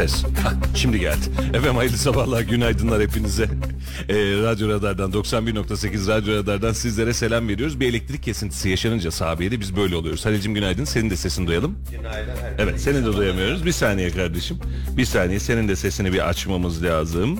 [0.00, 0.24] Ses.
[0.74, 1.26] Şimdi geldi.
[1.48, 3.42] Efendim hayırlı sabahlar, günaydınlar hepinize.
[4.08, 7.80] Ee, Radyo Radar'dan 91.8 Radyo Radar'dan sizlere selam veriyoruz.
[7.80, 10.26] Bir elektrik kesintisi yaşanınca sahabiyede biz böyle oluyoruz.
[10.26, 10.84] Halil'cim günaydın.
[10.84, 11.78] Senin de sesini duyalım.
[11.90, 12.32] Günaydın.
[12.58, 13.66] Evet seni de duyamıyoruz.
[13.66, 14.58] Bir saniye kardeşim.
[14.96, 17.38] Bir saniye senin de sesini bir açmamız lazım.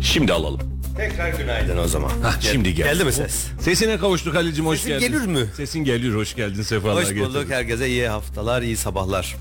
[0.00, 0.60] Şimdi alalım.
[0.96, 2.10] Tekrar günaydın o zaman.
[2.22, 2.88] Hah, şimdi geldi.
[2.88, 3.46] Geldi mi ses?
[3.60, 5.12] Sesine kavuştuk Halil'cim hoş Sesim geldin.
[5.12, 5.46] gelir mi?
[5.56, 7.32] Sesin geliyor hoş geldin sefalar Hoş bulduk.
[7.34, 7.54] getirdin.
[7.54, 9.36] Herkese iyi haftalar, iyi sabahlar.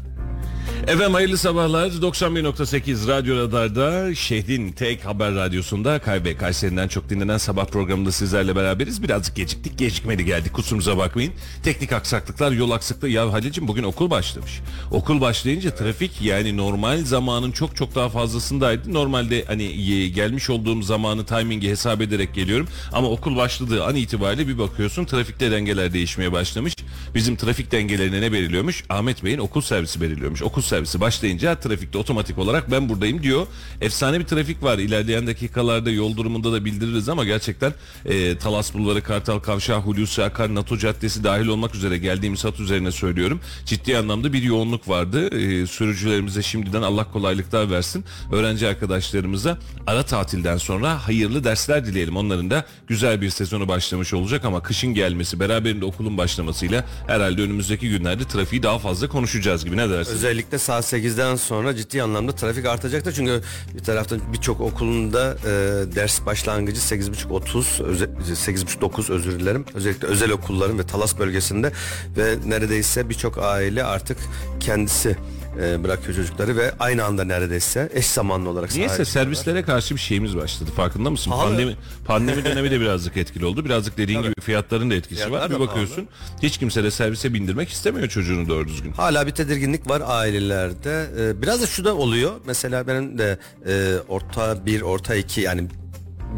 [0.87, 1.89] Efendim hayırlı sabahlar.
[1.89, 9.03] 91.8 Radyo Radar'da şehrin tek haber radyosunda Kaybe Kayseri'den çok dinlenen sabah programında sizlerle beraberiz.
[9.03, 9.77] Birazcık geciktik.
[9.77, 10.53] Gecikmedi geldik.
[10.53, 11.33] Kusurumuza bakmayın.
[11.63, 13.09] Teknik aksaklıklar, yol aksaklığı.
[13.09, 14.61] Ya Halil'cim bugün okul başlamış.
[14.91, 18.93] Okul başlayınca trafik yani normal zamanın çok çok daha fazlasındaydı.
[18.93, 19.73] Normalde hani
[20.11, 22.67] gelmiş olduğum zamanı timingi hesap ederek geliyorum.
[22.93, 26.73] Ama okul başladığı an itibariyle bir bakıyorsun trafikte dengeler değişmeye başlamış.
[27.15, 28.83] Bizim trafik dengelerine ne belirliyormuş?
[28.89, 30.41] Ahmet Bey'in okul servisi belirliyormuş.
[30.41, 33.47] Okul servisi başlayınca trafikte otomatik olarak ben buradayım diyor.
[33.81, 34.77] Efsane bir trafik var.
[34.77, 37.73] İlerleyen dakikalarda yol durumunda da bildiririz ama gerçekten
[38.05, 42.91] e, Talas Bulvarı, Kartal Kavşağı, Hulusi Akar, NATO Caddesi dahil olmak üzere geldiğimiz hat üzerine
[42.91, 43.39] söylüyorum.
[43.65, 45.27] Ciddi anlamda bir yoğunluk vardı.
[45.27, 48.05] E, sürücülerimize şimdiden Allah kolaylıklar versin.
[48.31, 52.17] Öğrenci arkadaşlarımıza ara tatilden sonra hayırlı dersler dileyelim.
[52.17, 57.89] Onların da güzel bir sezonu başlamış olacak ama kışın gelmesi beraberinde okulun başlamasıyla herhalde önümüzdeki
[57.89, 60.13] günlerde trafiği daha fazla konuşacağız gibi ne dersin?
[60.13, 63.13] Özellikle saat 8'den sonra ciddi anlamda trafik artacaktır.
[63.13, 63.41] Çünkü
[63.73, 65.49] bir taraftan birçok okulunda e,
[65.95, 69.65] ders başlangıcı 8.30-30, öze- 8.30-9 özür dilerim.
[69.73, 71.71] Özellikle özel okulların ve Talas bölgesinde
[72.17, 74.17] ve neredeyse birçok aile artık
[74.59, 75.17] kendisi
[75.61, 80.37] e, bırakıyor çocukları ve aynı anda neredeyse eş zamanlı olarak sahaya servislere karşı bir şeyimiz
[80.37, 80.71] başladı.
[80.75, 81.31] Farkında mısın?
[81.31, 81.49] Pahalı.
[81.49, 81.75] Pandemi
[82.05, 83.65] pandemi dönemi de birazcık etkili oldu.
[83.65, 85.49] Birazcık dediğin gibi fiyatların da etkisi Fiyatlar var.
[85.49, 86.07] Bir da bakıyorsun
[86.43, 88.91] hiç kimse de servise bindirmek istemiyor çocuğunu doğru düzgün.
[88.91, 91.05] Hala bir tedirginlik var ailelerde.
[91.19, 92.31] Ee, biraz da şu da oluyor.
[92.45, 95.67] Mesela benim de e, orta bir, orta iki yani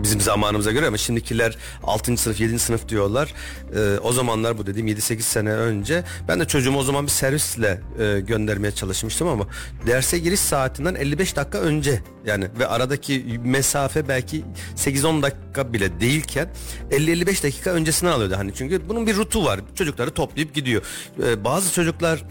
[0.04, 2.18] bizim zamanımıza göre ama şimdikiler 6.
[2.18, 2.60] sınıf 7.
[2.60, 3.34] sınıf diyorlar.
[3.76, 7.82] Ee, o zamanlar bu dediğim 7-8 sene önce ben de çocuğumu o zaman bir servisle
[8.00, 9.48] e, göndermeye çalışmıştım ama
[9.88, 14.46] derse giriş saatinden 55 dakika önce yani ve aradaki mesafe belki
[14.76, 16.50] 8-10 dakika bile değilken
[16.92, 19.60] 50-55 dakika öncesinden alıyordu hani çünkü bunun bir rutu var.
[19.76, 20.82] Çocukları toplayıp gidiyor.
[21.24, 22.24] Ee, bazı çocuklar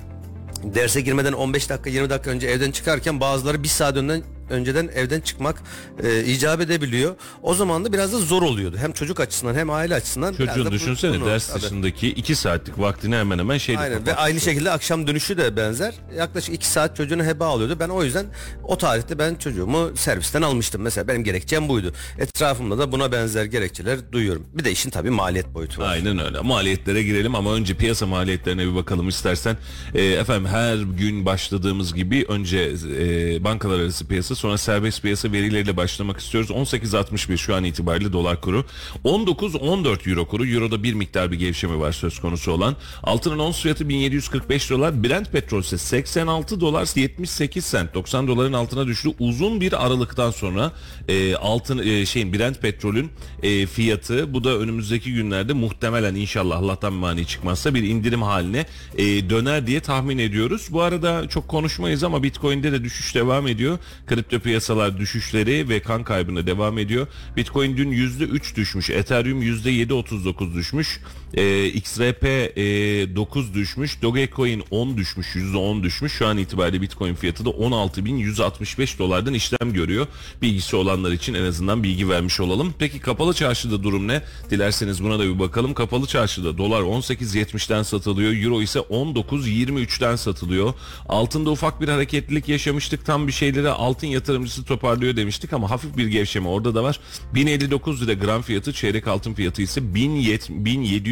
[0.64, 5.20] derse girmeden 15 dakika 20 dakika önce evden çıkarken bazıları bir saat önden önceden evden
[5.20, 5.62] çıkmak
[6.02, 7.14] e, icap edebiliyor.
[7.42, 8.76] O zaman da biraz da zor oluyordu.
[8.80, 10.34] Hem çocuk açısından hem aile açısından.
[10.34, 11.62] Çocuğun düşünsene bunu- ders Tabii.
[11.62, 15.94] dışındaki 2 saatlik vaktini hemen hemen şeyde Aynen ve aynı şekilde akşam dönüşü de benzer.
[16.16, 17.76] Yaklaşık 2 saat çocuğunu heba alıyordu.
[17.80, 18.26] Ben o yüzden
[18.64, 20.82] o tarihte ben çocuğumu servisten almıştım.
[20.82, 21.92] Mesela benim gerekçem buydu.
[22.18, 24.46] Etrafımda da buna benzer gerekçeler duyuyorum.
[24.54, 25.92] Bir de işin tabii maliyet boyutu var.
[25.92, 26.40] Aynen öyle.
[26.40, 29.56] Maliyetlere girelim ama önce piyasa maliyetlerine bir bakalım istersen.
[29.94, 35.76] E, efendim her gün başladığımız gibi önce e, bankalar arası piyasa sonra serbest piyasa verileriyle
[35.76, 36.50] başlamak istiyoruz.
[36.50, 38.64] 18.61 şu an itibariyle dolar kuru.
[39.04, 40.46] 19.14 euro kuru.
[40.46, 42.76] Euroda bir miktar bir gevşeme var söz konusu olan.
[43.02, 45.04] Altının ons fiyatı 1745 dolar.
[45.04, 47.94] Brent petrol ise 86 dolar 78 sent.
[47.94, 49.08] 90 doların altına düştü.
[49.18, 50.72] Uzun bir aralıktan sonra
[51.08, 53.10] e, altın e, şeyin Brent petrolün
[53.42, 58.66] e, fiyatı bu da önümüzdeki günlerde muhtemelen inşallah Allah'tan mani çıkmazsa bir indirim haline
[58.96, 60.68] e, döner diye tahmin ediyoruz.
[60.70, 63.78] Bu arada çok konuşmayız ama Bitcoin'de de düşüş devam ediyor.
[64.06, 67.06] Kripto Kripto piyasalar düşüşleri ve kan kaybına devam ediyor.
[67.36, 68.90] Bitcoin dün %3 düşmüş.
[68.90, 71.00] Ethereum %7.39 düşmüş.
[71.34, 74.02] Ee, XRP e, 9 düşmüş.
[74.02, 75.36] Dogecoin 10 düşmüş.
[75.36, 76.12] %10 düşmüş.
[76.12, 80.06] Şu an itibariyle Bitcoin fiyatı da 16.165 dolardan işlem görüyor.
[80.42, 82.74] Bilgisi olanlar için en azından bilgi vermiş olalım.
[82.78, 84.22] Peki kapalı çarşıda durum ne?
[84.50, 85.74] Dilerseniz buna da bir bakalım.
[85.74, 88.32] Kapalı çarşıda dolar 18.70'den satılıyor.
[88.32, 90.74] Euro ise 19.23'ten satılıyor.
[91.08, 93.06] Altında ufak bir hareketlilik yaşamıştık.
[93.06, 97.00] Tam bir şeyleri altın yatırımcısı toparlıyor demiştik ama hafif bir gevşeme orada da var.
[97.34, 99.94] 1059 lira gram fiyatı, çeyrek altın fiyatı ise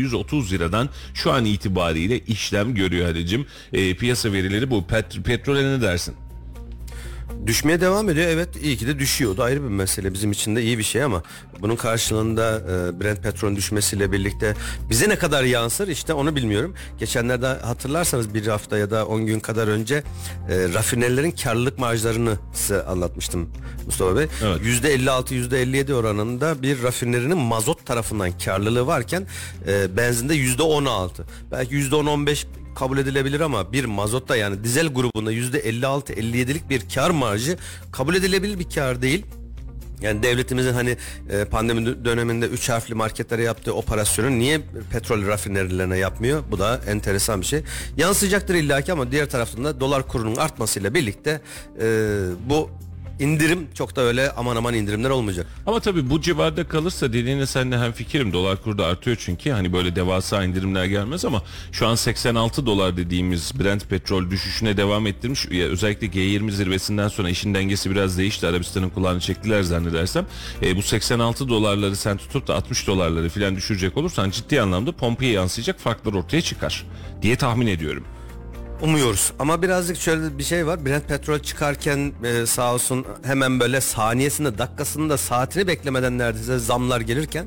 [0.06, 3.46] 1730 liradan şu an itibariyle işlem görüyor Halicim.
[3.72, 4.86] Ee, piyasa verileri bu.
[4.86, 6.14] Pet, petrole ne dersin?
[7.46, 8.28] Düşmeye devam ediyor.
[8.28, 9.32] Evet iyi ki de düşüyor.
[9.32, 10.12] O da ayrı bir mesele.
[10.12, 11.22] Bizim için de iyi bir şey ama
[11.60, 14.54] bunun karşılığında e, Brent petrolün düşmesiyle birlikte
[14.90, 16.74] bize ne kadar yansır işte onu bilmiyorum.
[16.98, 20.02] Geçenlerde hatırlarsanız bir hafta ya da 10 gün kadar önce e,
[20.74, 23.50] rafinerilerin karlılık marjlarını size anlatmıştım
[23.86, 24.26] Mustafa Bey.
[24.42, 24.60] Evet.
[24.62, 29.26] %56 %57 oranında bir rafinerinin mazot tarafından karlılığı varken
[29.68, 31.10] e, benzinde %16.
[31.52, 32.44] Belki %10-15
[32.76, 37.56] kabul edilebilir ama bir mazotta yani dizel grubunda %56-57'lik bir kar marjı
[37.92, 39.26] kabul edilebilir bir kar değil.
[40.00, 40.96] Yani devletimizin hani
[41.30, 44.60] e, pandemi dö- döneminde 3 harfli marketlere yaptığı operasyonu niye
[44.92, 46.42] petrol rafinerilerine yapmıyor?
[46.50, 47.62] Bu da enteresan bir şey.
[47.96, 51.40] Yansıyacaktır illaki ama diğer taraftan da dolar kurunun artmasıyla birlikte
[51.80, 51.86] e,
[52.48, 52.70] bu
[53.20, 55.46] indirim çok da öyle aman aman indirimler olmayacak.
[55.66, 58.32] Ama tabii bu civarda kalırsa dediğine seninle hem fikrim.
[58.32, 61.42] Dolar kuru da artıyor çünkü hani böyle devasa indirimler gelmez ama
[61.72, 65.46] şu an 86 dolar dediğimiz Brent petrol düşüşüne devam ettirmiş.
[65.46, 68.46] Özellikle G20 zirvesinden sonra işin dengesi biraz değişti.
[68.46, 70.26] Arabistan'ın kulağını çektiler zannedersem.
[70.62, 75.32] E, bu 86 dolarları sen tutup da 60 dolarları falan düşürecek olursan ciddi anlamda pompaya
[75.32, 76.84] yansıyacak farklar ortaya çıkar
[77.22, 78.04] diye tahmin ediyorum.
[78.82, 80.86] Umuyoruz ama birazcık şöyle bir şey var.
[80.86, 87.46] Brent petrol çıkarken e, sağ olsun hemen böyle saniyesinde dakikasında saatini beklemeden neredeyse zamlar gelirken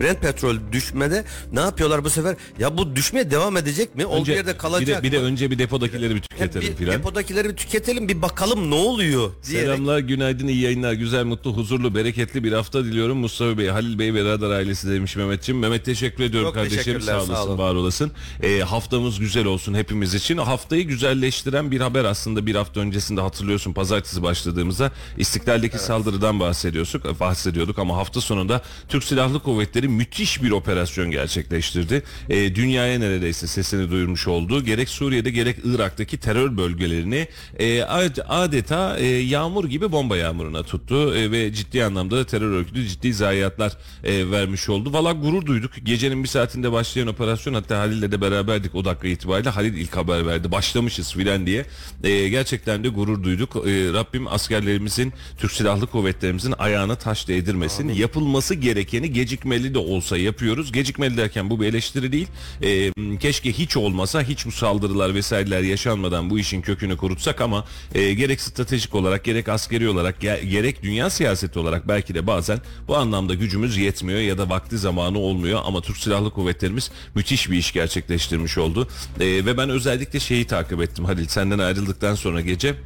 [0.00, 2.36] Brent petrol düşmede ne yapıyorlar bu sefer?
[2.58, 4.06] Ya bu düşmeye devam edecek mi?
[4.06, 5.24] Olduğu yerde bir kalacak de, bir de mı?
[5.24, 6.94] önce bir depodakileri bir tüketelim bir filan.
[6.98, 9.66] depodakileri bir tüketelim bir bakalım ne oluyor diyerek.
[9.66, 10.92] Selamlar, günaydın, iyi yayınlar.
[10.92, 13.18] Güzel, mutlu, huzurlu, bereketli bir hafta diliyorum.
[13.18, 15.60] Mustafa Bey, Halil Bey ve Radar ailesi demiş Mehmetciğim.
[15.60, 17.00] Mehmet teşekkür ediyorum Çok kardeşim.
[17.00, 17.58] Sağ olasın, sağ olun.
[17.58, 18.12] var olasın.
[18.42, 20.36] Ee, haftamız güzel olsun hepimiz için.
[20.68, 27.78] Haftayı güzelleştiren bir haber aslında bir hafta öncesinde hatırlıyorsun pazartesi başladığımızda İstiklal'deki saldırıdan bahsediyorsak bahsediyorduk
[27.78, 32.02] ama hafta sonunda Türk Silahlı Kuvvetleri müthiş bir operasyon gerçekleştirdi.
[32.30, 34.64] Ee, dünyaya neredeyse sesini duyurmuş oldu.
[34.64, 37.28] Gerek Suriye'de gerek Irak'taki terör bölgelerini
[37.58, 42.88] e, ad- adeta e, yağmur gibi bomba yağmuruna tuttu E, ve ciddi anlamda terör örgütü
[42.88, 43.72] ciddi zayiatlar
[44.04, 44.92] e, vermiş oldu.
[44.92, 45.70] Valla gurur duyduk.
[45.84, 49.50] Gecenin bir saatinde başlayan operasyon hatta Halil'le de beraberdik o dakika itibariyle.
[49.50, 50.57] Halil ilk haber verdi.
[50.62, 51.66] Başlamışız filan diye.
[52.04, 53.56] E, gerçekten de gurur duyduk.
[53.56, 57.88] E, Rabbim askerlerimizin, Türk Silahlı Kuvvetlerimizin ayağına taş değdirmesin.
[57.88, 60.72] Yapılması gerekeni gecikmeli de olsa yapıyoruz.
[60.72, 62.26] Gecikmeli derken bu bir eleştiri değil.
[62.62, 67.64] E, keşke hiç olmasa, hiç bu saldırılar vesaireler yaşanmadan bu işin kökünü kurutsak ama
[67.94, 72.58] e, gerek stratejik olarak, gerek askeri olarak, ge- gerek dünya siyaseti olarak belki de bazen
[72.88, 77.56] bu anlamda gücümüz yetmiyor ya da vakti zamanı olmuyor ama Türk Silahlı Kuvvetlerimiz müthiş bir
[77.58, 78.88] iş gerçekleştirmiş oldu.
[79.20, 81.28] E, ve ben özellikle şeyi takip ettim Halil.
[81.28, 82.76] Senden ayrıldıktan sonra gece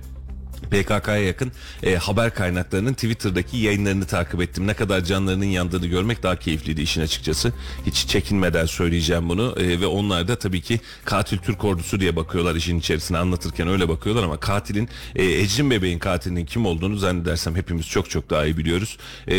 [0.71, 4.67] PKK'ya yakın e, haber kaynaklarının Twitter'daki yayınlarını takip ettim.
[4.67, 7.53] Ne kadar canlarının yandığını görmek daha keyifliydi işin açıkçası.
[7.87, 12.55] Hiç çekinmeden söyleyeceğim bunu E, ve onlar da tabii ki katil Türk ordusu diye bakıyorlar
[12.55, 17.89] işin içerisine anlatırken öyle bakıyorlar ama katilin e, Ecrin bebeğin katilinin kim olduğunu zannedersem hepimiz
[17.89, 18.97] çok çok daha iyi biliyoruz.
[19.27, 19.35] E,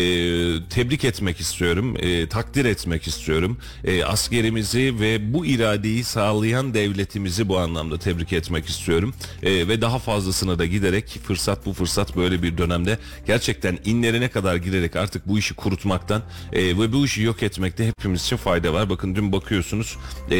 [0.69, 3.57] tebrik etmek istiyorum, e, takdir etmek istiyorum.
[3.83, 9.13] E, askerimizi ve bu iradeyi sağlayan devletimizi bu anlamda tebrik etmek istiyorum.
[9.43, 14.55] E, ve daha fazlasına da giderek fırsat bu fırsat böyle bir dönemde gerçekten inlerine kadar
[14.55, 16.21] girerek artık bu işi kurutmaktan
[16.53, 18.89] e, ve bu işi yok etmekte hepimiz için fayda var.
[18.89, 19.97] Bakın dün bakıyorsunuz
[20.31, 20.35] e,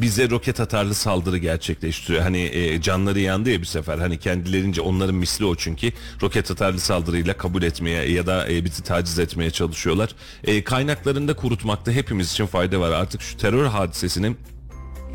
[0.00, 2.22] bize roket atarlı saldırı gerçekleştiriyor.
[2.22, 3.98] Hani e, canları yandı ya bir sefer.
[3.98, 8.82] Hani kendilerince onların misli o çünkü roket atarlı saldırıyla kabul etmeye ya da e, bizi
[8.82, 10.10] taciz etmeye çalışıyorlar.
[10.44, 12.90] E, kaynaklarında kurutmakta hepimiz için fayda var.
[12.90, 14.36] Artık şu terör hadisesinin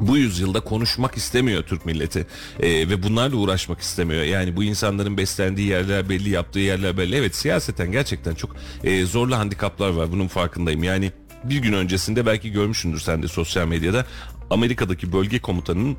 [0.01, 2.25] bu yüzyılda konuşmak istemiyor Türk milleti
[2.59, 4.23] Ee, ve bunlarla uğraşmak istemiyor.
[4.23, 7.15] Yani bu insanların beslendiği yerler belli, yaptığı yerler belli.
[7.15, 10.11] Evet siyaseten gerçekten çok e, zorlu handikaplar var.
[10.11, 10.83] Bunun farkındayım.
[10.83, 11.11] Yani
[11.43, 14.05] bir gün öncesinde belki görmüşsündür sen de sosyal medyada
[14.49, 15.97] Amerika'daki bölge komutanının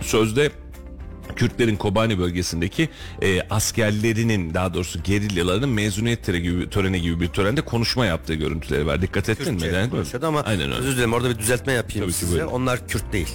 [0.00, 0.50] sözde
[1.36, 2.88] Kürtlerin Kobani bölgesindeki
[3.22, 8.86] e, askerlerinin daha doğrusu gerilyalarının mezuniyet töreni gibi, töreni gibi bir törende konuşma yaptığı görüntüleri
[8.86, 9.02] var.
[9.02, 9.60] Dikkat ettin mi?
[9.60, 9.90] Neden?
[9.90, 10.74] konuşuyordu ama Aynen öyle.
[10.74, 12.44] özür dilerim orada bir düzeltme yapayım Tabii size.
[12.44, 13.28] Onlar Kürt değil.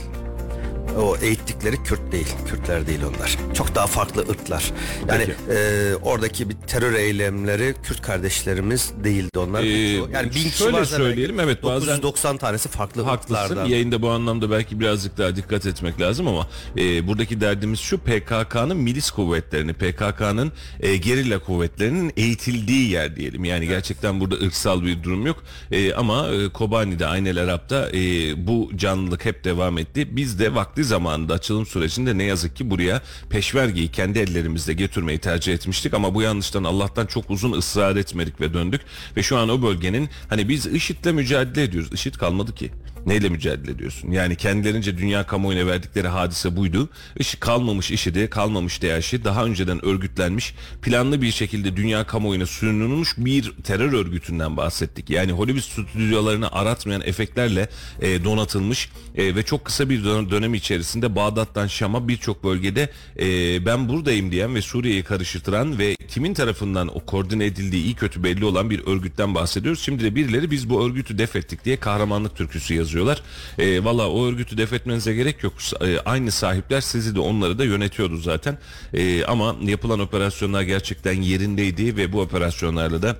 [0.97, 2.27] O eğittikleri Kürt değil.
[2.47, 3.37] Kürtler değil onlar.
[3.53, 4.71] Çok daha farklı ırklar.
[5.09, 9.63] Yani e, oradaki bir terör eylemleri Kürt kardeşlerimiz değildi onlar.
[9.63, 9.67] Ee,
[10.13, 13.43] yani bin kişi şöyle söyleyelim, belki evet, bazen- 990 tanesi farklı Haklısın.
[13.43, 13.65] ırklardan.
[13.65, 18.77] Yayında bu anlamda belki birazcık daha dikkat etmek lazım ama e, buradaki derdimiz şu PKK'nın
[18.77, 23.45] milis kuvvetlerini, PKK'nın e, gerilla kuvvetlerinin eğitildiği yer diyelim.
[23.45, 25.43] Yani gerçekten burada ırksal bir durum yok.
[25.71, 27.97] E, ama e, Kobani'de, Aynel Arap'ta e,
[28.47, 30.15] bu canlılık hep devam etti.
[30.15, 35.53] Biz de vakti zamanında açılım sürecinde ne yazık ki buraya peşmergeyi kendi ellerimizle getirmeyi tercih
[35.53, 38.81] etmiştik ama bu yanlıştan Allah'tan çok uzun ısrar etmedik ve döndük
[39.17, 41.93] ve şu an o bölgenin hani biz IŞİD'le mücadele ediyoruz.
[41.93, 42.71] IŞİD kalmadı ki.
[43.05, 44.11] Neyle mücadele ediyorsun?
[44.11, 46.89] Yani kendilerince dünya kamuoyuna verdikleri hadise buydu.
[47.19, 53.51] IŞİD kalmamış IŞİD'i, kalmamış DAEŞ'i daha önceden örgütlenmiş, planlı bir şekilde dünya kamuoyuna sunulmuş bir
[53.63, 55.09] terör örgütünden bahsettik.
[55.09, 57.69] Yani Hollywood stüdyolarını aratmayan efektlerle
[58.01, 62.89] e, donatılmış e, ve çok kısa bir dön- dönem içerisinde Bağdat'tan Şam'a birçok bölgede
[63.19, 63.25] e,
[63.65, 68.45] ben buradayım diyen ve Suriye'yi karıştıran ve kimin tarafından o koordine edildiği iyi kötü belli
[68.45, 69.81] olan bir örgütten bahsediyoruz.
[69.81, 73.21] Şimdi de birileri biz bu örgütü def ettik diye kahramanlık türküsü yazıyorlar.
[73.57, 75.53] E, Valla o örgütü def etmenize gerek yok.
[75.81, 78.57] E, aynı sahipler sizi de onları da yönetiyordu zaten.
[78.93, 83.15] E, ama yapılan operasyonlar gerçekten yerindeydi ve bu operasyonlarla da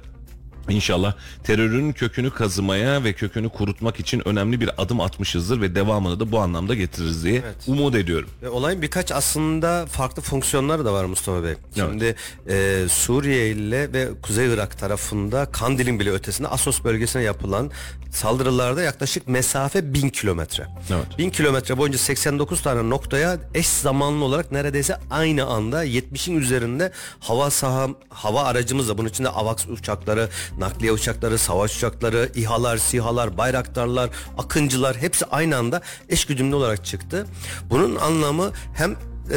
[0.70, 6.32] İnşallah terörün kökünü kazımaya ve kökünü kurutmak için önemli bir adım atmışızdır ve devamını da
[6.32, 8.30] bu anlamda getiririz diye umut ediyorum.
[8.42, 11.54] Ve olayın birkaç aslında farklı fonksiyonları da var Mustafa Bey.
[11.76, 12.16] Şimdi
[12.50, 17.72] e, Suriye ile ve Kuzey Irak tarafında Kandil'in bile ötesinde Asos bölgesine yapılan
[18.12, 20.68] saldırılarda yaklaşık mesafe 1000 kilometre.
[20.90, 21.18] Evet.
[21.18, 27.50] 1000 kilometre boyunca 89 tane noktaya eş zamanlı olarak neredeyse aynı anda 70'in üzerinde hava
[27.50, 34.98] saha hava aracımızla bunun içinde AVAX uçakları, nakliye uçakları, savaş uçakları, İHA'lar, SİHA'lar, Bayraktarlar, Akıncılar
[34.98, 37.26] hepsi aynı anda eş güdümlü olarak çıktı.
[37.70, 38.96] Bunun anlamı hem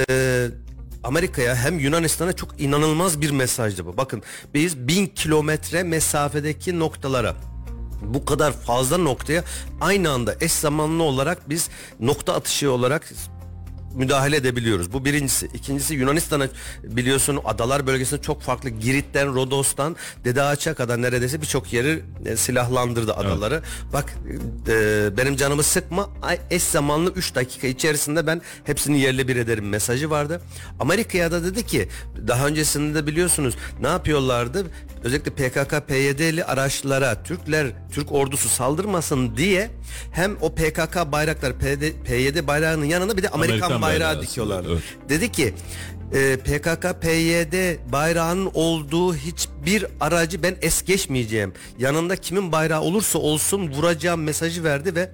[0.09, 0.47] e,
[1.05, 3.97] Amerika'ya hem Yunanistan'a çok inanılmaz bir mesajdı bu.
[3.97, 4.23] Bakın
[4.55, 7.35] biz bin kilometre mesafedeki noktalara
[8.02, 9.45] bu kadar fazla noktaya
[9.81, 11.69] aynı anda eş zamanlı olarak biz
[12.00, 13.12] nokta atışı olarak
[13.95, 14.93] müdahale edebiliyoruz.
[14.93, 15.47] Bu birincisi.
[15.55, 16.49] İkincisi Yunanistan'a
[16.83, 23.15] biliyorsun adalar bölgesinde çok farklı Girit'ten, Rodos'tan Dede Ağaç'a kadar neredeyse birçok yeri e, silahlandırdı
[23.15, 23.63] adaları.
[23.93, 24.15] Bak
[24.69, 26.11] e, benim canımı sıkma
[26.51, 30.41] eş zamanlı 3 dakika içerisinde ben hepsini yerle bir ederim mesajı vardı.
[30.81, 31.89] Amerika'ya da dedi ki
[32.29, 34.67] daha öncesinde de biliyorsunuz ne yapıyorlardı?
[35.05, 39.71] Özellikle PKK, PYD'li araçlara Türkler, Türk ordusu saldırmasın diye
[40.13, 44.67] hem o PKK bayraklar, PD, PYD bayrağının yanına bir de Amerikan, Amerikan bayrağı dikiyorlardı.
[44.67, 45.55] aslında, Dedi ki
[46.12, 51.53] e, PKK, PYD bayrağının olduğu hiçbir aracı ben es geçmeyeceğim.
[51.79, 55.11] Yanında kimin bayrağı olursa olsun vuracağım mesajı verdi ve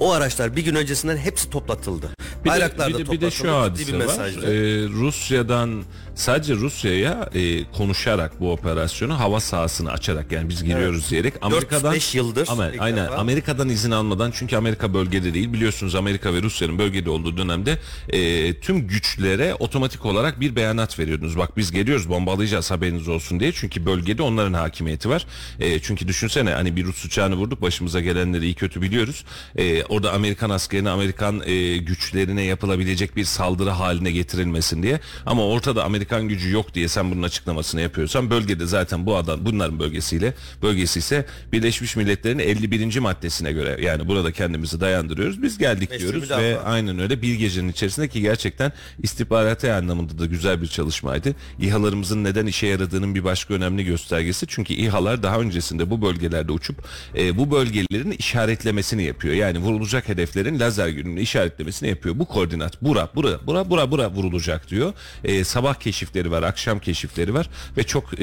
[0.00, 2.10] o araçlar bir gün öncesinden hepsi toplatıldı.
[2.44, 3.68] Bir Bayraklar de, da bir de, bir de şu toplatıldı.
[3.68, 4.28] Hadise bir var.
[4.28, 5.82] Ee, Rusya'dan
[6.14, 12.16] sadece Rusya'ya e, konuşarak bu operasyonu hava sahasını açarak yani biz giriyoruz diyerek Amerika'dan 4-5
[12.16, 13.16] yıldır ama aynen defa.
[13.16, 17.78] Amerika'dan izin almadan çünkü Amerika bölgede değil biliyorsunuz Amerika ve Rusya'nın bölgede olduğu dönemde
[18.08, 21.38] e, tüm güçlere otomatik olarak bir beyanat veriyordunuz.
[21.38, 25.26] Bak biz geliyoruz bombalayacağız haberiniz olsun diye çünkü bölgede onların hakimiyeti var.
[25.60, 29.24] E, çünkü düşünsene hani bir Rus uçağını vurduk başımıza gelenleri iyi kötü biliyoruz.
[29.56, 35.00] E, orada Amerikan askerine Amerikan e, güçlerine yapılabilecek bir saldırı haline getirilmesin diye.
[35.26, 39.78] Ama ortada Amerikan gücü yok diye sen bunun açıklamasını yapıyorsan bölgede zaten bu adam bunların
[39.78, 42.98] bölgesiyle bölgesi ise Birleşmiş Milletler'in 51.
[42.98, 45.42] maddesine göre yani burada kendimizi dayandırıyoruz.
[45.42, 50.26] Biz geldik Meşru diyoruz ve aynen öyle bir gecenin içerisinde ki gerçekten istihbarati anlamında da
[50.26, 51.34] güzel bir çalışmaydı.
[51.60, 54.46] İHA'larımızın neden işe yaradığının bir başka önemli göstergesi.
[54.48, 56.76] Çünkü İHA'lar daha öncesinde bu bölgelerde uçup
[57.16, 59.34] e, bu bölgelerin işaretlemesini yapıyor.
[59.34, 62.18] Yani vurulacak hedeflerin lazer yönünü işaretlemesini yapıyor.
[62.18, 64.92] Bu koordinat bura bura bura bura bura vurulacak diyor.
[65.24, 68.18] E, sabah keşifleri var, akşam keşifleri var ve çok e,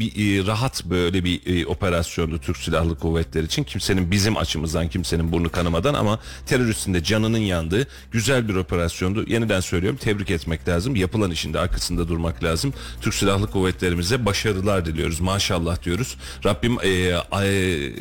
[0.00, 3.64] bir e, rahat böyle bir e, operasyondu Türk Silahlı Kuvvetleri için.
[3.64, 9.24] Kimsenin bizim açımızdan kimsenin burnu kanamadan ama teröristin de canının yandığı güzel bir operasyondu.
[9.28, 10.96] Yeniden söylüyorum tebrik etmek lazım.
[10.96, 12.74] Yapılan işin de arkasında durmak lazım.
[13.00, 15.20] Türk Silahlı Kuvvetlerimize başarılar diliyoruz.
[15.20, 16.16] Maşallah diyoruz.
[16.44, 17.92] Rabbim e, ay-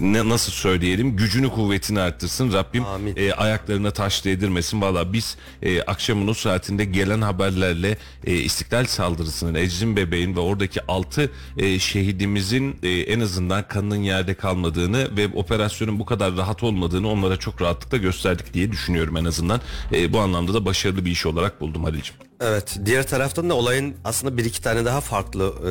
[0.00, 3.14] ne nasıl söyleyelim gücünü kuvvetini arttırsın Rabbim Amin.
[3.16, 9.54] e, ayaklarına taş değdirmesin valla biz e, akşamın o saatinde gelen haberlerle e, İstiklal saldırısının
[9.54, 15.98] Ecrin Bebeğin ve oradaki 6 e, şehidimizin e, en azından kanının yerde kalmadığını ve operasyonun
[15.98, 19.60] bu kadar rahat olmadığını onlara çok rahatlıkla gösterdik diye düşünüyorum en azından
[19.92, 22.31] E, bu anlamda da başarılı bir iş olarak buldum Halil'ciğim.
[22.42, 22.76] Evet.
[22.84, 25.68] Diğer taraftan da olayın aslında bir iki tane daha farklı e,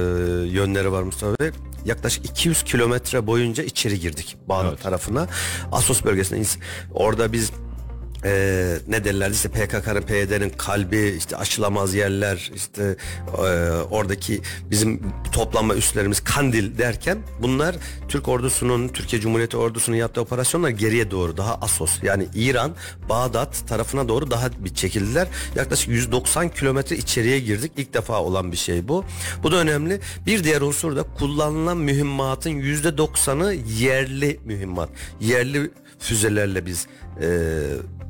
[0.50, 1.52] yönleri var Mustafa Bey.
[1.86, 4.84] Yaklaşık 200 kilometre boyunca içeri girdik Bağdat Evet.
[4.84, 5.28] tarafına.
[5.72, 6.44] Asos bölgesine.
[6.94, 7.52] Orada biz
[8.26, 12.96] e, ne derlerdi işte PKK'nın PYD'nin kalbi işte aşılamaz yerler işte
[13.38, 13.42] e,
[13.92, 15.02] oradaki bizim
[15.32, 17.76] toplanma üslerimiz Kandil derken bunlar
[18.08, 22.76] Türk ordusunun Türkiye Cumhuriyeti ordusunun yaptığı operasyonlar geriye doğru daha Asos yani İran
[23.10, 25.28] Bağdat tarafına doğru daha bir çekildiler.
[25.56, 27.72] Yaklaşık 190 kilometre içeriye girdik.
[27.78, 29.06] İlk defa olan bir şey bu.
[29.44, 30.00] Bu da önemli.
[30.26, 34.90] Bir diğer unsur da kullanılan mühimmatın yüzde doksanı yerli mühimmat.
[35.22, 36.88] Yerli füzelerle biz
[37.22, 37.28] e,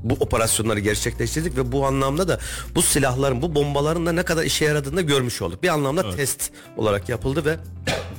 [0.03, 2.39] bu operasyonları gerçekleştirdik ve bu anlamda da
[2.75, 5.63] bu silahların, bu bombaların da ne kadar işe yaradığını da görmüş olduk.
[5.63, 7.57] Bir anlamda test olarak yapıldı ve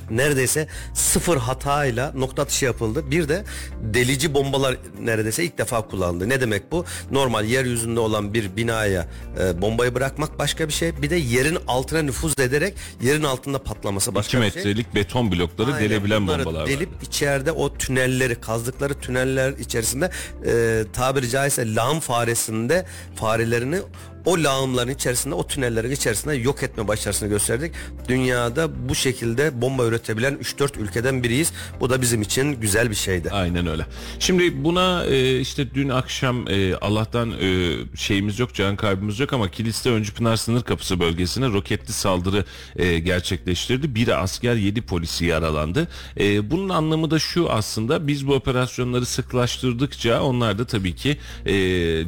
[0.09, 3.11] neredeyse sıfır hatayla nokta atışı yapıldı.
[3.11, 3.43] Bir de
[3.81, 6.29] delici bombalar neredeyse ilk defa kullanıldı.
[6.29, 6.85] Ne demek bu?
[7.11, 9.07] Normal yeryüzünde olan bir binaya
[9.39, 11.01] e, bombayı bırakmak başka bir şey.
[11.01, 14.55] Bir de yerin altına nüfuz ederek yerin altında patlaması 2 başka bir şey.
[14.55, 16.97] metrelik beton blokları Aynen, delebilen bombalar delip var.
[17.01, 20.09] içeride o tünelleri kazdıkları tüneller içerisinde
[20.45, 23.79] e, tabiri caizse lağım faresinde farelerini
[24.25, 27.73] o lağımların içerisinde o tünellerin içerisinde yok etme başarısını gösterdik.
[28.07, 31.53] Dünyada bu şekilde bomba üretebilen 3-4 ülkeden biriyiz.
[31.79, 33.31] Bu da bizim için güzel bir şeydi.
[33.31, 33.85] Aynen öyle.
[34.19, 39.51] Şimdi buna e, işte dün akşam e, Allah'tan e, şeyimiz yok, can kaybımız yok ama
[39.51, 43.95] Kilis'te Öncü Pınar sınır kapısı bölgesine roketli saldırı e, gerçekleştirdi.
[43.95, 45.87] Biri asker, yedi polisi yaralandı.
[46.19, 51.55] E, bunun anlamı da şu aslında biz bu operasyonları sıklaştırdıkça onlar da tabii ki e,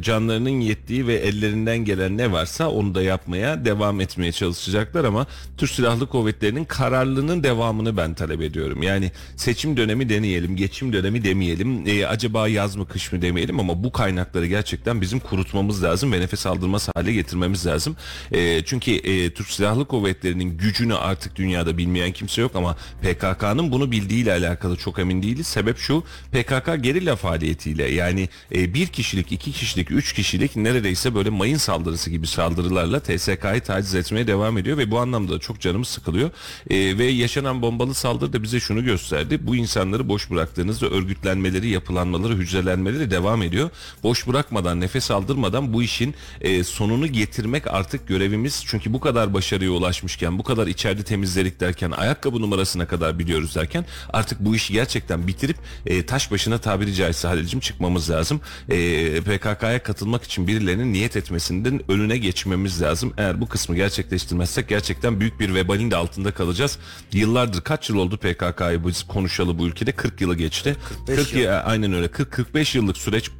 [0.01, 5.71] canlarının yettiği ve ellerinden gelen ne varsa onu da yapmaya devam etmeye çalışacaklar ama Türk
[5.71, 8.83] Silahlı Kuvvetleri'nin kararlılığının devamını ben talep ediyorum.
[8.83, 13.83] Yani seçim dönemi deneyelim, geçim dönemi demeyelim, e, acaba yaz mı kış mı demeyelim ama
[13.83, 17.95] bu kaynakları gerçekten bizim kurutmamız lazım ve nefes aldırmaz hale getirmemiz lazım.
[18.31, 23.91] E, çünkü e, Türk Silahlı Kuvvetleri'nin gücünü artık dünyada bilmeyen kimse yok ama PKK'nın bunu
[23.91, 25.47] bildiğiyle alakalı çok emin değiliz.
[25.47, 31.29] Sebep şu PKK gerilla faaliyetiyle yani e, bir kişilik, iki kişilik, üç kişilik neredeyse böyle
[31.29, 35.87] mayın saldırısı gibi saldırılarla TSK'yı taciz etmeye devam ediyor ve bu anlamda da çok canımız
[35.87, 36.31] sıkılıyor.
[36.69, 39.39] E, ve yaşanan bombalı saldırı da bize şunu gösterdi.
[39.41, 43.69] Bu insanları boş bıraktığınızda örgütlenmeleri, yapılanmaları, hücrelenmeleri devam ediyor.
[44.03, 48.63] Boş bırakmadan, nefes aldırmadan bu işin e, sonunu getirmek artık görevimiz.
[48.67, 53.85] Çünkü bu kadar başarıya ulaşmışken, bu kadar içeride temizledik derken, ayakkabı numarasına kadar biliyoruz derken
[54.13, 58.41] artık bu işi gerçekten bitirip e, taş başına tabiri caizse Halil'cim çıkmamız lazım.
[58.69, 63.13] E, PKK'ya katılmak için birilerinin niyet etmesinden önüne geçmemiz lazım.
[63.17, 66.79] Eğer bu kısmı gerçekleştirmezsek gerçekten büyük bir vebalin de altında kalacağız.
[67.13, 69.91] Yıllardır kaç yıl oldu PKK'yı biz konuşalı bu ülkede?
[69.91, 70.75] 40 yılı geçti.
[70.89, 71.41] 45 40 yıl.
[71.41, 72.05] ya- aynen öyle.
[72.07, 73.31] 40-45 yıllık süreç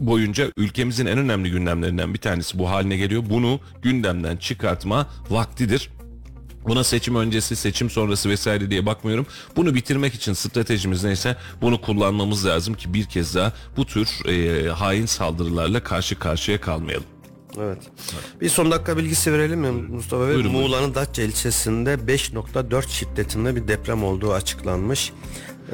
[0.00, 3.22] boyunca ülkemizin en önemli gündemlerinden bir tanesi bu haline geliyor.
[3.30, 5.90] Bunu gündemden çıkartma vaktidir.
[6.68, 9.26] Buna seçim öncesi, seçim sonrası vesaire diye bakmıyorum.
[9.56, 14.68] Bunu bitirmek için stratejimiz neyse bunu kullanmamız lazım ki bir kez daha bu tür e,
[14.70, 17.06] hain saldırılarla karşı karşıya kalmayalım.
[17.60, 17.78] Evet.
[18.40, 20.36] Bir son dakika bilgisi verelim mi Mustafa Bey?
[20.36, 25.12] Muğla'nın Datça ilçesinde 5.4 şiddetinde bir deprem olduğu açıklanmış.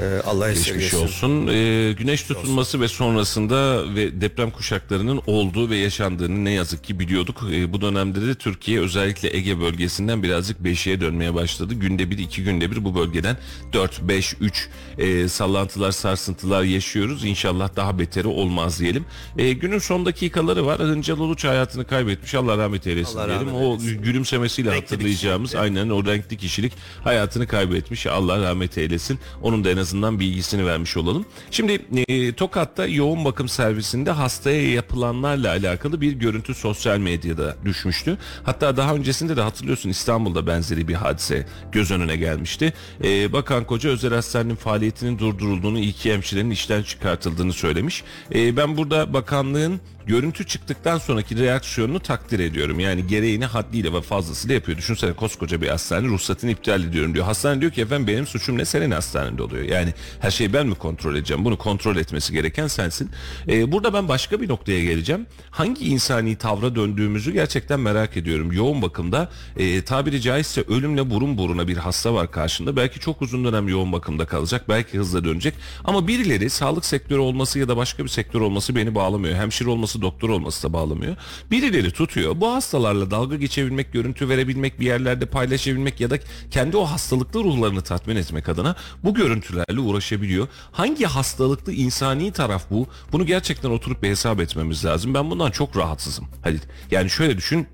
[0.00, 1.46] Ee, Allah Geçmiş olsun.
[1.46, 7.42] Ee, güneş tutulması ve sonrasında ve deprem kuşaklarının olduğu ve yaşandığını ne yazık ki biliyorduk.
[7.52, 11.74] Ee, bu dönemde de Türkiye özellikle Ege bölgesinden birazcık beşiğe dönmeye başladı.
[11.74, 13.36] Günde bir, iki günde bir bu bölgeden
[13.72, 17.24] 4, 5, 3 e, sallantılar, sarsıntılar yaşıyoruz.
[17.24, 19.04] İnşallah daha beteri olmaz diyelim.
[19.38, 20.78] Ee, günün son dakikaları var.
[20.78, 22.34] Hıncal Uluç hayatını kaybetmiş.
[22.34, 23.46] Allah rahmet eylesin Allah diyelim.
[23.46, 24.02] rahmet O eylesin.
[24.02, 25.76] gülümsemesiyle Renkli hatırlayacağımız kişilikti.
[25.78, 26.72] aynen o renkli kişilik
[27.04, 28.06] hayatını kaybetmiş.
[28.06, 29.18] Allah rahmet eylesin.
[29.42, 31.26] Onun da en azından bilgisini vermiş olalım.
[31.50, 38.18] Şimdi e, Tokat'ta yoğun bakım servisinde hastaya yapılanlarla alakalı bir görüntü sosyal medyada düşmüştü.
[38.42, 42.72] Hatta daha öncesinde de hatırlıyorsun İstanbul'da benzeri bir hadise göz önüne gelmişti.
[43.04, 48.04] E, Bakan Koca özel hastanenin faaliyetinin durdurulduğunu, iki hemşirenin işten çıkartıldığını söylemiş.
[48.34, 52.80] E, ben burada bakanlığın görüntü çıktıktan sonraki reaksiyonunu takdir ediyorum.
[52.80, 54.78] Yani gereğini haddiyle ve fazlasıyla yapıyor.
[54.78, 57.24] Düşünsene koskoca bir hastane ruhsatını iptal ediyorum diyor.
[57.24, 59.64] Hastane diyor ki efendim benim suçum ne senin hastanende oluyor.
[59.64, 61.44] Yani her şeyi ben mi kontrol edeceğim?
[61.44, 63.10] Bunu kontrol etmesi gereken sensin.
[63.48, 65.26] Ee, burada ben başka bir noktaya geleceğim.
[65.50, 68.52] Hangi insani tavra döndüğümüzü gerçekten merak ediyorum.
[68.52, 72.76] Yoğun bakımda e, tabiri caizse ölümle burun buruna bir hasta var karşında.
[72.76, 74.68] Belki çok uzun dönem yoğun bakımda kalacak.
[74.68, 75.54] Belki hızla dönecek.
[75.84, 79.34] Ama birileri sağlık sektörü olması ya da başka bir sektör olması beni bağlamıyor.
[79.34, 81.16] Hemşire olması, doktor olması da bağlamıyor.
[81.50, 82.40] Birileri tutuyor.
[82.40, 86.18] Bu hastalarla dalga geçebilmek, görüntü verebilmek, bir yerlerde paylaşabilmek ya da
[86.50, 90.48] kendi o hastalıklı ruhlarını tatmin etmek adına bu görüntülerle uğraşabiliyor.
[90.72, 92.86] Hangi hastalıklı insani taraf bu?
[93.12, 95.14] Bunu gerçekten oturup bir hesap etmemiz lazım.
[95.14, 96.28] Ben bundan çok rahatsızım.
[96.42, 97.66] Hadi yani şöyle düşün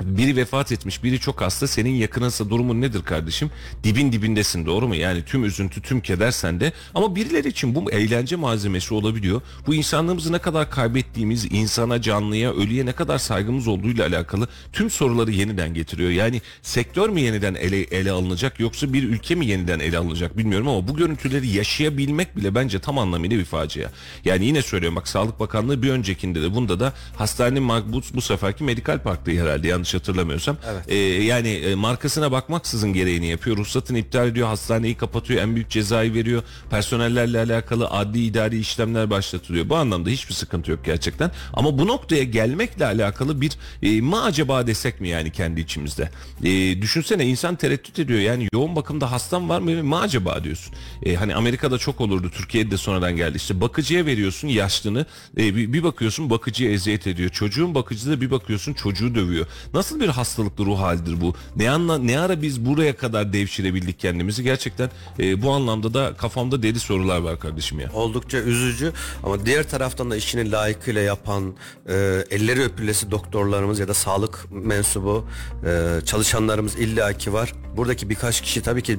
[0.00, 1.66] biri vefat etmiş, biri çok hasta.
[1.66, 3.50] Senin yakınınsa durumun nedir kardeşim?
[3.84, 4.94] Dibin dibindesin doğru mu?
[4.94, 6.72] Yani tüm üzüntü, tüm keder sende.
[6.94, 9.40] Ama birileri için bu eğlence malzemesi olabiliyor.
[9.66, 15.30] Bu insanlığımızı ne kadar kaybettiğimiz, insana, canlıya, ölüye ne kadar saygımız olduğuyla alakalı tüm soruları
[15.30, 16.10] yeniden getiriyor.
[16.10, 20.68] Yani sektör mü yeniden ele, ele alınacak yoksa bir ülke mi yeniden ele alınacak bilmiyorum
[20.68, 23.90] ama bu görüntüleri yaşayabilmek bile bence tam anlamıyla bir facia.
[24.24, 27.60] Yani yine söylüyorum bak Sağlık Bakanlığı bir öncekinde de bunda da hastane
[27.92, 30.56] bu, bu seferki medikal parktı herhalde yanlış hatırlamıyorsam.
[30.88, 33.56] Ee, yani e, markasına bakmaksızın gereğini yapıyor.
[33.56, 36.42] Ruhsatını iptal ediyor, hastaneyi kapatıyor, en büyük cezayı veriyor.
[36.70, 39.68] Personellerle alakalı adli idari işlemler başlatılıyor.
[39.68, 41.30] Bu anlamda hiçbir sıkıntı yok gerçekten.
[41.52, 46.10] Ama bu noktaya gelmekle alakalı bir e, mı acaba desek mi yani kendi içimizde?
[46.44, 48.20] E, düşünsene insan tereddüt ediyor.
[48.20, 50.74] Yani yoğun bakımda hastam var mı mı acaba diyorsun.
[51.02, 52.30] E, hani Amerika'da çok olurdu.
[52.30, 53.36] Türkiye'de de sonradan geldi.
[53.36, 55.06] İşte bakıcıya veriyorsun yaşlını.
[55.38, 57.30] E, bir, bir bakıyorsun bakıcıya eziyet ediyor.
[57.30, 59.46] Çocuğun bakıcısı da bir bakıyorsun çocuğu dövüyor.
[59.74, 61.34] Nasıl bir hastalıklı ruh halidir bu?
[61.56, 64.42] Ne anla ne ara biz buraya kadar devşirebildik kendimizi?
[64.42, 67.90] Gerçekten e, bu anlamda da kafamda deli sorular var kardeşim ya.
[67.94, 71.54] Oldukça üzücü ama diğer taraftan da işini layıkıyla yapan
[71.88, 71.94] e,
[72.30, 75.24] elleri öpülesi doktorlarımız ya da sağlık mensubu
[75.66, 77.52] e, çalışanlarımız illaki var.
[77.76, 78.98] Buradaki birkaç kişi tabii ki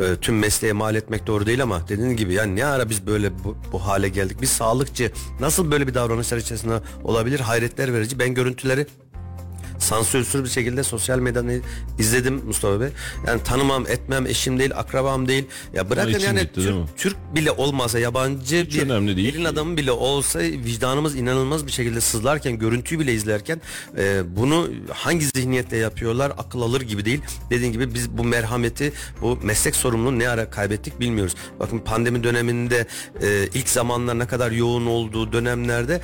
[0.00, 3.44] e, tüm mesleğe mal etmek doğru değil ama dediğin gibi yani ne ara biz böyle
[3.44, 4.36] bu, bu hale geldik?
[4.42, 7.40] Biz sağlıkçı nasıl böyle bir davranışlar içerisinde olabilir?
[7.40, 8.18] Hayretler verici.
[8.18, 8.86] Ben görüntüleri
[9.80, 11.62] sansürsüz bir şekilde sosyal medyadan
[11.98, 12.88] izledim Mustafa Bey.
[13.26, 15.44] Yani tanımam, etmem, eşim değil, akrabam değil.
[15.74, 16.96] Ya bırakın yani gitti, Türk?
[16.96, 21.72] Türk bile olmasa yabancı Hiç bir önemli değil elin adamı bile olsa vicdanımız inanılmaz bir
[21.72, 23.60] şekilde sızlarken görüntüyü bile izlerken
[23.98, 27.20] e, bunu hangi zihniyetle yapıyorlar akıl alır gibi değil.
[27.50, 31.34] Dediğin gibi biz bu merhameti bu meslek sorumluluğunu ne ara kaybettik bilmiyoruz.
[31.60, 32.86] Bakın pandemi döneminde
[33.22, 36.00] e, ilk zamanlar ne kadar yoğun olduğu dönemlerde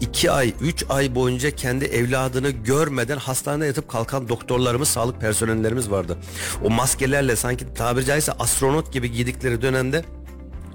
[0.00, 6.18] 2 ay, 3 ay boyunca kendi evladını görmeden hastanede yatıp kalkan doktorlarımız, sağlık personellerimiz vardı.
[6.64, 10.04] O maskelerle sanki tabiri caizse astronot gibi giydikleri dönemde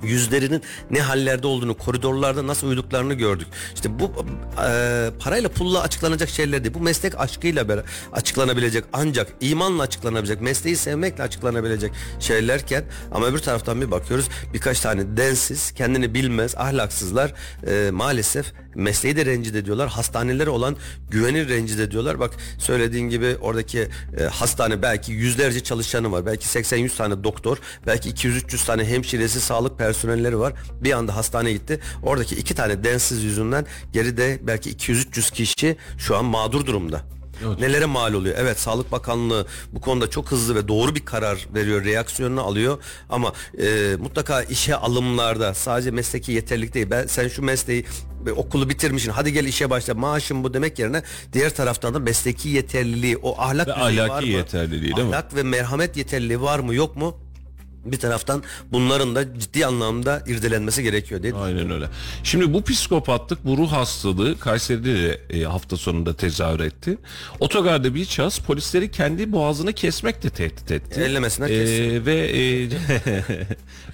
[0.03, 0.61] yüzlerinin
[0.91, 3.47] ne hallerde olduğunu, koridorlarda nasıl uyuduklarını gördük.
[3.75, 4.11] İşte bu
[4.67, 6.73] e, parayla pulla açıklanacak şeyler değil.
[6.73, 13.81] Bu meslek aşkıyla beraber açıklanabilecek ancak imanla açıklanabilecek, mesleği sevmekle açıklanabilecek şeylerken ama öbür taraftan
[13.81, 17.33] bir bakıyoruz birkaç tane densiz, kendini bilmez, ahlaksızlar
[17.67, 19.89] e, maalesef mesleği de rencide ediyorlar.
[19.89, 20.75] Hastanelere olan
[21.09, 22.19] güveni rencide ediyorlar.
[22.19, 23.89] Bak söylediğin gibi oradaki
[24.19, 26.25] e, hastane belki yüzlerce çalışanı var.
[26.25, 30.53] Belki 80-100 tane doktor, belki 200-300 tane hemşiresi, sağlık personelleri var.
[30.81, 31.79] Bir anda hastaneye gitti.
[32.03, 37.01] Oradaki iki tane densiz yüzünden geride belki 200-300 kişi şu an mağdur durumda.
[37.59, 38.35] Nelere mal oluyor?
[38.39, 42.77] Evet Sağlık Bakanlığı bu konuda çok hızlı ve doğru bir karar veriyor, reaksiyonunu alıyor.
[43.09, 46.87] Ama e, mutlaka işe alımlarda sadece mesleki yeterlilik değil.
[46.89, 47.85] Ben sen şu mesleği
[48.27, 49.11] e, okulu bitirmişsin.
[49.11, 49.93] Hadi gel işe başla.
[49.93, 51.03] Maaşın bu demek yerine
[51.33, 54.27] diğer taraftan da mesleki yeterliliği, o ahlak Ve ahlaki var mı?
[54.29, 55.15] yeterliliği değil mi?
[55.15, 57.17] Ahlak ve merhamet yeterliliği var mı yok mu?
[57.85, 61.39] Bir taraftan bunların da ciddi anlamda irdelenmesi gerekiyor değil mi?
[61.39, 61.85] Aynen öyle.
[62.23, 66.97] Şimdi bu psikopatlık, bu ruh hastalığı Kayseri'de de e, hafta sonunda tezahür etti.
[67.39, 71.01] Otogarda bir şahıs polisleri kendi boğazını kesmekle tehdit etti.
[71.01, 72.05] Ellemesine E, kessin.
[72.05, 72.69] ve e,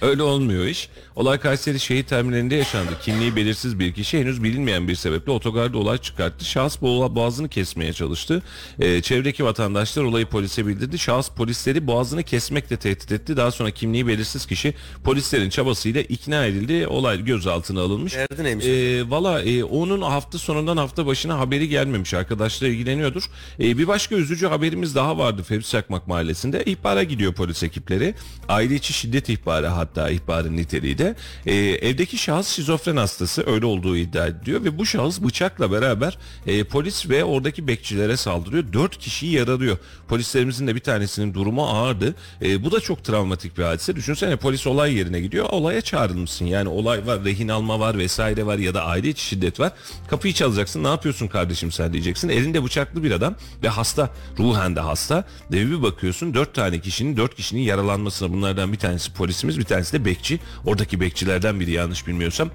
[0.00, 0.88] öyle olmuyor iş.
[1.16, 2.90] Olay Kayseri şehit terminalinde yaşandı.
[3.02, 6.44] Kimliği belirsiz bir kişi henüz bilinmeyen bir sebeple otogarda olay çıkarttı.
[6.44, 8.42] Şahıs boğa- boğazını kesmeye çalıştı.
[8.78, 10.98] E, çevredeki vatandaşlar olayı polise bildirdi.
[10.98, 13.36] Şahıs polisleri boğazını kesmekle tehdit etti.
[13.36, 16.86] Daha sonra kimliği belirsiz kişi polislerin çabasıyla ikna edildi.
[16.86, 18.14] Olay gözaltına alınmış.
[18.14, 18.66] Derdi neymiş?
[18.66, 22.14] E, Valla e, onun hafta sonundan hafta başına haberi gelmemiş.
[22.14, 23.24] Arkadaşlar ilgileniyordur.
[23.60, 26.64] E, bir başka üzücü haberimiz daha vardı Fevzi Çakmak Mahallesi'nde.
[26.64, 28.14] İhbara gidiyor polis ekipleri.
[28.48, 31.14] Aile içi şiddet ihbarı hatta ihbarın niteliği de.
[31.46, 36.64] E, evdeki şahıs şizofren hastası öyle olduğu iddia ediliyor ve bu şahıs bıçakla beraber e,
[36.64, 38.72] polis ve oradaki bekçilere saldırıyor.
[38.72, 39.78] Dört kişiyi yaralıyor.
[40.08, 42.14] Polislerimizin de bir tanesinin durumu ağırdı.
[42.42, 43.96] E, bu da çok travmatik bir hadise.
[43.96, 45.46] Düşünsene polis olay yerine gidiyor.
[45.50, 46.44] Olaya çağrılmışsın.
[46.44, 49.72] Yani olay var, rehin alma var vesaire var ya da aile içi şiddet var.
[50.08, 50.84] Kapıyı çalacaksın.
[50.84, 52.28] Ne yapıyorsun kardeşim sen diyeceksin.
[52.28, 54.10] Elinde bıçaklı bir adam ve hasta.
[54.38, 55.24] Ruhen de hasta.
[55.52, 59.92] Ve bir bakıyorsun dört tane kişinin dört kişinin yaralanmasına bunlardan bir tanesi polisimiz bir tanesi
[59.92, 60.40] de bekçi.
[60.66, 62.50] Oradaki bekçilerden biri yanlış bilmiyorsam.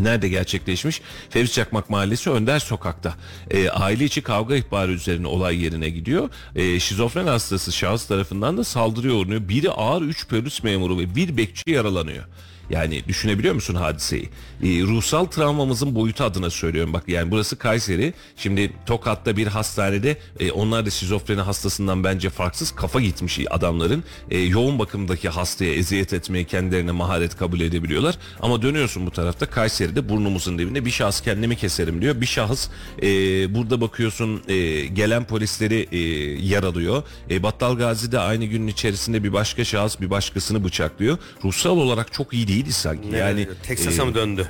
[0.00, 1.00] Nerede gerçekleşmiş?
[1.30, 3.14] Fevzi Çakmak Mahallesi Önder Sokak'ta.
[3.50, 6.30] E, aile içi kavga ihbarı üzerine olay yerine gidiyor.
[6.56, 9.48] E, şizofren hastası şahıs tarafından da saldırıya uğranıyor.
[9.48, 12.24] Biri ağır 3 polis memuru ve bir bekçi yaralanıyor.
[12.70, 14.28] Yani düşünebiliyor musun hadiseyi?
[14.62, 16.92] E, ruhsal travmamızın boyutu adına söylüyorum.
[16.92, 18.14] Bak yani burası Kayseri.
[18.36, 24.04] Şimdi Tokat'ta bir hastanede e, onlar da şizofreni hastasından bence farksız kafa gitmiş adamların.
[24.30, 28.18] E, yoğun bakımdaki hastaya eziyet etmeyi kendilerine maharet kabul edebiliyorlar.
[28.40, 32.20] Ama dönüyorsun bu tarafta Kayseri'de burnumuzun dibinde bir şahıs kendimi keserim diyor.
[32.20, 32.68] Bir şahıs
[33.02, 33.06] e,
[33.54, 35.98] burada bakıyorsun e, gelen polisleri e,
[36.46, 37.02] yaralıyor.
[37.30, 41.18] E, Battal Gazi'de aynı günün içerisinde bir başka şahıs bir başkasını bıçaklıyor.
[41.44, 43.16] Ruhsal olarak çok iyi değiliz sanki.
[43.16, 44.48] Yani Texas'a e, mı döndü?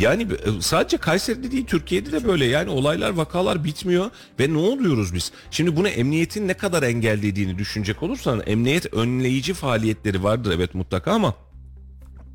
[0.00, 5.14] yani e, sadece Kayseri'de değil Türkiye'de de böyle yani olaylar vakalar bitmiyor ve ne oluyoruz
[5.14, 5.32] biz?
[5.50, 11.34] Şimdi bunu emniyetin ne kadar engellediğini düşünecek olursan emniyet önleyici faaliyetleri vardır evet mutlaka ama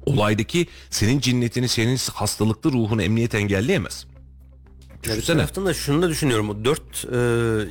[0.05, 4.05] olaydaki senin cinnetini senin hastalıklı ruhunu emniyet engelleyemez.
[5.05, 5.37] Ya bir Düşünsene.
[5.37, 6.49] taraftan da şunu da düşünüyorum.
[6.49, 7.17] O dört e,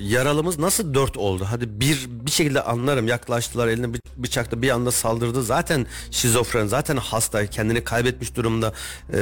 [0.04, 1.46] yaralımız nasıl dört oldu?
[1.50, 3.08] Hadi bir bir şekilde anlarım.
[3.08, 5.42] Yaklaştılar eline bı- bıçakla bir anda saldırdı.
[5.42, 8.72] Zaten şizofren, zaten hasta, kendini kaybetmiş durumda.
[9.12, 9.16] E,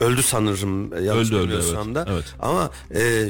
[0.00, 1.04] öldü sanırım.
[1.04, 1.94] Yanlış Öldü, öldü, evet.
[1.94, 2.06] da.
[2.10, 2.24] Evet.
[2.40, 3.28] Ama e,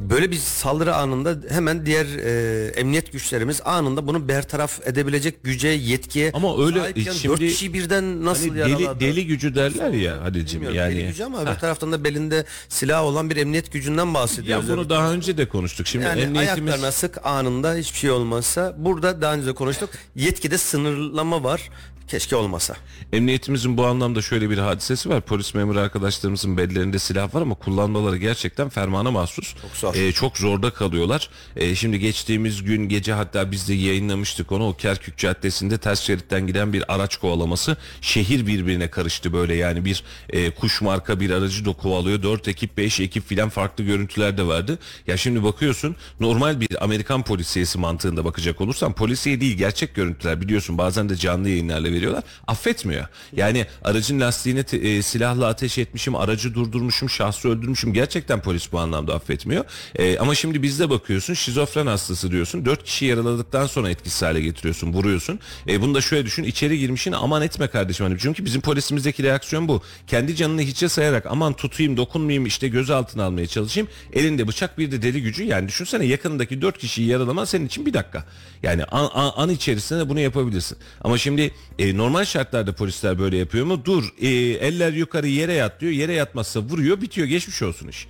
[0.00, 6.30] böyle bir saldırı anında hemen diğer e, emniyet güçlerimiz anında bunu bertaraf edebilecek güce, yetkiye
[6.34, 9.00] Ama öyle, sahipken şimdi- dört kişi birden nasıl Hani deli, yaraladı?
[9.00, 10.94] deli gücü derler ya Halil'cim Bilmiyorum, yani.
[10.96, 14.68] deli gücü ama öbür taraftan da belinde silah olan bir emniyet gücünden Ya bahsediyoruz.
[14.68, 15.86] bunu daha önce de konuştuk.
[15.86, 19.90] Şimdi Yani emniyetimiz ayaklarına sık anında hiçbir şey olmazsa burada daha önce de konuştuk.
[20.16, 21.70] Yetkide sınırlama var.
[22.08, 22.76] Keşke olmasa.
[23.12, 25.20] Emniyetimizin bu anlamda şöyle bir hadisesi var.
[25.20, 29.54] Polis memuru arkadaşlarımızın bellerinde silah var ama kullanmaları gerçekten fermana mahsus.
[29.62, 29.94] Çok zor.
[29.94, 31.30] Ee, çok zorda kalıyorlar.
[31.56, 34.68] Ee, şimdi geçtiğimiz gün gece hatta biz de yayınlamıştık onu.
[34.68, 37.76] O Kerkük Caddesi'nde ters şeritten giden bir araç kovalaması.
[38.00, 42.22] Şehir birbirine karıştı böyle yani bir e, kuş marka bir aracı da kovalıyor.
[42.22, 44.78] 4 ekip 5 ekip filan farklı görüntüler de vardı.
[45.06, 50.78] Ya şimdi bakıyorsun normal bir Amerikan polisiyesi mantığında bakacak olursan polisiye değil gerçek görüntüler biliyorsun
[50.78, 52.24] bazen de canlı yayınlarla veriyorlar.
[52.46, 53.06] Affetmiyor.
[53.32, 57.92] Yani aracın lastiğine te- e, silahla ateş etmişim, aracı durdurmuşum, şahsı öldürmüşüm.
[57.92, 59.64] Gerçekten polis bu anlamda affetmiyor.
[59.96, 62.64] E, ama şimdi bizde bakıyorsun şizofren hastası diyorsun.
[62.64, 65.40] Dört kişi yaraladıktan sonra etkisiz hale getiriyorsun, vuruyorsun.
[65.68, 66.42] E, bunu da şöyle düşün.
[66.44, 68.06] içeri girmişin aman etme kardeşim.
[68.06, 69.82] Hani çünkü bizim polisimizdeki reaksiyon bu.
[70.06, 73.88] Kendi canını hiçe sayarak aman tutayım, dokunmayayım, işte gözaltına almaya çalışayım.
[74.12, 75.44] Elinde bıçak bir de deli gücü.
[75.44, 78.24] Yani düşünsene yakındaki dört kişiyi yaralaman senin için bir dakika.
[78.62, 80.78] Yani an, an, an içerisinde bunu yapabilirsin.
[81.00, 83.84] Ama şimdi e, normal şartlarda polisler böyle yapıyor mu?
[83.84, 84.28] Dur e,
[84.66, 85.92] eller yukarı yere yat diyor.
[85.92, 88.06] Yere yatmazsa vuruyor bitiyor geçmiş olsun iş.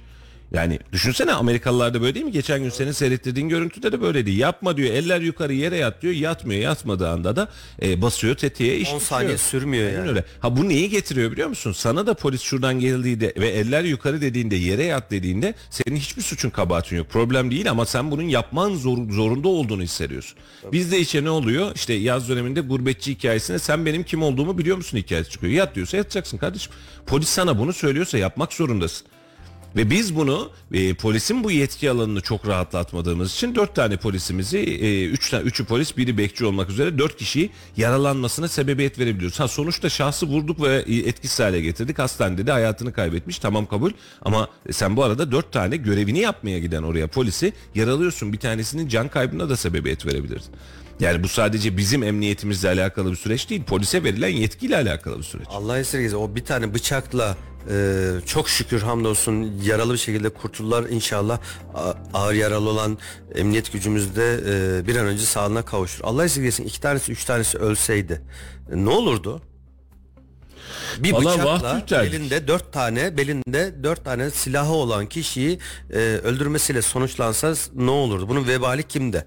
[0.52, 2.32] Yani düşünsene Amerikalılarda böyle değil mi?
[2.32, 4.30] Geçen gün senin seyrettirdiğin görüntüde de böyleydi.
[4.30, 6.14] Yapma diyor eller yukarı yere yat diyor.
[6.14, 7.48] Yatmıyor yatmadığı anda da
[7.82, 9.00] e, basıyor tetiğe iş 10 bitiyor.
[9.08, 10.08] saniye sürmüyor yani.
[10.08, 10.24] öyle.
[10.40, 11.72] Ha bu neyi getiriyor biliyor musun?
[11.72, 16.50] Sana da polis şuradan geldiğinde ve eller yukarı dediğinde yere yat dediğinde senin hiçbir suçun
[16.50, 17.10] kabahatin yok.
[17.10, 20.38] Problem değil ama sen bunun yapman zor, zorunda olduğunu hissediyorsun.
[20.72, 21.72] Bizde içe ne oluyor?
[21.74, 25.52] İşte yaz döneminde gurbetçi hikayesinde sen benim kim olduğumu biliyor musun hikayesi çıkıyor.
[25.52, 26.72] Yat diyorsa yatacaksın kardeşim.
[27.06, 29.06] Polis sana bunu söylüyorsa yapmak zorundasın.
[29.76, 35.04] Ve biz bunu e, polisin bu yetki alanını çok rahatlatmadığımız için dört tane polisimizi, e,
[35.04, 39.40] üç üçü polis, biri bekçi olmak üzere dört kişiyi yaralanmasına sebebiyet verebiliyoruz.
[39.40, 41.98] Ha sonuçta şahsı vurduk ve e, etkisiz hale getirdik.
[41.98, 43.38] Hastanede de hayatını kaybetmiş.
[43.38, 43.90] Tamam kabul.
[44.22, 48.32] Ama sen bu arada dört tane görevini yapmaya giden oraya polisi yaralıyorsun.
[48.32, 50.52] Bir tanesinin can kaybına da sebebiyet verebilirdin.
[51.00, 53.64] Yani bu sadece bizim emniyetimizle alakalı bir süreç değil.
[53.64, 55.46] Polise verilen yetkiyle alakalı bir süreç.
[55.50, 57.36] Allah esirgesin o bir tane bıçakla
[57.70, 61.38] e, çok şükür hamdolsun yaralı bir şekilde kurtuldular inşallah
[62.14, 62.98] ağır yaralı olan
[63.34, 66.00] emniyet gücümüzde e, bir an önce sağlığına kavuşur.
[66.04, 68.22] Allah esirgesin iki tanesi üç tanesi ölseydi
[68.72, 69.42] e, ne olurdu?
[70.98, 75.58] Bir Vallahi bıçakla belinde dört tane belinde dört tane silahı olan kişiyi
[75.92, 78.28] e, öldürmesiyle sonuçlansa ne olurdu?
[78.28, 79.26] Bunun vebali kimde?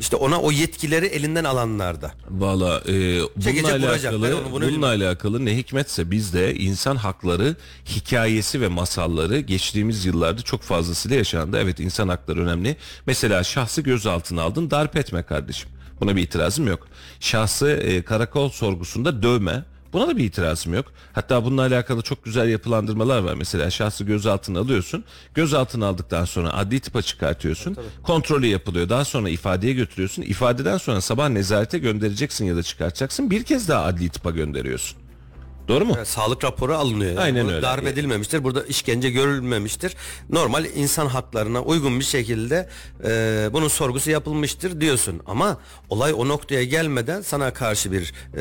[0.00, 2.12] İşte ona o yetkileri elinden alanlarda.
[2.30, 4.12] Valla e, bununla Çekecek, vuracak.
[4.12, 10.04] Ben alakalı, onu bunu bununla alakalı ne hikmetse bizde insan hakları hikayesi ve masalları geçtiğimiz
[10.04, 11.58] yıllarda çok fazlasıyla yaşandı.
[11.60, 12.76] Evet insan hakları önemli.
[13.06, 15.70] Mesela şahsı gözaltına aldın darp etme kardeşim.
[16.00, 16.88] Buna bir itirazım yok.
[17.20, 19.64] Şahsı e, karakol sorgusunda dövme.
[19.92, 20.86] Buna da bir itirazım yok.
[21.12, 23.34] Hatta bununla alakalı çok güzel yapılandırmalar var.
[23.34, 25.04] Mesela şahsı gözaltına alıyorsun.
[25.34, 27.76] Gözaltına aldıktan sonra adli tıpa çıkartıyorsun.
[28.02, 28.88] Kontrolü yapılıyor.
[28.88, 30.22] Daha sonra ifadeye götürüyorsun.
[30.22, 33.30] İfadeden sonra sabah nezarete göndereceksin ya da çıkartacaksın.
[33.30, 34.98] Bir kez daha adli tıpa gönderiyorsun.
[35.68, 35.92] Doğru mu?
[35.96, 37.10] Yani sağlık raporu alınıyor.
[37.10, 37.20] Yani.
[37.20, 37.62] Aynen öyle.
[37.62, 38.44] Darp edilmemiştir.
[38.44, 39.96] Burada işkence görülmemiştir.
[40.30, 42.68] Normal insan haklarına uygun bir şekilde
[43.04, 45.20] e, bunun sorgusu yapılmıştır diyorsun.
[45.26, 48.40] Ama olay o noktaya gelmeden sana karşı bir e,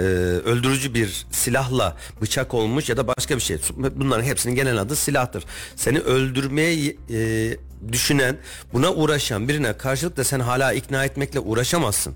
[0.50, 3.58] öldürücü bir silahla bıçak olmuş ya da başka bir şey.
[3.96, 5.44] Bunların hepsinin genel adı silahtır.
[5.76, 7.58] Seni öldürmeye e,
[7.92, 8.38] düşünen,
[8.74, 12.16] buna uğraşan birine karşılık da sen hala ikna etmekle uğraşamazsın.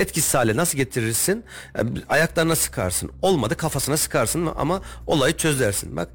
[0.00, 1.44] Etkisiz hale nasıl getirirsin?
[1.78, 3.10] Yani ayaklarına sıkarsın.
[3.22, 5.96] Olmadı kafasına sıkarsın ama olayı çözersin.
[5.96, 6.08] Bak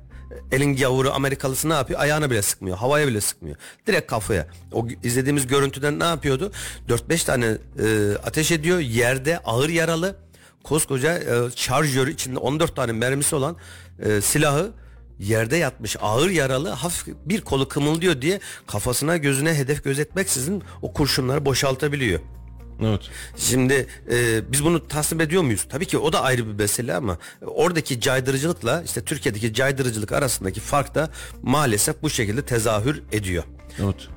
[0.52, 2.00] elin gavuru Amerikalısı ne yapıyor?
[2.00, 2.78] Ayağına bile sıkmıyor.
[2.78, 3.58] Havaya bile sıkmıyor.
[3.88, 4.48] Direkt kafaya.
[4.72, 6.52] O izlediğimiz görüntüden ne yapıyordu?
[6.90, 8.80] 4-5 tane e, ateş ediyor.
[8.80, 10.16] Yerde ağır yaralı.
[10.64, 13.58] Koskoca e, şarjörü içinde 14 tane mermisi olan
[14.00, 14.72] e, silahı
[15.20, 21.46] yerde yatmış ağır yaralı hafif bir kolu kımıldıyor diye kafasına gözüne hedef gözetmeksizin o kurşunları
[21.46, 22.20] boşaltabiliyor.
[22.82, 23.02] Evet.
[23.38, 25.66] Şimdi e, biz bunu tasvip ediyor muyuz?
[25.70, 30.96] Tabii ki o da ayrı bir mesele ama oradaki caydırıcılıkla işte Türkiye'deki caydırıcılık arasındaki fark
[30.96, 31.10] da
[31.44, 33.44] maalesef bu şekilde tezahür ediyor.
[33.84, 34.08] Evet.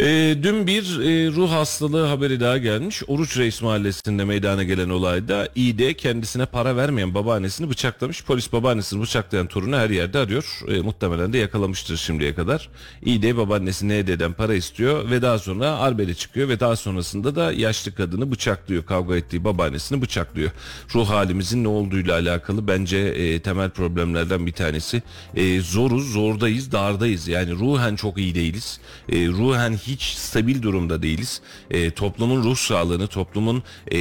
[0.00, 3.02] Ee, dün bir e, ruh hastalığı haberi daha gelmiş.
[3.06, 8.24] Oruç Reis mahallesinde meydana gelen olayda İD kendisine para vermeyen babaannesini bıçaklamış.
[8.24, 10.60] Polis babaannesini bıçaklayan torunu her yerde arıyor.
[10.68, 12.68] E, muhtemelen de yakalamıştır şimdiye kadar.
[13.02, 17.94] İD babaannesi ND'den para istiyor ve daha sonra arbede çıkıyor ve daha sonrasında da yaşlı
[17.94, 18.86] kadını bıçaklıyor.
[18.86, 20.50] Kavga ettiği babaannesini bıçaklıyor.
[20.94, 25.02] Ruh halimizin ne olduğuyla alakalı bence e, temel problemlerden bir tanesi.
[25.34, 27.28] E, zoruz, zordayız, dardayız.
[27.28, 28.80] Yani ruhen çok iyi değiliz.
[29.08, 31.40] E, ruhen hiç stabil durumda değiliz.
[31.70, 34.00] E, toplumun ruh sağlığını, toplumun e,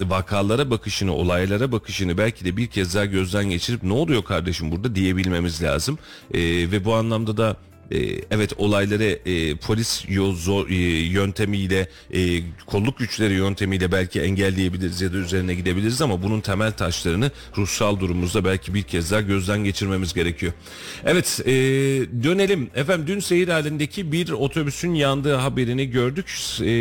[0.00, 4.94] vakalara bakışını, olaylara bakışını belki de bir kez daha gözden geçirip ne oluyor kardeşim burada
[4.94, 5.98] diyebilmemiz lazım.
[6.34, 7.56] E, ve bu anlamda da
[7.92, 10.74] e, evet olayları e, polis yol, zor, e,
[11.06, 17.30] yöntemiyle e, kolluk güçleri yöntemiyle belki engelleyebiliriz ya da üzerine gidebiliriz ama bunun temel taşlarını
[17.56, 20.52] ruhsal durumumuzda belki bir kez daha gözden geçirmemiz gerekiyor.
[21.04, 21.52] Evet e,
[22.22, 26.26] dönelim efendim dün seyir halindeki bir otobüsün yandığı haberini gördük.
[26.60, 26.72] E,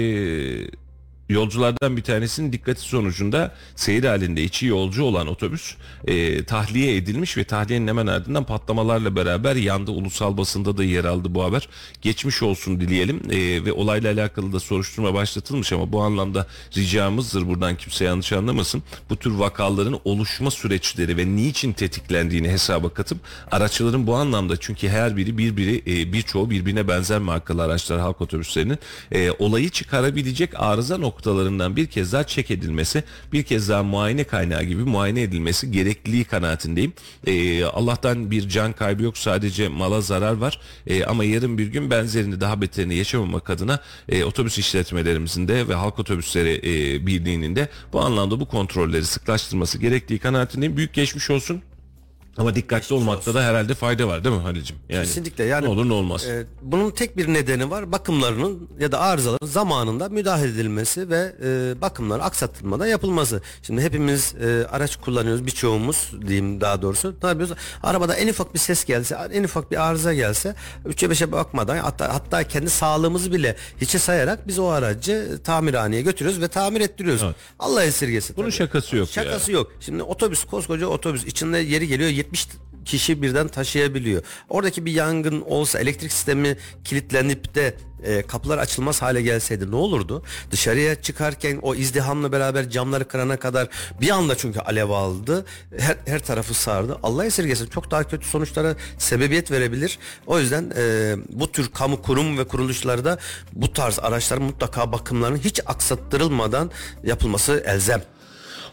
[1.32, 5.76] Yolculardan bir tanesinin dikkati sonucunda seyir halinde içi yolcu olan otobüs
[6.08, 9.91] e, tahliye edilmiş ve tahliyenin hemen ardından patlamalarla beraber yandı.
[9.91, 11.70] Ulusal basında da yer aldı bu haber.
[12.02, 17.78] Geçmiş olsun dileyelim e, ve olayla alakalı da soruşturma başlatılmış ama bu anlamda ricamızdır buradan
[17.78, 18.84] kimse yanlış anlamasın.
[19.10, 23.17] Bu tür vakaların oluşma süreçleri ve niçin tetiklendiğini hesaba katıp
[23.52, 28.78] araçların bu anlamda çünkü her biri birbiri e, birçoğu birbirine benzer markalı araçlar halk otobüslerinin
[29.12, 33.03] e, olayı çıkarabilecek arıza noktalarından bir kez daha çek edilmesi,
[33.34, 36.93] bir kez daha muayene kaynağı gibi muayene edilmesi gerekliliği kanaatindeyim.
[37.27, 41.89] Ee, Allah'tan bir can kaybı yok sadece mala zarar var Ee, ama yarın bir gün
[41.89, 43.79] benzerini daha beterini yaşamamak adına
[44.10, 49.77] e, otobüs işletmelerimizin de ve halk otobüsleri e, birliğinin de bu anlamda bu kontrolleri sıklaştırması
[49.77, 50.77] gerektiği kanaatindeyim.
[50.77, 51.62] Büyük geçmiş olsun.
[52.38, 54.76] Ama dikkatli olmakta da herhalde fayda var değil mi Halicim?
[54.89, 56.26] Yani Kesinlikle yani ne olur ne olmaz.
[56.26, 61.82] e, bunun tek bir nedeni var bakımlarının ya da arızaların zamanında müdahale edilmesi ve e,
[61.82, 63.41] bakımların aksatılmadan yapılması.
[63.63, 67.56] Şimdi hepimiz e, araç kullanıyoruz birçoğumuz diyeyim daha doğrusu ne yapıyoruz?
[67.84, 70.56] Arabada en ufak bir ses gelse en ufak bir arıza gelse
[70.88, 76.41] 3'e 5'e bakmadan hatta, hatta kendi sağlığımızı bile hiçe sayarak biz o aracı tamirhaneye götürüyoruz
[76.41, 77.24] ve tamir ettiriyoruz.
[77.24, 77.36] Evet.
[77.60, 78.36] Allah esirgesin.
[78.36, 78.58] Bunun tabii.
[78.58, 79.24] şakası yok ya.
[79.24, 79.72] Şakası yok.
[79.80, 82.47] Şimdi otobüs koskoca otobüs içinde yeri geliyor 70
[82.86, 84.23] kişi birden taşıyabiliyor.
[84.49, 90.23] Oradaki bir yangın olsa elektrik sistemi kilitlenip de e, kapılar açılmaz hale gelseydi ne olurdu?
[90.51, 93.67] Dışarıya çıkarken o izdihamla beraber camları kırana kadar
[94.01, 95.45] bir anda çünkü alev aldı.
[95.77, 96.97] Her, her tarafı sardı.
[97.03, 99.99] Allah esirgesin çok daha kötü sonuçlara sebebiyet verebilir.
[100.27, 103.17] O yüzden e, bu tür kamu kurum ve kuruluşlarda
[103.53, 106.71] bu tarz araçların mutlaka bakımlarının hiç aksattırılmadan
[107.03, 108.03] yapılması elzem.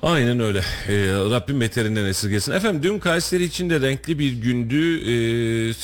[0.03, 0.59] Aynen öyle.
[0.89, 0.95] Ee,
[1.31, 2.53] Rabbim beterinden esirgesin.
[2.53, 5.01] Efendim dün Kayseri için de renkli bir gündü.
[5.11, 5.75] Ee,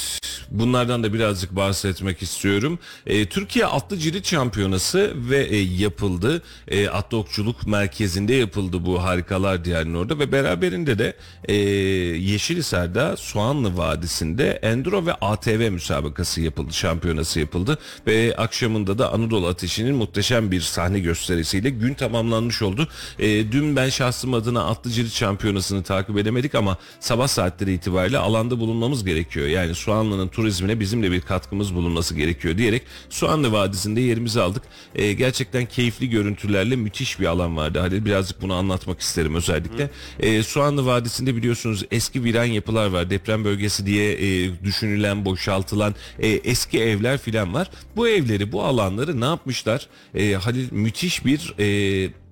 [0.50, 2.78] bunlardan da birazcık bahsetmek istiyorum.
[3.06, 6.42] Ee, Türkiye Atlı Cirit Şampiyonası ve e, yapıldı.
[6.68, 13.76] E, Atlı Okçuluk Merkezi'nde yapıldı bu harikalar diyarının orada ve beraberinde de e, Yeşilhisar'da Soğanlı
[13.76, 16.72] Vadisi'nde Enduro ve ATV müsabakası yapıldı.
[16.72, 22.88] Şampiyonası yapıldı ve akşamında da Anadolu Ateşi'nin muhteşem bir sahne gösterisiyle gün tamamlanmış oldu.
[23.18, 28.58] E, dün ben şahsım adına atlı cirit şampiyonasını takip edemedik ama sabah saatleri itibariyle alanda
[28.58, 29.46] bulunmamız gerekiyor.
[29.46, 34.62] Yani Soğanlı'nın turizmine bizim de bir katkımız bulunması gerekiyor diyerek Soğanlı Vadisi'nde yerimizi aldık.
[34.94, 37.78] E, gerçekten keyifli görüntülerle müthiş bir alan vardı.
[37.78, 39.90] Hadi birazcık bunu anlatmak isterim özellikle.
[40.20, 43.10] E, Soğanlı Vadisi'nde biliyorsunuz eski viran yapılar var.
[43.10, 47.70] Deprem bölgesi diye e, düşünülen, boşaltılan e, eski evler filan var.
[47.96, 49.88] Bu evleri, bu alanları ne yapmışlar?
[50.14, 51.54] E, Halil müthiş bir...
[51.58, 52.23] E,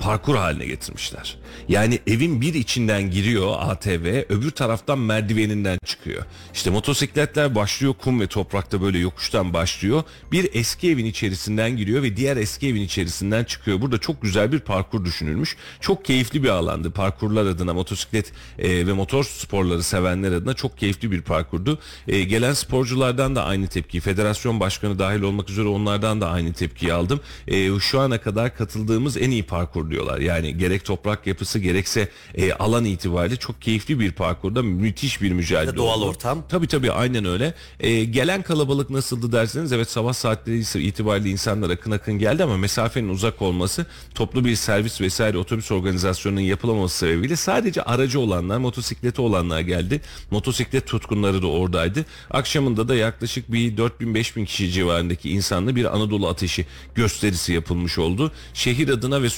[0.00, 1.36] parkur haline getirmişler.
[1.68, 6.24] Yani evin bir içinden giriyor ATV, öbür taraftan merdiveninden çıkıyor.
[6.54, 10.02] İşte motosikletler başlıyor kum ve toprakta böyle yokuştan başlıyor.
[10.32, 13.80] Bir eski evin içerisinden giriyor ve diğer eski evin içerisinden çıkıyor.
[13.80, 15.56] Burada çok güzel bir parkur düşünülmüş.
[15.80, 16.90] Çok keyifli bir alandı.
[16.90, 21.78] Parkurlar adına motosiklet e, ve motor sporları sevenler adına çok keyifli bir parkurdu.
[22.08, 26.92] E, gelen sporculardan da aynı tepkiyi, federasyon başkanı dahil olmak üzere onlardan da aynı tepkiyi
[26.92, 27.20] aldım.
[27.48, 30.18] E, şu ana kadar katıldığımız en iyi parkur diyorlar.
[30.18, 35.76] Yani gerek toprak yapısı gerekse e, alan itibariyle çok keyifli bir parkurda müthiş bir mücadele
[35.76, 36.10] Doğal oldu.
[36.10, 36.44] ortam.
[36.48, 37.54] Tabii tabii aynen öyle.
[37.80, 43.08] E, gelen kalabalık nasıldı derseniz evet sabah saatleri itibariyle insanlar akın akın geldi ama mesafenin
[43.08, 49.60] uzak olması toplu bir servis vesaire otobüs organizasyonunun yapılamaması sebebiyle sadece aracı olanlar motosikleti olanlar
[49.60, 50.00] geldi.
[50.30, 52.04] Motosiklet tutkunları da oradaydı.
[52.30, 58.32] Akşamında da yaklaşık bir 4000-5000 kişi civarındaki insanlı bir Anadolu ateşi gösterisi yapılmış oldu.
[58.54, 59.28] Şehir adına ve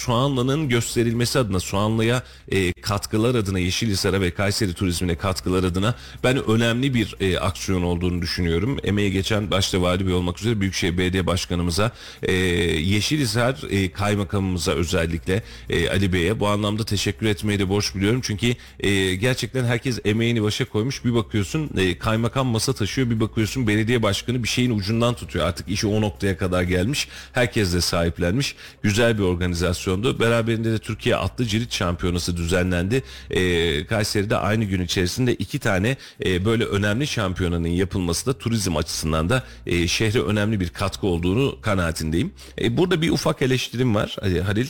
[0.42, 6.94] Soğanlı'nın gösterilmesi adına Soğanlı'ya e, katkılar adına Yeşilhisar'a ve Kayseri turizmine katkılar adına ben önemli
[6.94, 8.78] bir e, aksiyon olduğunu düşünüyorum.
[8.84, 15.42] Emeği geçen başta Vali Bey olmak üzere Büyükşehir Belediye Başkanımıza e, Yeşilhisar e, Kaymakamımıza özellikle
[15.70, 18.20] e, Ali Bey'e bu anlamda teşekkür etmeyi de borç biliyorum.
[18.24, 21.04] Çünkü e, gerçekten herkes emeğini başa koymuş.
[21.04, 25.46] Bir bakıyorsun e, kaymakam masa taşıyor bir bakıyorsun belediye başkanı bir şeyin ucundan tutuyor.
[25.46, 27.08] Artık işi o noktaya kadar gelmiş.
[27.32, 28.56] Herkes de sahiplenmiş.
[28.82, 30.20] Güzel bir organizasyondu.
[30.22, 33.02] Beraberinde de Türkiye Atlı Cirit Şampiyonası düzenlendi.
[33.30, 39.28] E, Kayseri'de aynı gün içerisinde iki tane e, böyle önemli şampiyonanın yapılması da turizm açısından
[39.28, 42.32] da e, şehre önemli bir katkı olduğunu kanaatindeyim.
[42.60, 44.66] E, burada bir ufak eleştirim var e, Halil.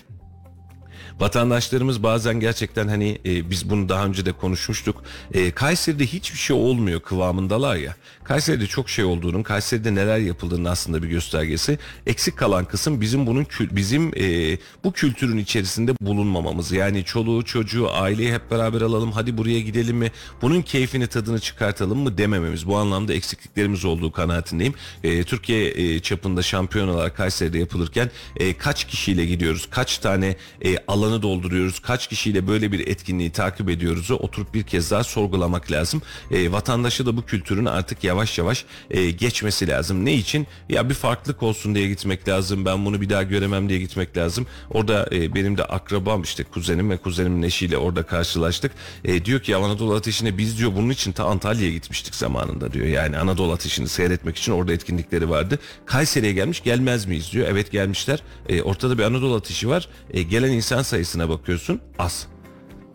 [1.21, 5.03] Vatandaşlarımız bazen gerçekten hani e, biz bunu daha önce de konuşmuştuk.
[5.35, 7.97] E, Kayseri'de hiçbir şey olmuyor kıvamındalar ya.
[8.25, 11.79] Kayseri'de çok şey olduğunun, Kayseri'de neler yapıldığının aslında bir göstergesi.
[12.07, 16.73] Eksik kalan kısım bizim bunun bizim e, bu kültürün içerisinde bulunmamamız.
[16.73, 19.13] Yani çoluğu, çocuğu, aileyi hep beraber alalım.
[19.13, 20.11] Hadi buraya gidelim mi?
[20.43, 22.67] Bunun keyfini, tadını çıkartalım mı demememiz.
[22.67, 24.75] Bu anlamda eksikliklerimiz olduğu kanaatindeyim.
[25.05, 29.69] E, Türkiye e, çapında şampiyonalar Kayseri'de yapılırken e, kaç kişiyle gidiyoruz?
[29.71, 30.77] Kaç tane e,
[31.13, 31.81] alanı dolduruyoruz?
[31.81, 34.11] Kaç kişiyle böyle bir etkinliği takip ediyoruz?
[34.11, 36.03] Oturup bir kez daha sorgulamak lazım.
[36.31, 40.05] E, vatandaşı da bu kültürün artık yavaş yavaş e, geçmesi lazım.
[40.05, 40.47] Ne için?
[40.69, 42.65] Ya bir farklılık olsun diye gitmek lazım.
[42.65, 44.47] Ben bunu bir daha göremem diye gitmek lazım.
[44.71, 48.73] Orada e, benim de akrabam işte kuzenim ve kuzenimin eşiyle orada karşılaştık.
[49.05, 52.87] E, diyor ki ya Anadolu Ateşi'ne biz diyor bunun için ta Antalya'ya gitmiştik zamanında diyor.
[52.87, 55.59] Yani Anadolu Ateşi'ni seyretmek için orada etkinlikleri vardı.
[55.87, 57.47] Kayseri'ye gelmiş gelmez miyiz diyor.
[57.51, 58.23] Evet gelmişler.
[58.49, 59.89] E, ortada bir Anadolu Ateşi var.
[60.11, 62.32] E, gelen insan sayısına bakıyorsun az.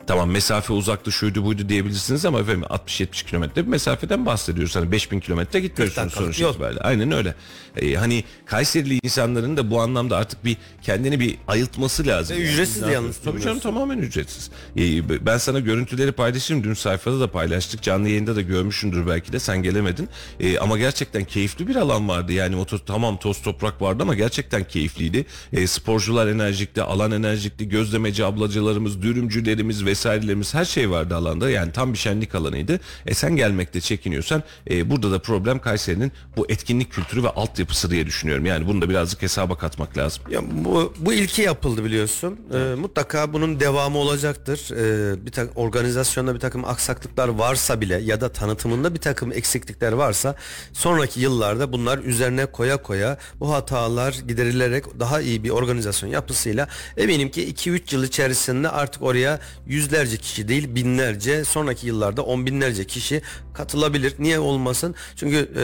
[0.07, 4.75] Tamam mesafe uzaktı şuydu buydu diyebilirsiniz ama efendim 60-70 kilometre bir mesafeden bahsediyoruz.
[4.75, 6.79] Hani 5000 kilometre gitmiyorsunuz sonuç itibariyle.
[6.79, 7.35] Aynen öyle.
[7.75, 12.37] Ee, hani Kayserili insanların da bu anlamda artık bir kendini bir ayıltması lazım.
[12.37, 14.49] Ve ücretsiz de yalnız Tabii canım tamamen ücretsiz.
[14.77, 16.63] Ee, ben sana görüntüleri paylaşırım.
[16.63, 17.83] Dün sayfada da paylaştık.
[17.83, 19.39] Canlı yayında da görmüşsündür belki de.
[19.39, 20.09] Sen gelemedin.
[20.39, 22.33] Ee, ama gerçekten keyifli bir alan vardı.
[22.33, 25.25] Yani motor tamam toz toprak vardı ama gerçekten keyifliydi.
[25.53, 31.49] Ee, sporcular enerjikti, alan enerjikti, gözlemeci ablacılarımız, dürümcülerimiz vesairelerimiz her şey vardı alanda.
[31.49, 32.79] Yani tam bir şenlik alanıydı.
[33.05, 38.05] E sen gelmekte çekiniyorsan e, burada da problem Kayseri'nin bu etkinlik kültürü ve altyapısı diye
[38.05, 38.45] düşünüyorum.
[38.45, 40.23] Yani bunu da birazcık hesaba katmak lazım.
[40.29, 42.39] Ya bu, bu ilki yapıldı biliyorsun.
[42.53, 44.71] Ee, mutlaka bunun devamı olacaktır.
[44.71, 49.91] Ee, bir takım organizasyonda bir takım aksaklıklar varsa bile ya da tanıtımında bir takım eksiklikler
[49.91, 50.35] varsa
[50.73, 56.67] sonraki yıllarda bunlar üzerine koya koya bu hatalar giderilerek daha iyi bir organizasyon yapısıyla
[56.97, 59.39] eminim ki 2-3 yıl içerisinde artık oraya
[59.87, 63.21] yüzlerce kişi değil binlerce sonraki yıllarda on binlerce kişi
[63.53, 64.13] katılabilir.
[64.19, 64.95] Niye olmasın?
[65.15, 65.63] Çünkü e,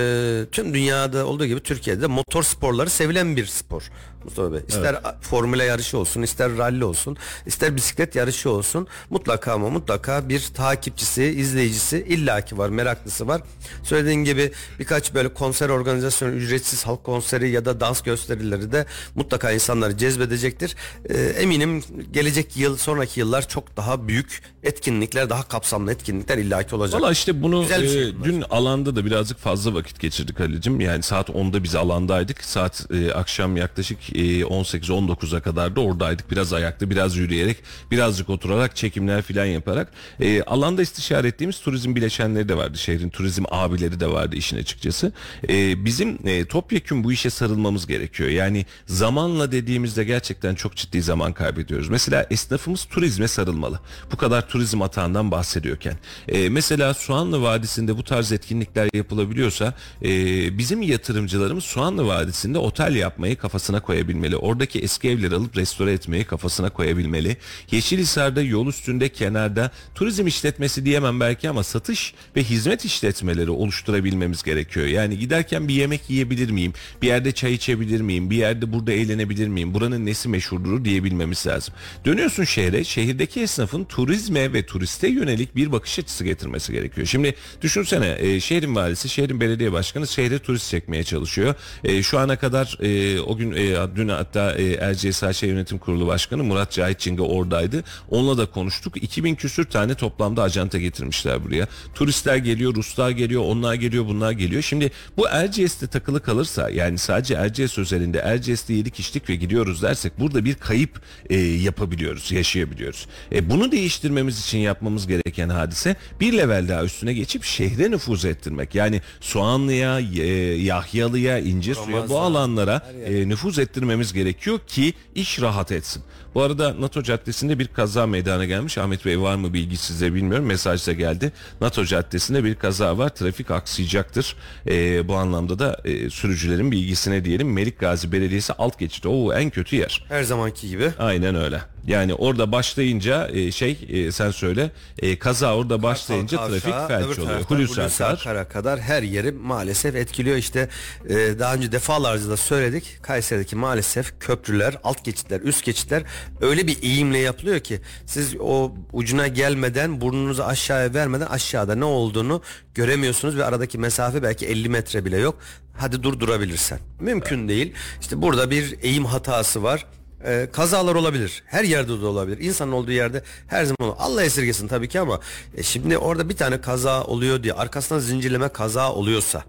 [0.51, 3.91] tüm dünyada olduğu gibi Türkiye'de de motor sporları sevilen bir spor.
[4.23, 4.59] Mustafa Bey.
[4.67, 8.87] İster formüle yarışı olsun, ister ralli olsun, ister bisiklet yarışı olsun.
[9.09, 13.41] Mutlaka ama mutlaka bir takipçisi, izleyicisi illaki var, meraklısı var.
[13.83, 19.51] Söylediğin gibi birkaç böyle konser organizasyonu, ücretsiz halk konseri ya da dans gösterileri de mutlaka
[19.51, 20.75] insanları cezbedecektir.
[21.09, 27.01] Ee, eminim gelecek yıl, sonraki yıllar çok daha büyük etkinlikler, daha kapsamlı etkinlikler illaki olacak.
[27.01, 30.79] Valla işte bunu bir şey e, dün alanda da birazcık fazla vakit geçirdik Halil'cim.
[30.81, 32.43] Yani saat 10'da biz alandaydık.
[32.43, 36.31] Saat e, akşam yaklaşık e, 18-19'a kadar da oradaydık.
[36.31, 37.57] Biraz ayakta, biraz yürüyerek,
[37.91, 39.93] birazcık oturarak, çekimler filan yaparak.
[40.19, 42.77] E, alanda istişare ettiğimiz turizm bileşenleri de vardı.
[42.77, 45.13] Şehrin turizm abileri de vardı işin açıkçası.
[45.49, 48.29] E, bizim e, topyekün bu işe sarılmamız gerekiyor.
[48.29, 51.89] Yani zamanla dediğimizde gerçekten çok ciddi zaman kaybediyoruz.
[51.89, 53.79] Mesela esnafımız turizme sarılmalı.
[54.11, 55.97] Bu kadar turizm atağından bahsediyorken.
[56.27, 60.09] E, mesela Soğanlı Vadisi'nde bu tarz etkinlikler yapılabiliyorsa e,
[60.57, 64.37] bizim yatırımcılarımız Soğanlı Vadisi'nde otel yapmayı kafasına koyabilmeli.
[64.37, 67.37] Oradaki eski evleri alıp restore etmeyi kafasına koyabilmeli.
[67.71, 74.85] Yeşilhisar'da yol üstünde kenarda turizm işletmesi diyemem belki ama satış ve hizmet işletmeleri oluşturabilmemiz gerekiyor.
[74.85, 76.73] Yani giderken bir yemek yiyebilir miyim?
[77.01, 78.29] Bir yerde çay içebilir miyim?
[78.29, 79.73] Bir yerde burada eğlenebilir miyim?
[79.73, 81.73] Buranın nesi meşhurdur diyebilmemiz lazım.
[82.05, 87.07] Dönüyorsun şehre, şehirdeki esnafın turizme ve turiste yönelik bir bakış açısı getirmesi gerekiyor.
[87.07, 91.55] Şimdi düşünsene e, şehrin valisi, şehrin belediye başkanı şehre turist çekmeye çalışıyor.
[91.83, 96.07] E, şu ana kadar e, o gün e, dün hatta e, Erciyes AŞ Yönetim Kurulu
[96.07, 97.83] Başkanı Murat Cahit Çinga oradaydı.
[98.09, 99.03] Onunla da konuştuk.
[99.03, 101.67] 2000 küsür tane toplamda ajanta getirmişler buraya.
[101.95, 104.61] Turistler geliyor, Ruslar geliyor, onlar geliyor, bunlar geliyor.
[104.61, 110.19] Şimdi bu Erciyes'te takılı kalırsa yani sadece Erciyes özelinde Erciyes'te yedik içtik ve gidiyoruz dersek
[110.19, 113.07] burada bir kayıp e, yapabiliyoruz, yaşayabiliyoruz.
[113.31, 118.75] E, bunu değiştirmemiz için yapmamız gereken hadise bir level daha üstüne geçip şehre nüfuz ettirmek.
[118.75, 120.27] Yani Soğanlı'ya, e,
[120.63, 126.03] Yahyalı'ya, İncesu'ya bu alanlara e, nüfuz ettirmemiz gerekiyor ki iş rahat etsin.
[126.35, 128.77] Bu arada NATO Caddesi'nde bir kaza meydana gelmiş.
[128.77, 130.45] Ahmet Bey var mı bilgi size bilmiyorum.
[130.45, 131.31] Mesaj da geldi.
[131.61, 133.09] NATO Caddesi'nde bir kaza var.
[133.09, 134.35] Trafik aksayacaktır.
[134.67, 137.53] E, bu anlamda da e, sürücülerin bilgisine diyelim.
[137.53, 139.07] Melik Gazi Belediyesi alt geçidi.
[139.07, 140.05] Oo en kötü yer.
[140.09, 140.91] Her zamanki gibi.
[140.99, 141.61] Aynen öyle.
[141.87, 146.87] Yani orada başlayınca e, şey e, sen söyle e, kaza orada başlayınca Kavşağı, trafik öbür
[146.87, 147.41] felç oluyor.
[147.41, 148.13] Hulusi Akar.
[148.13, 150.37] Akar'a kadar her yeri maalesef etkiliyor.
[150.37, 150.69] İşte
[151.09, 152.97] e, daha önce defalarca da söyledik.
[153.01, 156.03] Kayseri'deki maalesef köprüler, alt geçitler, üst geçitler
[156.41, 162.41] öyle bir eğimle yapılıyor ki siz o ucuna gelmeden burnunuzu aşağıya vermeden aşağıda ne olduğunu
[162.75, 165.37] göremiyorsunuz ve aradaki mesafe belki 50 metre bile yok.
[165.77, 166.79] Hadi dur durabilirsen.
[166.99, 167.73] Mümkün değil.
[168.01, 169.85] İşte burada bir eğim hatası var.
[170.25, 171.43] Ee, kazalar olabilir.
[171.45, 172.37] Her yerde de olabilir.
[172.37, 173.95] İnsanın olduğu yerde her zaman olur.
[173.99, 175.19] Allah esirgesin tabii ki ama
[175.57, 179.43] e, şimdi orada bir tane kaza oluyor diye arkasından zincirleme kaza oluyorsa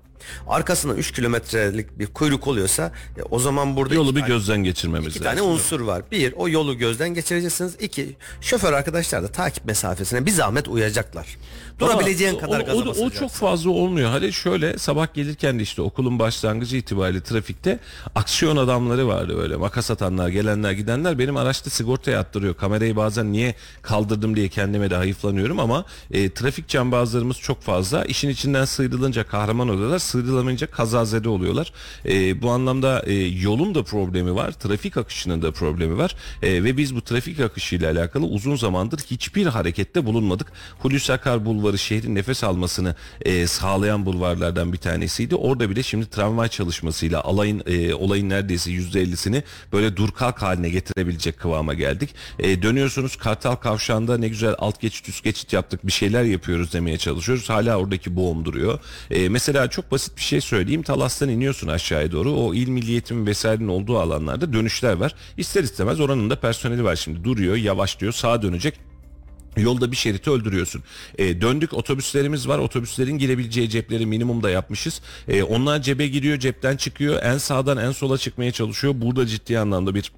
[0.47, 4.65] arkasından 3 kilometrelik bir kuyruk oluyorsa e, o zaman burada Yolu iki bir tane- gözden
[4.65, 5.39] geçirmemiz İki lazım.
[5.39, 6.03] tane unsur var.
[6.11, 7.77] Bir, o yolu gözden geçireceksiniz.
[7.81, 11.37] İki, şoför arkadaşlar da takip mesafesine bir zahmet uyacaklar.
[11.79, 14.11] Durabileceğin Ama kadar o, gaza o, o çok fazla olmuyor.
[14.11, 17.79] Hani şöyle sabah gelirken de işte okulun başlangıcı itibariyle trafikte
[18.15, 19.57] aksiyon adamları vardı öyle.
[19.57, 22.55] Makas atanlar, gelenler, gidenler benim araçta sigortaya attırıyor.
[22.55, 28.05] Kamerayı bazen niye kaldırdım diye kendime de hayıflanıyorum ama e, trafik cambazlarımız çok fazla.
[28.05, 29.99] İşin içinden sıyrılınca kahraman oluyorlar.
[30.15, 31.73] Sıyrılamayınca kazazede oluyorlar.
[32.09, 34.53] E, bu anlamda e, yolun da problemi var.
[34.53, 36.17] Trafik akışının da problemi var.
[36.43, 40.53] E, ve biz bu trafik akışıyla alakalı uzun zamandır hiçbir harekette bulunmadık.
[40.79, 45.37] Hulusi Akar Bulvarı şehrin nefes almasını e, sağlayan bulvarlardan bir tanesiydi.
[45.37, 49.43] Orada bile şimdi tramvay çalışmasıyla alayın e, olayın neredeyse %50'sini
[49.73, 52.15] böyle dur kalk haline getirebilecek kıvama geldik.
[52.39, 56.99] E, dönüyorsunuz Kartal Kavşağı'nda ne güzel alt geçit üst geçit yaptık bir şeyler yapıyoruz demeye
[56.99, 57.51] çalışıyoruz.
[57.51, 58.79] Hala oradaki boğum duruyor.
[59.11, 60.83] E, mesela çok basit bir şey söyleyeyim.
[60.83, 62.33] Talas'tan iniyorsun aşağıya doğru.
[62.33, 65.15] O il milliyetin vesairenin olduğu alanlarda dönüşler var.
[65.37, 67.25] İster istemez oranın da personeli var şimdi.
[67.25, 68.75] Duruyor, yavaşlıyor, sağa dönecek.
[69.57, 70.83] Yolda bir şeriti öldürüyorsun.
[71.19, 72.59] E, döndük otobüslerimiz var.
[72.59, 75.01] Otobüslerin girebileceği cepleri minimumda yapmışız.
[75.29, 77.23] E, onlar cebe giriyor, cepten çıkıyor.
[77.23, 78.95] En sağdan en sola çıkmaya çalışıyor.
[78.97, 80.13] Burada ciddi anlamda bir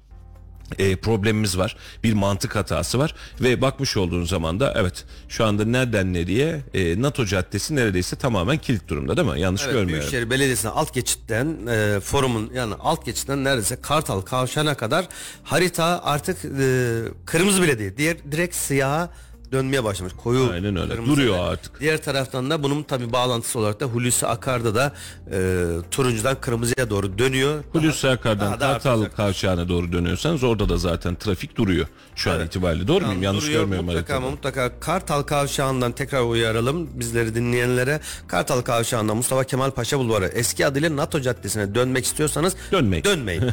[0.79, 1.77] e, problemimiz var.
[2.03, 7.01] Bir mantık hatası var ve bakmış olduğun zaman da evet şu anda nereden nereye e,
[7.01, 9.41] NATO Caddesi neredeyse tamamen kilit durumda değil mi?
[9.41, 10.01] Yanlış Evet, görmüyorum.
[10.01, 15.07] Büyükşehir Belediyesi'ne alt geçitten e, forumun yani alt geçitten neredeyse Kartal Kavşağı'na kadar
[15.43, 17.93] harita artık e, kırmızı bile değil.
[17.97, 19.09] Diğer direkt siyaha
[19.51, 20.13] dönmeye başlamış.
[20.23, 20.89] Koyu Aynen öyle.
[20.93, 21.79] kırmızı Duruyor artık.
[21.79, 24.93] Diğer taraftan da bunun tabi bağlantısı olarak da Hulusi Akar'da da
[25.31, 27.63] e, turuncudan kırmızıya doğru dönüyor.
[27.71, 29.05] Hulusi Akar'dan daha da Kartal.
[29.05, 32.87] Kavşağı'na doğru dönüyorsanız orada da zaten trafik duruyor şu an itibariyle.
[32.87, 33.23] Doğru muyum?
[33.23, 33.59] Yanlış Duruyor.
[33.59, 34.31] görmüyorum mutlaka haritada.
[34.31, 37.99] mutlaka Kartal Kavşağı'ndan tekrar uyaralım bizleri dinleyenlere.
[38.27, 43.05] Kartal Kavşağı'ndan Mustafa Kemal Paşa Bulvarı eski adıyla NATO Caddesi'ne dönmek istiyorsanız Dönmek.
[43.05, 43.43] dönmeyin.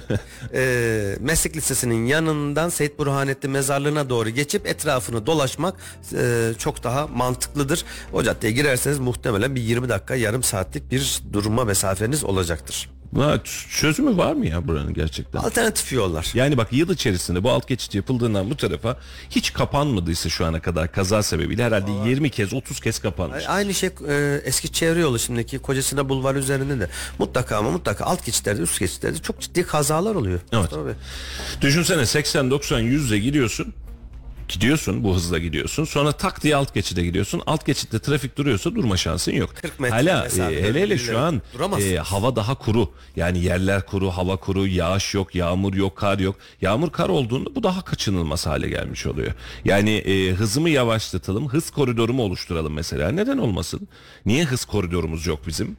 [0.54, 5.74] ee, meslek Lisesi'nin yanından Seyit Burhanettin Mezarlığı'na doğru geçip etrafını dolaşmak
[6.14, 7.84] e, çok daha mantıklıdır.
[8.12, 12.88] O caddeye girerseniz muhtemelen bir 20 dakika yarım saatlik bir durma mesafeniz olacaktır.
[13.16, 15.38] Ha, çözümü var mı ya buranın gerçekten?
[15.38, 16.30] Alternatif yollar.
[16.34, 18.96] Yani bak yıl içerisinde bu alt geçit yapıldığından bu tarafa
[19.30, 23.44] hiç kapanmadıysa şu ana kadar kaza sebebiyle herhalde 20 kez 30 kez kapanmış.
[23.48, 28.26] Aynı şey e, eski çevre yolu şimdiki Kocasına Bulvar üzerinde de mutlaka ama mutlaka alt
[28.26, 30.40] geçitlerde üst geçitlerde çok ciddi kazalar oluyor.
[30.52, 30.72] Evet.
[30.72, 30.94] Bey.
[31.60, 33.74] Düşünsene 80 90 100'e gidiyorsun.
[34.48, 35.84] Gidiyorsun bu hızla gidiyorsun.
[35.84, 37.42] Sonra tak diye alt geçide gidiyorsun.
[37.46, 39.56] Alt geçitte trafik duruyorsa durma şansın yok.
[39.56, 41.42] 40 metre Hala e, hele hele şu an
[41.80, 42.90] e, hava daha kuru.
[43.16, 46.36] Yani yerler kuru, hava kuru, yağış yok, yağmur yok, kar yok.
[46.60, 49.32] Yağmur kar olduğunda bu daha kaçınılmaz hale gelmiş oluyor.
[49.64, 53.10] Yani e, hızımı yavaşlatalım, hız koridorumu oluşturalım mesela.
[53.10, 53.88] Neden olmasın?
[54.26, 55.76] Niye hız koridorumuz yok bizim?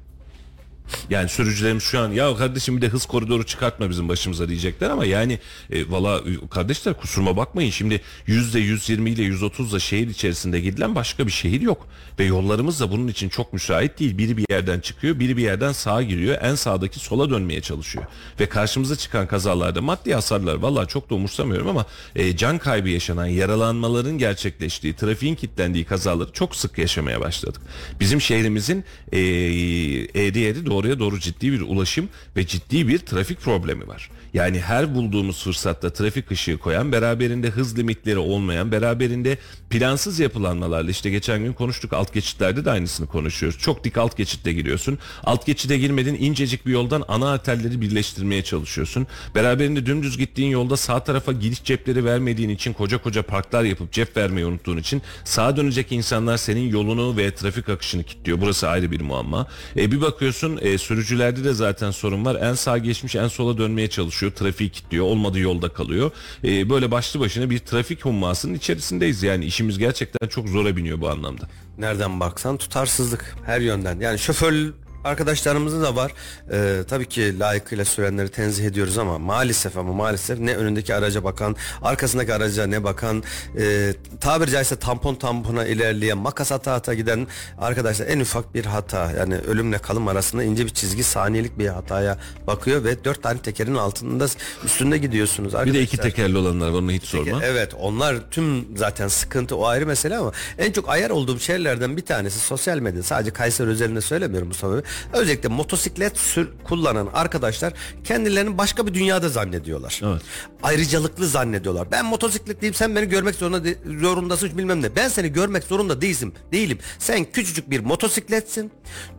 [1.10, 5.06] Yani sürücülerimiz şu an ya kardeşim bir de hız koridoru çıkartma bizim başımıza diyecekler ama
[5.06, 5.40] yani
[5.72, 10.96] e, valla e, kardeşler kusuruma bakmayın şimdi yüzde 120 ile 130 ile şehir içerisinde gidilen
[10.96, 11.88] başka bir şehir yok
[12.20, 14.18] ve yollarımız da bunun için çok müsait değil.
[14.18, 16.38] Biri bir yerden çıkıyor, biri bir yerden sağa giriyor.
[16.42, 18.06] En sağdaki sola dönmeye çalışıyor.
[18.40, 23.26] Ve karşımıza çıkan kazalarda maddi hasarlar valla çok da umursamıyorum ama e, can kaybı yaşanan,
[23.26, 27.62] yaralanmaların gerçekleştiği, trafiğin kilitlendiği kazaları çok sık yaşamaya başladık.
[28.00, 30.46] Bizim şehrimizin e, eğri
[30.76, 34.10] doğruya doğru ciddi bir ulaşım ve ciddi bir trafik problemi var.
[34.36, 39.38] Yani her bulduğumuz fırsatta trafik ışığı koyan, beraberinde hız limitleri olmayan, beraberinde
[39.70, 43.60] plansız yapılanmalarla işte geçen gün konuştuk alt geçitlerde de aynısını konuşuyoruz.
[43.60, 45.00] Çok dik alt geçitte giriyorsun.
[45.24, 49.08] Alt geçide girmedin incecik bir yoldan ana arterleri birleştirmeye çalışıyorsun.
[49.36, 54.18] Beraberinde dümdüz gittiğin yolda sağ tarafa giriş cepleri vermediğin için koca koca parklar yapıp cep
[54.18, 58.42] vermeyi unuttuğun için sağa dönecek insanlar senin yolunu ve trafik akışını kilitliyor.
[58.42, 59.48] Burası ayrı bir muamma.
[59.78, 62.36] E, bir bakıyorsun e, sürücülerde de zaten sorun var.
[62.36, 64.25] En sağa geçmiş en sola dönmeye çalışıyor.
[64.32, 65.06] Trafiği kilitliyor.
[65.06, 66.12] Olmadı yolda kalıyor.
[66.44, 69.24] E, böyle başlı başına bir trafik hummasının içerisindeyiz.
[69.24, 71.50] Yani işimiz gerçekten çok zora biniyor bu anlamda.
[71.78, 74.00] Nereden baksan tutarsızlık her yönden.
[74.00, 74.74] Yani şoför
[75.06, 76.12] arkadaşlarımızda da var.
[76.52, 81.56] Ee, tabii ki layıkıyla sürenleri tenzih ediyoruz ama maalesef ama maalesef ne önündeki araca bakan,
[81.82, 83.24] arkasındaki araca ne bakan,
[83.60, 87.28] e, tabiri caizse tampon tampona ilerleyen, makas ata ata giden
[87.58, 92.18] arkadaşlar en ufak bir hata yani ölümle kalım arasında ince bir çizgi saniyelik bir hataya
[92.48, 94.26] bakıyor ve dört tane tekerin altında
[94.66, 95.80] üstünde gidiyorsunuz Bir arkadaşlar.
[95.80, 97.40] de iki tekerli olanlar var onu hiç sorma.
[97.44, 102.02] Evet onlar tüm zaten sıkıntı o ayrı mesele ama en çok ayar olduğum şeylerden bir
[102.06, 103.04] tanesi sosyal medya.
[103.04, 104.82] Sadece Kayseri özelinde söylemiyorum Mustafa Bey.
[105.14, 107.74] Özellikle motosiklet sür, kullanan arkadaşlar
[108.04, 110.02] kendilerini başka bir dünyada zannediyorlar.
[110.04, 110.22] Evet.
[110.64, 111.92] Ayrıcalıklı zannediyorlar.
[111.92, 114.96] Ben motosikletliyim sen beni görmek zorunda de- zorundasın bilmem ne.
[114.96, 116.34] Ben seni görmek zorunda değilsin.
[116.52, 116.80] Değilim.
[117.00, 118.72] Sen küçücük bir motosikletsin.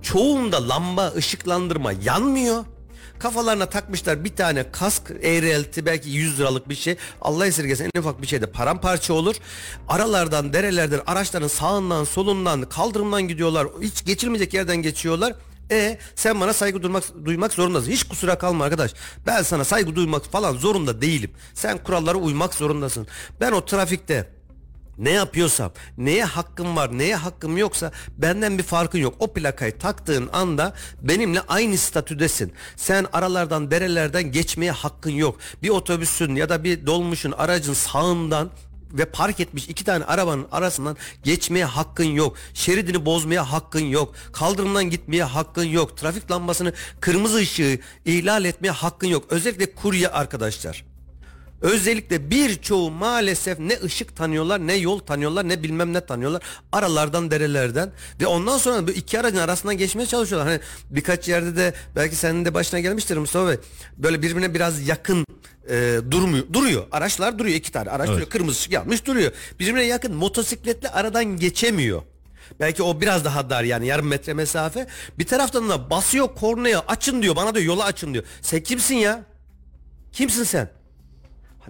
[0.03, 2.65] Çoğunda lamba, ışıklandırma yanmıyor.
[3.19, 6.97] Kafalarına takmışlar bir tane kask eğrelti belki 100 liralık bir şey.
[7.23, 9.37] Allah esirgesin en ufak bir şeyde paramparça olur.
[9.89, 13.67] Aralardan derelerden araçların sağından solundan kaldırımdan gidiyorlar.
[13.83, 15.35] Hiç geçilmeyecek yerden geçiyorlar.
[15.71, 17.91] E sen bana saygı duymak, duymak zorundasın.
[17.91, 18.91] Hiç kusura kalma arkadaş.
[19.27, 21.31] Ben sana saygı duymak falan zorunda değilim.
[21.55, 23.07] Sen kurallara uymak zorundasın.
[23.41, 24.37] Ben o trafikte
[24.99, 29.15] ne yapıyorsam, neye hakkım var, neye hakkım yoksa benden bir farkın yok.
[29.19, 32.53] O plakayı taktığın anda benimle aynı statüdesin.
[32.77, 35.39] Sen aralardan, derelerden geçmeye hakkın yok.
[35.63, 38.51] Bir otobüsün ya da bir dolmuşun aracın sağından
[38.93, 42.37] ve park etmiş iki tane arabanın arasından geçmeye hakkın yok.
[42.55, 44.15] Şeridini bozmaya hakkın yok.
[44.33, 45.97] Kaldırımdan gitmeye hakkın yok.
[45.97, 49.25] Trafik lambasını kırmızı ışığı ihlal etmeye hakkın yok.
[49.31, 50.96] Özellikle kurye arkadaşlar.
[51.61, 56.43] Özellikle birçoğu maalesef ne ışık tanıyorlar ne yol tanıyorlar ne bilmem ne tanıyorlar.
[56.73, 60.49] Aralardan derelerden ve ondan sonra bu iki aracın arasından geçmeye çalışıyorlar.
[60.49, 63.57] Hani birkaç yerde de belki senin de başına gelmiştir Mustafa Bey.
[63.97, 65.25] Böyle birbirine biraz yakın
[65.71, 66.45] e, durmuyor.
[66.53, 66.87] Duruyor.
[66.93, 67.91] Araçlar duruyor iki tane.
[67.91, 68.31] Araç duruyor.
[68.31, 69.33] Kırmızı ışık yanmış duruyor.
[69.61, 72.03] Birbirine yakın motosikletle aradan geçemiyor.
[72.61, 74.87] Belki o biraz daha dar yani yarım metre mesafe.
[75.19, 78.25] Bir taraftan da basıyor kornaya açın diyor bana diyor yola açın diyor.
[78.43, 79.25] Sen kimsin ya?
[80.13, 80.76] Kimsin sen?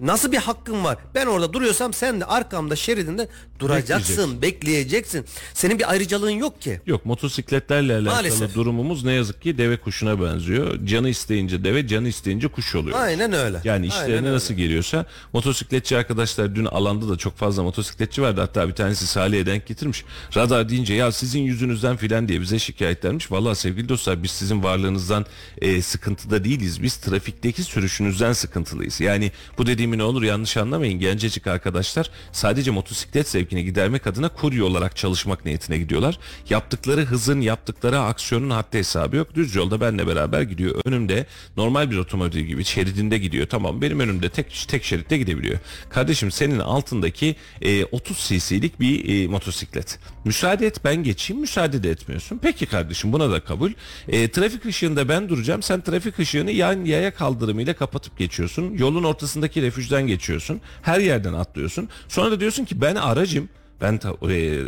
[0.01, 0.97] Nasıl bir hakkın var?
[1.15, 3.27] Ben orada duruyorsam sen de arkamda şeridinde
[3.59, 5.25] duracaksın, bekleyeceksin.
[5.53, 6.81] Senin bir ayrıcalığın yok ki.
[6.85, 8.55] Yok motosikletlerle alakalı Maalesef.
[8.55, 10.85] durumumuz ne yazık ki deve kuşuna benziyor.
[10.85, 12.99] Canı isteyince deve, canı isteyince kuş oluyor.
[12.99, 13.57] Aynen öyle.
[13.63, 14.31] Yani Aynen işlerine öyle.
[14.35, 18.41] nasıl geliyorsa motosikletçi arkadaşlar dün alanda da çok fazla motosikletçi vardı.
[18.41, 20.03] Hatta bir tanesi Salih'e denk getirmiş.
[20.35, 23.31] Radar deyince ya sizin yüzünüzden filan diye bize şikayetlenmiş.
[23.31, 25.25] Vallahi sevgili dostlar biz sizin varlığınızdan
[25.61, 26.83] e, sıkıntıda değiliz.
[26.83, 29.01] Biz trafikteki sürüşünüzden sıkıntılıyız.
[29.01, 30.99] Yani bu dediğimi ne olur yanlış anlamayın.
[30.99, 36.19] Gencecik arkadaşlar sadece motosiklet zevkini gidermek adına kurye olarak çalışmak niyetine gidiyorlar.
[36.49, 39.35] Yaptıkları hızın, yaptıkları aksiyonun haddi hesabı yok.
[39.35, 40.81] Düz yolda benle beraber gidiyor.
[40.85, 41.25] Önümde
[41.57, 43.47] normal bir otomobil gibi şeridinde gidiyor.
[43.47, 45.59] Tamam benim önümde tek tek şeritte gidebiliyor.
[45.89, 49.99] Kardeşim senin altındaki e, 30 cc'lik bir e, motosiklet.
[50.25, 51.41] Müsaade et ben geçeyim.
[51.41, 52.39] Müsaade de etmiyorsun.
[52.41, 53.71] Peki kardeşim buna da kabul.
[54.07, 55.63] E, trafik ışığında ben duracağım.
[55.63, 58.73] Sen trafik ışığını yan yaya kaldırımıyla kapatıp geçiyorsun.
[58.77, 60.61] Yolun ortasındaki refüjden geçiyorsun.
[60.81, 61.89] Her yerden atlıyorsun.
[62.07, 63.49] Sonra da diyorsun ki ben aracım.
[63.81, 64.59] Ben ta- e,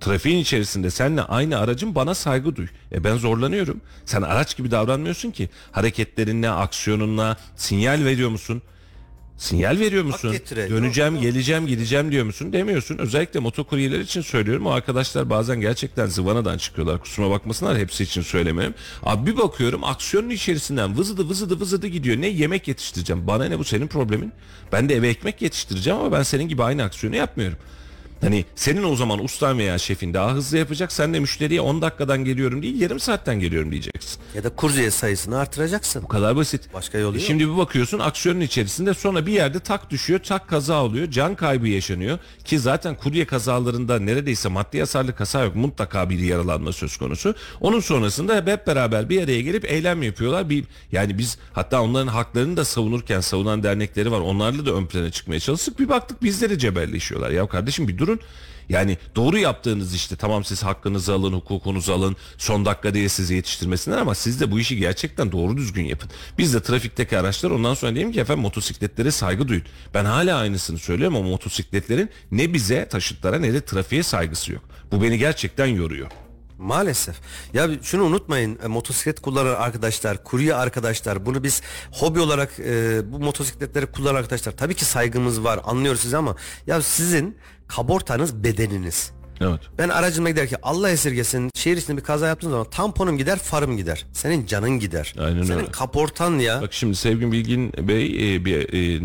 [0.00, 2.66] trafiğin içerisinde seninle aynı aracım bana saygı duy.
[2.92, 3.80] E ben zorlanıyorum.
[4.04, 5.48] Sen araç gibi davranmıyorsun ki.
[5.72, 8.62] Hareketlerinle, aksiyonunla sinyal veriyor musun?
[9.38, 10.32] Sinyal veriyor musun?
[10.32, 10.70] getire.
[10.70, 11.32] Döneceğim, Yok, yok.
[11.32, 12.52] geleceğim, gideceğim diyor musun?
[12.52, 12.98] Demiyorsun.
[12.98, 14.66] Özellikle motokuryeler için söylüyorum.
[14.66, 17.00] O arkadaşlar bazen gerçekten zıvanadan çıkıyorlar.
[17.00, 18.74] Kusuruma bakmasınlar hepsi için söylemiyorum.
[19.02, 22.16] Abi bir bakıyorum aksiyonun içerisinden vızıdı vızıdı vızıdı gidiyor.
[22.20, 23.26] Ne yemek yetiştireceğim.
[23.26, 24.32] Bana ne bu senin problemin?
[24.72, 27.58] Ben de eve ekmek yetiştireceğim ama ben senin gibi aynı aksiyonu yapmıyorum.
[28.20, 30.92] Hani senin o zaman ustan veya şefin daha hızlı yapacak.
[30.92, 34.20] Sen de müşteriye 10 dakikadan geliyorum değil yarım saatten geliyorum diyeceksin.
[34.34, 36.02] Ya da kurye sayısını artıracaksın.
[36.02, 36.74] Bu kadar basit.
[36.74, 37.26] Başka yolu E yok.
[37.26, 41.68] Şimdi bir bakıyorsun aksiyonun içerisinde sonra bir yerde tak düşüyor, tak kaza oluyor, can kaybı
[41.68, 42.18] yaşanıyor.
[42.44, 45.56] Ki zaten kurye kazalarında neredeyse maddi hasarlı kaza yok.
[45.56, 47.34] Mutlaka bir yaralanma söz konusu.
[47.60, 50.50] Onun sonrasında hep beraber bir araya gelip eylem yapıyorlar.
[50.50, 54.20] Bir, yani biz hatta onların haklarını da savunurken savunan dernekleri var.
[54.20, 55.78] Onlarla da ön plana çıkmaya çalıştık.
[55.78, 57.30] Bir baktık bizleri cebelleşiyorlar.
[57.30, 58.20] Ya kardeşim bir durun.
[58.68, 62.16] Yani doğru yaptığınız işte tamam siz hakkınızı alın, hukukunuzu alın.
[62.38, 66.10] Son dakika diye sizi yetiştirmesinler ama siz de bu işi gerçekten doğru düzgün yapın.
[66.38, 69.62] Biz de trafikteki araçlar ondan sonra diyelim ki efendim motosikletlere saygı duyun.
[69.94, 74.62] Ben hala aynısını söylüyorum ama motosikletlerin ne bize taşıtlara ne de trafiğe saygısı yok.
[74.92, 76.10] Bu beni gerçekten yoruyor.
[76.58, 77.16] Maalesef.
[77.52, 83.18] Ya şunu unutmayın e, motosiklet kullanan arkadaşlar, kurye arkadaşlar bunu biz hobi olarak e, bu
[83.18, 86.36] motosikletleri kullanan arkadaşlar tabii ki saygımız var anlıyoruz sizi ama
[86.66, 87.36] ya sizin
[87.68, 89.15] kabortanız bedeniniz.
[89.40, 89.60] Evet.
[89.78, 94.06] Ben aracımla giderken Allah esirgesin şehir içinde bir kaza yaptığın zaman tamponum gider farım gider.
[94.12, 95.14] Senin canın gider.
[95.18, 95.70] Aynen Senin öyle.
[95.70, 96.62] kaportan ya.
[96.62, 99.00] Bak şimdi Sevgin Bilgin Bey e, bir e,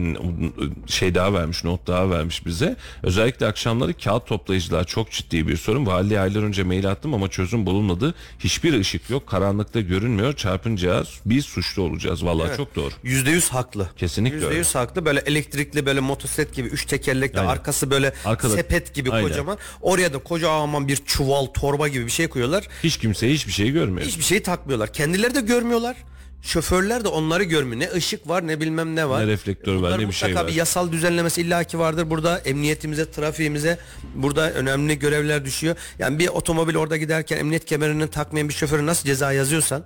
[0.88, 2.76] şey daha vermiş, not daha vermiş bize.
[3.04, 5.86] Özellikle akşamları kağıt toplayıcılar çok ciddi bir sorun.
[5.86, 8.14] Valiliğe aylar önce mail attım ama çözüm bulunmadı.
[8.40, 10.34] Hiçbir ışık yok, karanlıkta görünmüyor.
[10.36, 12.26] Çarpınca biz suçlu olacağız.
[12.26, 12.92] Vallahi çok doğru.
[13.04, 13.90] Yüzde yüz haklı.
[13.98, 14.58] Kesinlikle Yüzde öyle.
[14.58, 15.06] yüz haklı.
[15.06, 17.50] Böyle elektrikli böyle motosiklet gibi üç tekerlekli Aynen.
[17.52, 19.28] arkası böyle Arkada- sepet gibi Aynen.
[19.30, 19.58] kocaman.
[19.82, 22.68] Oraya da kocaman bir çuval torba gibi bir şey koyuyorlar.
[22.84, 24.08] Hiç kimse hiçbir şey görmüyor.
[24.08, 24.94] Hiçbir şey takmıyorlar.
[24.94, 25.96] Kendileri de görmüyorlar.
[26.42, 27.80] Şoförler de onları görmüyor.
[27.80, 29.22] Ne ışık var ne bilmem ne var.
[29.22, 30.48] Ne reflektör var, Bunlar ne bir şey var.
[30.48, 32.38] bir yasal düzenlemesi illaki vardır burada.
[32.38, 33.78] Emniyetimize, trafiğimize
[34.16, 35.76] burada önemli görevler düşüyor.
[36.00, 39.84] Yani bir otomobil orada giderken emniyet kemerini takmayan bir şoföre nasıl ceza yazıyorsan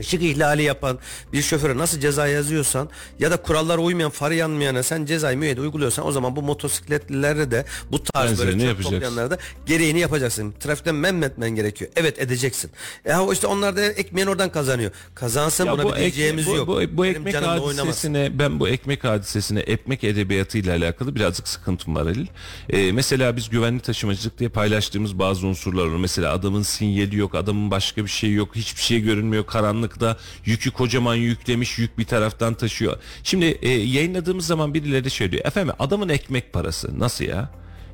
[0.00, 0.98] Işık ihlali yapan
[1.32, 2.88] bir şoföre nasıl ceza yazıyorsan
[3.18, 7.64] ya da kurallara uymayan farı yanmayana sen cezayı müeyyide uyguluyorsan o zaman bu motosikletlilere de
[7.92, 10.54] bu tarz Benzerini böyle çöp toplayanlara da gereğini yapacaksın.
[10.60, 11.90] Trafikten men etmen gerekiyor.
[11.96, 12.70] Evet edeceksin.
[13.04, 14.90] Ya işte onlar da ekmeğini oradan kazanıyor.
[15.14, 16.68] Kazansın Ya buna bir ek- diyeceğimiz bu, yok.
[16.68, 22.06] Bu, bu Benim ekmek hadisesine ben bu ekmek hadisesine ekmek edebiyatıyla alakalı birazcık sıkıntım var
[22.06, 22.26] Halil.
[22.68, 25.96] Ee, mesela biz güvenli taşımacılık diye paylaştığımız bazı unsurlar var.
[25.96, 29.46] Mesela adamın sinyali yok, adamın başka bir şey yok, hiçbir şey görünmüyor
[29.88, 30.16] karanlıkta.
[30.44, 32.96] Yükü kocaman yüklemiş, yük bir taraftan taşıyor.
[33.22, 35.44] Şimdi e, yayınladığımız zaman birileri şey diyor.
[35.44, 37.50] Efendim adamın ekmek parası nasıl ya?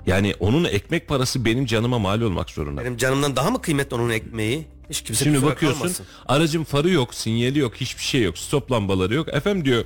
[0.07, 2.80] Yani onun ekmek parası benim canıma mal olmak zorunda.
[2.80, 4.66] Benim canımdan daha mı kıymetli onun ekmeği?
[4.91, 6.07] Hiç kimse Şimdi bakıyorsun kalmasın.
[6.26, 9.28] aracın farı yok, sinyali yok, hiçbir şey yok, stop lambaları yok.
[9.28, 9.84] Efendim diyor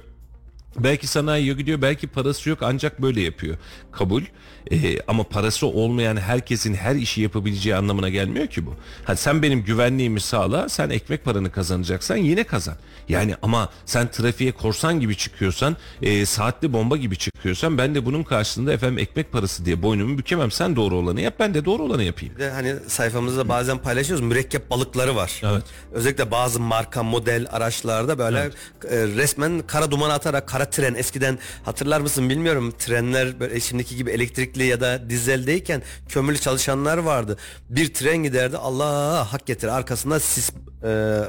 [0.78, 3.56] belki sanayiye gidiyor, belki parası yok ancak böyle yapıyor.
[3.92, 4.22] Kabul.
[4.70, 8.74] Ee, ama parası olmayan herkesin her işi yapabileceği anlamına gelmiyor ki bu.
[9.04, 12.74] Ha, sen benim güvenliğimi sağla, sen ekmek paranı kazanacaksan yine kazan.
[13.08, 18.22] Yani ama sen trafiğe korsan gibi çıkıyorsan, e, saatli bomba gibi çıkıyorsan ben de bunun
[18.22, 20.50] karşılığında efendim ekmek parası diye boynumu bükemem.
[20.50, 22.34] Sen doğru olanı yap, ben de doğru olanı yapayım.
[22.34, 25.40] Bir de hani sayfamızda bazen paylaşıyoruz mürekkep balıkları var.
[25.44, 25.62] Evet.
[25.92, 28.50] Özellikle bazı marka model araçlarda böyle e,
[28.90, 34.64] resmen kara duman atarak kara tren eskiden hatırlar mısın bilmiyorum trenler böyle şimdiki gibi elektrikli
[34.64, 37.36] ya da dizeldeyken kömürlü çalışanlar vardı.
[37.70, 40.86] Bir tren giderdi Allah hak getir arkasında sis e,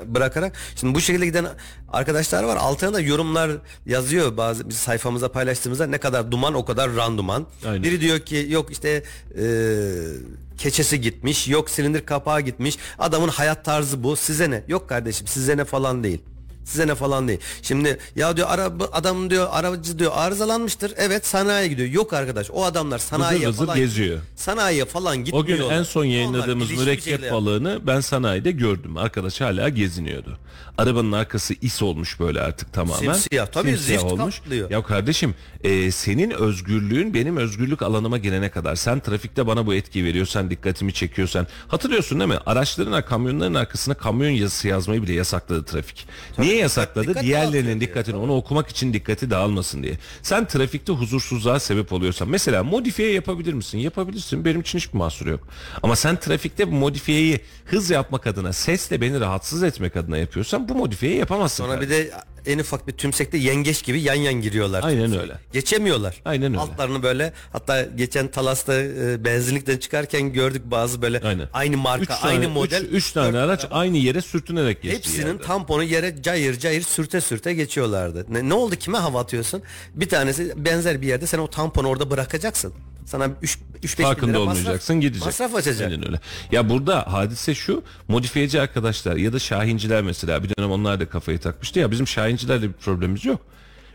[0.08, 0.54] bırakarak.
[0.76, 1.48] Şimdi bu şekilde giden
[1.90, 2.58] arkadaşlar var.
[2.58, 3.52] Altına da yorumlar
[3.86, 7.48] yazıyor bazı biz sayfamıza paylaştığımızda ne kadar duman o kadar randuman.
[7.66, 7.84] Aynen.
[7.84, 9.04] Biri diyor ki yok işte
[9.40, 9.46] e,
[10.58, 15.58] keçesi gitmiş yok silindir kapağı gitmiş adamın hayat tarzı bu size ne yok kardeşim size
[15.58, 16.22] ne falan değil
[16.66, 21.68] size ne falan değil şimdi ya diyor araba adam diyor arabacı diyor arızalanmıştır evet sanayiye
[21.70, 24.20] gidiyor yok arkadaş o adamlar sanayiye vızır falan geziyor.
[24.36, 28.98] sanayiye falan O gitmiyorlar gün en son Onlar yayınladığımız bir mürekkep balığını ben sanayide gördüm.
[28.98, 30.38] Arkadaş hala geziniyordu.
[30.78, 33.14] Arabanın arkası is olmuş böyle artık tamamen.
[33.14, 33.48] Simsiyah.
[33.48, 34.40] Tabii Simsiyah zift olmuş.
[34.40, 34.72] kaplıyor.
[34.72, 40.06] Ya kardeşim e, senin özgürlüğün benim özgürlük alanıma gelene kadar sen trafikte bana bu etkiyi
[40.06, 42.38] veriyorsan dikkatimi çekiyorsan hatırlıyorsun değil mi?
[42.46, 46.08] Araçların kamyonların arkasına kamyon yazısı yazmayı bile yasakladı trafik.
[46.38, 47.08] Niye yasakladı?
[47.08, 49.94] dikkat Diğerlerinin dikkatini onu okumak için dikkati dağılmasın diye.
[50.22, 53.78] Sen trafikte huzursuzluğa sebep oluyorsan mesela modifiye yapabilir misin?
[53.78, 54.46] Yapabilirsin.
[54.46, 55.48] Benim için hiçbir mahsuru yok.
[55.84, 60.76] Ama sen trafikte bu modifiyeyi hız yapmak adına, sesle beni rahatsız etmek adına yapıyorsan bu
[60.76, 61.64] modifiyeyi yapamazsın.
[61.64, 62.12] sonra bir de
[62.48, 64.84] en ufak bir tümsekte yengeç gibi yan yan giriyorlar.
[64.84, 65.34] Aynen öyle.
[65.54, 66.22] Geçemiyorlar.
[66.26, 66.60] Aynen öyle.
[66.60, 71.48] Altlarını böyle hatta geçen Talas'ta e, benzinlikten çıkarken gördük bazı böyle Aynen.
[71.54, 72.82] aynı marka, Üç tane, aynı model.
[72.84, 74.98] Üç, üç tane araç aynı yere sürtünerek geçti.
[74.98, 75.42] Hepsinin yerde.
[75.44, 78.26] tamponu yere cayır cayır sürte sürte geçiyorlardı.
[78.30, 79.62] Ne, ne oldu kime hava atıyorsun?
[79.94, 82.74] Bir tanesi benzer bir yerde sen o tamponu orada bırakacaksın.
[83.06, 85.26] Sana 3 3 5 bin lira olmayacaksın masraf, gidecek.
[85.26, 85.92] Masraf açacak.
[85.92, 86.20] Aynen öyle.
[86.52, 91.40] Ya burada hadise şu modifiyeci arkadaşlar ya da şahinciler mesela bir dönem onlar da kafayı
[91.40, 93.42] takmıştı ya bizim şahincilerle bir problemimiz yok.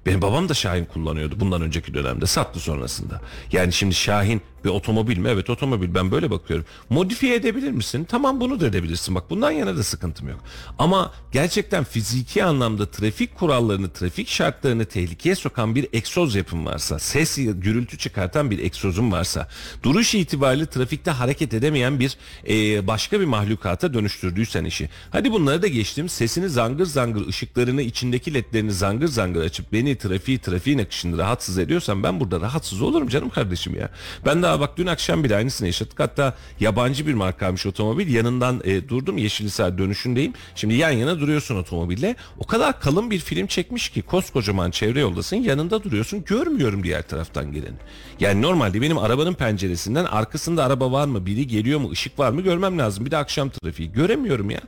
[0.06, 3.20] Benim babam da Şahin kullanıyordu bundan önceki dönemde sattı sonrasında.
[3.52, 5.28] Yani şimdi Şahin bir otomobil mi?
[5.28, 6.66] Evet otomobil ben böyle bakıyorum.
[6.90, 8.06] Modifiye edebilir misin?
[8.10, 9.14] Tamam bunu da edebilirsin.
[9.14, 10.40] Bak bundan yana da sıkıntım yok.
[10.78, 17.36] Ama gerçekten fiziki anlamda trafik kurallarını, trafik şartlarını tehlikeye sokan bir egzoz yapım varsa, ses
[17.36, 19.48] gürültü çıkartan bir egzozun varsa,
[19.82, 22.16] duruş itibariyle trafikte hareket edemeyen bir
[22.48, 24.90] e, başka bir mahlukata dönüştürdüysen işi.
[25.10, 26.08] Hadi bunları da geçtim.
[26.08, 32.02] Sesini zangır zangır, ışıklarını, içindeki ledlerini zangır zangır açıp beni trafiği, trafiğin akışını rahatsız ediyorsan
[32.02, 33.90] ben burada rahatsız olurum canım kardeşim ya.
[34.26, 36.00] Ben daha bak dün akşam bile aynısını yaşadık.
[36.00, 38.14] Hatta yabancı bir markaymış otomobil.
[38.14, 39.18] Yanından e, durdum.
[39.18, 40.32] Yeşilhisar dönüşündeyim.
[40.54, 42.16] Şimdi yan yana duruyorsun otomobille.
[42.38, 45.36] O kadar kalın bir film çekmiş ki koskocaman çevre yoldasın.
[45.36, 46.24] Yanında duruyorsun.
[46.24, 47.76] Görmüyorum diğer taraftan geleni.
[48.20, 51.26] Yani normalde benim arabanın penceresinden arkasında araba var mı?
[51.26, 51.90] Biri geliyor mu?
[51.90, 52.40] ışık var mı?
[52.40, 53.06] Görmem lazım.
[53.06, 53.92] Bir de akşam trafiği.
[53.92, 54.60] Göremiyorum ya.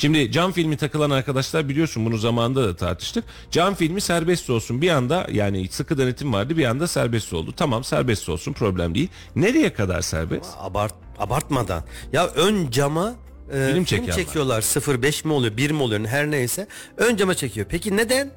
[0.00, 3.24] Şimdi cam filmi takılan arkadaşlar biliyorsun bunu zamanında da tartıştık.
[3.50, 7.54] Cam filmi serbest olsun bir anda yani sıkı denetim vardı bir anda serbest oldu.
[7.56, 9.08] Tamam serbest olsun problem değil.
[9.36, 10.50] Nereye kadar serbest?
[10.58, 11.84] Abart abartmadan.
[12.12, 13.14] Ya ön cama
[13.52, 14.14] e, Film film, çekiyorlar.
[14.24, 14.62] çekiyorlar.
[14.62, 16.66] 0.5 mi oluyor, 1 mi oluyor her neyse.
[16.96, 17.66] Ön cama çekiyor.
[17.70, 18.30] Peki neden?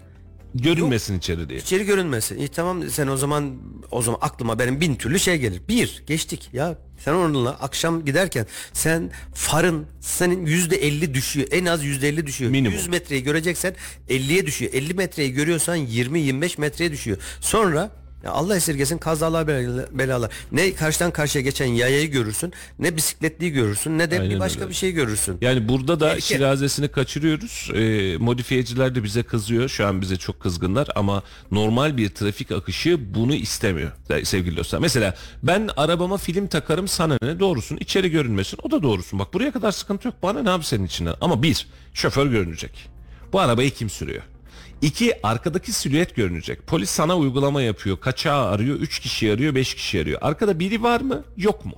[0.56, 1.60] Görünmesin içeri diye.
[1.60, 2.38] İçeri görünmesin.
[2.38, 3.54] İyi tamam sen o zaman
[3.92, 5.62] o zaman aklıma benim bin türlü şey gelir.
[5.68, 11.48] Bir geçtik ya sen onunla akşam giderken sen farın senin yüzde elli düşüyor.
[11.52, 12.52] En az yüzde elli düşüyor.
[12.52, 12.78] Minimum.
[12.78, 13.76] 100 metreyi göreceksen
[14.10, 14.74] 50'ye düşüyor.
[14.74, 17.18] 50 metreyi görüyorsan 20-25 metreye düşüyor.
[17.42, 20.32] Sonra ya Allah esirgesin kazalar bela- belalar.
[20.52, 24.70] Ne karşıdan karşıya geçen yayayı görürsün, ne bisikletliyi görürsün, ne de Aynen bir başka öyle.
[24.70, 25.38] bir şey görürsün.
[25.42, 26.36] Yani burada da Tehlike.
[26.36, 27.70] şirazesini kaçırıyoruz.
[27.74, 29.70] Ee, modifiyeciler de bize kızıyor.
[29.70, 33.92] Şu an bize çok kızgınlar ama normal bir trafik akışı bunu istemiyor
[34.24, 34.80] sevgili dostlar.
[34.80, 39.20] Mesela ben arabama film takarım sana ne doğrusun içeri görünmesin o da doğrusun.
[39.20, 41.14] Bak buraya kadar sıkıntı yok bana ne abi senin içinden.
[41.22, 42.90] Ama bir şoför görünecek.
[43.34, 44.24] Bu arabayı kim sürüyor?
[44.82, 46.68] İki arkadaki silüet görünecek.
[46.68, 48.00] Polis sana uygulama yapıyor.
[48.00, 48.76] Kaçağı arıyor.
[48.80, 49.56] Üç kişi arıyor.
[49.56, 50.20] Beş kişi arıyor.
[50.22, 51.24] Arkada biri var mı?
[51.38, 51.74] Yok mu?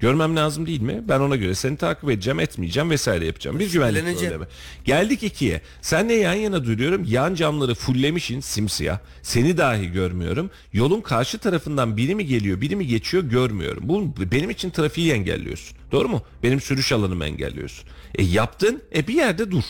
[0.00, 1.02] Görmem lazım değil mi?
[1.08, 3.58] Ben ona göre seni takip edeceğim, etmeyeceğim vesaire yapacağım.
[3.58, 4.44] Bir güvenlik problemi.
[4.84, 5.60] Geldik ikiye.
[5.82, 7.04] Senle yan yana duruyorum.
[7.04, 8.98] Yan camları fullemişin simsiyah.
[9.22, 10.50] Seni dahi görmüyorum.
[10.72, 13.82] Yolun karşı tarafından biri mi geliyor, biri mi geçiyor görmüyorum.
[13.86, 15.78] Bu benim için trafiği engelliyorsun.
[15.92, 16.22] Doğru mu?
[16.42, 17.88] Benim sürüş alanımı engelliyorsun.
[18.14, 18.82] E yaptın.
[18.94, 19.64] E bir yerde dur.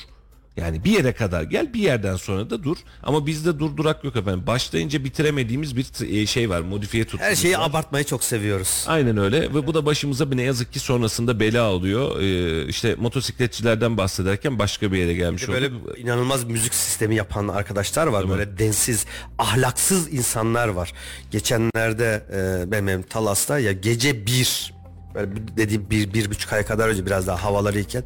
[0.61, 2.77] Yani bir yere kadar gel bir yerden sonra da dur.
[3.03, 4.47] Ama bizde durdurak yok efendim.
[4.47, 5.87] Başlayınca bitiremediğimiz bir
[6.21, 6.61] e, şey var.
[6.61, 7.69] Modifiye tutkumuz Her şeyi var.
[7.71, 8.85] abartmayı çok seviyoruz.
[8.89, 12.21] Aynen öyle ve bu da başımıza bir ne yazık ki sonrasında bela oluyor.
[12.21, 15.99] Ee, işte motosikletçilerden bahsederken başka bir yere gelmiş Böyle olduk.
[15.99, 18.29] inanılmaz müzik sistemi yapan arkadaşlar var.
[18.29, 19.07] Böyle densiz,
[19.39, 20.93] ahlaksız insanlar var.
[21.31, 22.25] Geçenlerde
[22.67, 24.73] e, benim Talas'ta ya gece bir
[25.15, 28.05] böyle dediğim bir, bir buçuk ay kadar önce biraz daha havaları iken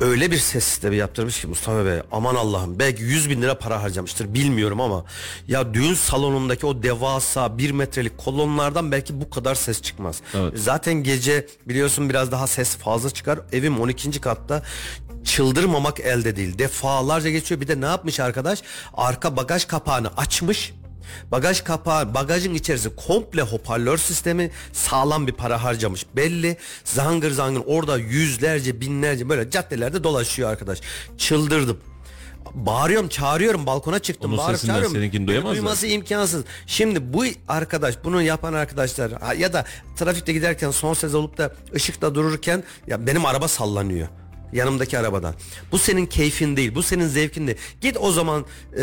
[0.00, 3.82] öyle bir ses sistemi yaptırmış ki Mustafa Bey aman Allah'ım belki 100 bin lira para
[3.82, 5.04] harcamıştır bilmiyorum ama
[5.48, 10.20] ya düğün salonundaki o devasa bir metrelik kolonlardan belki bu kadar ses çıkmaz.
[10.34, 10.52] Evet.
[10.56, 13.38] Zaten gece biliyorsun biraz daha ses fazla çıkar.
[13.52, 14.20] Evim 12.
[14.20, 14.62] katta
[15.24, 16.58] çıldırmamak elde değil.
[16.58, 17.60] Defalarca geçiyor.
[17.60, 18.62] Bir de ne yapmış arkadaş?
[18.94, 20.74] Arka bagaj kapağını açmış.
[21.30, 26.06] Bagaj kapağı, bagajın içerisi komple hoparlör sistemi sağlam bir para harcamış.
[26.16, 30.78] Belli zangır zangır orada yüzlerce binlerce böyle caddelerde dolaşıyor arkadaş.
[31.18, 31.78] Çıldırdım.
[32.54, 34.92] Bağırıyorum çağırıyorum balkona çıktım Onun bağırıp çağırıyorum.
[34.92, 35.54] seninkini duyamazlar.
[35.56, 36.44] Duyması imkansız.
[36.66, 39.64] Şimdi bu arkadaş bunu yapan arkadaşlar ya da
[39.96, 44.08] trafikte giderken son ses olup da ışıkta dururken ya benim araba sallanıyor.
[44.52, 45.34] Yanımdaki arabadan.
[45.72, 46.74] Bu senin keyfin değil.
[46.74, 47.58] Bu senin zevkin değil.
[47.80, 48.44] Git o zaman
[48.78, 48.82] e,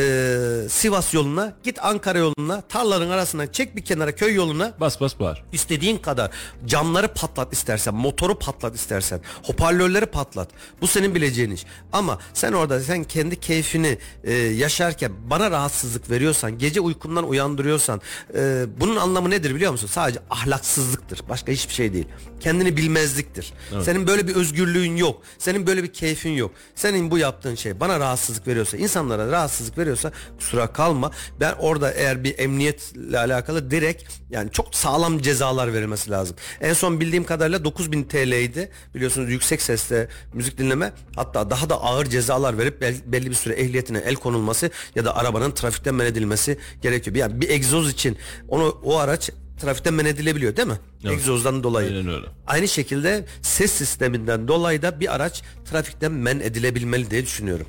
[0.69, 4.73] Sivas yoluna, git Ankara yoluna, tarlaların arasından çek bir kenara köy yoluna.
[4.79, 5.43] Bas bas bağır.
[5.51, 6.31] İstediğin kadar
[6.65, 10.49] camları patlat istersen, motoru patlat istersen, hoparlörleri patlat.
[10.81, 11.65] Bu senin bileceğin iş.
[11.93, 18.01] Ama sen orada sen kendi keyfini e, yaşarken bana rahatsızlık veriyorsan, gece uykumdan uyandırıyorsan,
[18.35, 19.87] e, bunun anlamı nedir biliyor musun?
[19.87, 21.21] Sadece ahlaksızlıktır.
[21.29, 22.07] Başka hiçbir şey değil.
[22.39, 23.53] Kendini bilmezliktir.
[23.83, 25.21] Senin böyle bir özgürlüğün yok.
[25.37, 26.51] Senin senin böyle bir keyfin yok.
[26.75, 31.11] Senin bu yaptığın şey bana rahatsızlık veriyorsa, insanlara rahatsızlık veriyorsa kusura kalma.
[31.39, 36.35] Ben orada eğer bir emniyetle alakalı direkt yani çok sağlam cezalar verilmesi lazım.
[36.61, 38.71] En son bildiğim kadarıyla 9000 TL'ydi.
[38.95, 43.53] Biliyorsunuz yüksek sesle müzik dinleme hatta daha da ağır cezalar verip bel- belli bir süre
[43.53, 47.15] ehliyetine el konulması ya da arabanın trafikten men edilmesi gerekiyor.
[47.15, 49.29] Yani bir egzoz için onu o araç
[49.61, 50.79] trafikten men edilebiliyor değil mi?
[51.03, 51.13] Evet.
[51.13, 51.87] Egzozdan dolayı.
[51.87, 52.27] Aynen öyle.
[52.47, 55.41] Aynı şekilde ses sisteminden dolayı da bir araç
[55.71, 57.67] trafikten men edilebilmeli diye düşünüyorum.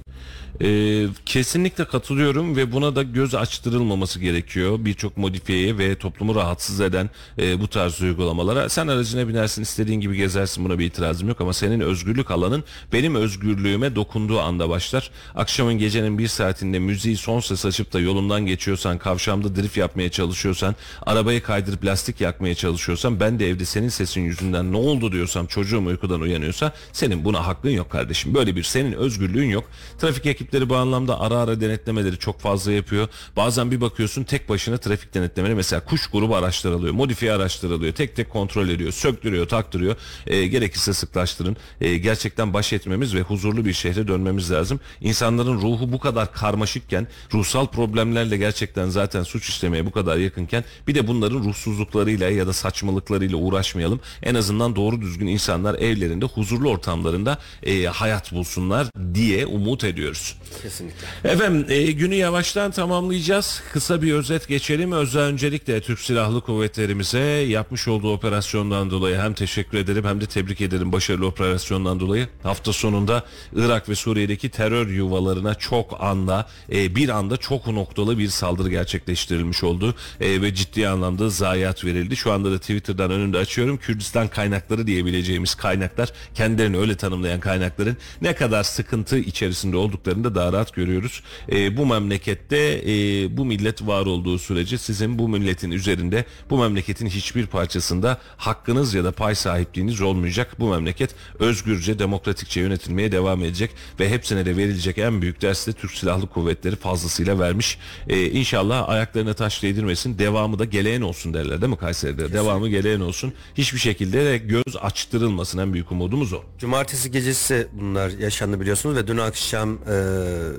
[0.62, 4.78] Ee, kesinlikle katılıyorum ve buna da göz açtırılmaması gerekiyor.
[4.78, 8.68] Birçok modifiyeye ve toplumu rahatsız eden e, bu tarz uygulamalara.
[8.68, 13.14] Sen aracına binersin istediğin gibi gezersin buna bir itirazım yok ama senin özgürlük alanın benim
[13.14, 15.10] özgürlüğüme dokunduğu anda başlar.
[15.34, 20.74] Akşamın gecenin bir saatinde müziği son ses açıp da yolundan geçiyorsan, kavşamda drift yapmaya çalışıyorsan,
[21.06, 25.86] arabayı kaydırıp lastik yakmaya çalışıyorsan ben de evde senin sesin yüzünden ne oldu diyorsam çocuğum
[25.86, 28.34] uykudan uyanıyorsa senin buna hakkın yok kardeşim.
[28.34, 29.64] Böyle bir senin özgürlüğün yok.
[29.98, 33.08] Trafik ekipleri bu anlamda ara ara denetlemeleri çok fazla yapıyor.
[33.36, 36.94] Bazen bir bakıyorsun tek başına trafik denetlemeleri mesela kuş grubu araçlar alıyor.
[36.94, 37.94] Modifiye araçlar alıyor.
[37.94, 38.92] Tek tek kontrol ediyor.
[38.92, 39.96] Söktürüyor, taktırıyor.
[40.26, 41.56] E, gerekirse sıklaştırın.
[41.80, 44.80] E, gerçekten baş etmemiz ve huzurlu bir şehre dönmemiz lazım.
[45.00, 50.94] İnsanların ruhu bu kadar karmaşıkken, ruhsal problemlerle gerçekten zaten suç işlemeye bu kadar yakınken bir
[50.94, 54.00] de bunların ruhsuzluklarıyla ya da saçmalıklarıyla uğraşmayalım.
[54.22, 60.33] En azından doğru düzgün insanlar evlerinde, huzurlu ortamlarında e, hayat bulsunlar diye umut ediyoruz.
[60.62, 61.30] Kesinlikle.
[61.30, 63.62] Efendim e, günü yavaştan tamamlayacağız.
[63.72, 64.92] Kısa bir özet geçelim.
[64.92, 70.60] Özel öncelikle Türk Silahlı Kuvvetlerimize yapmış olduğu operasyondan dolayı hem teşekkür ederim hem de tebrik
[70.60, 72.28] ederim başarılı operasyondan dolayı.
[72.42, 73.24] Hafta sonunda
[73.56, 79.64] Irak ve Suriye'deki terör yuvalarına çok anda e, bir anda çok noktalı bir saldırı gerçekleştirilmiş
[79.64, 82.16] oldu E, ve ciddi anlamda zayiat verildi.
[82.16, 83.76] Şu anda da Twitter'dan önümde açıyorum.
[83.76, 90.52] Kürdistan kaynakları diyebileceğimiz kaynaklar kendilerini öyle tanımlayan kaynakların ne kadar sıkıntı içerisinde olduklarını da daha
[90.52, 91.22] rahat görüyoruz.
[91.52, 92.92] E, bu memlekette e,
[93.36, 99.04] bu millet var olduğu sürece sizin bu milletin üzerinde bu memleketin hiçbir parçasında hakkınız ya
[99.04, 100.56] da pay sahipliğiniz olmayacak.
[100.58, 103.70] Bu memleket özgürce, demokratikçe yönetilmeye devam edecek
[104.00, 107.78] ve hepsine de verilecek en büyük ders de Türk Silahlı Kuvvetleri fazlasıyla vermiş.
[108.08, 110.18] E, inşallah ayaklarına taş değdirmesin.
[110.18, 112.32] Devamı da geleğen olsun derler değil mi Kayseri'de?
[112.32, 113.32] Devamı geleğen olsun.
[113.54, 115.58] Hiçbir şekilde de göz açtırılmasın.
[115.58, 116.42] En büyük umudumuz o.
[116.58, 120.54] Cumartesi gecesi bunlar yaşandı biliyorsunuz ve dün akşam e, 呃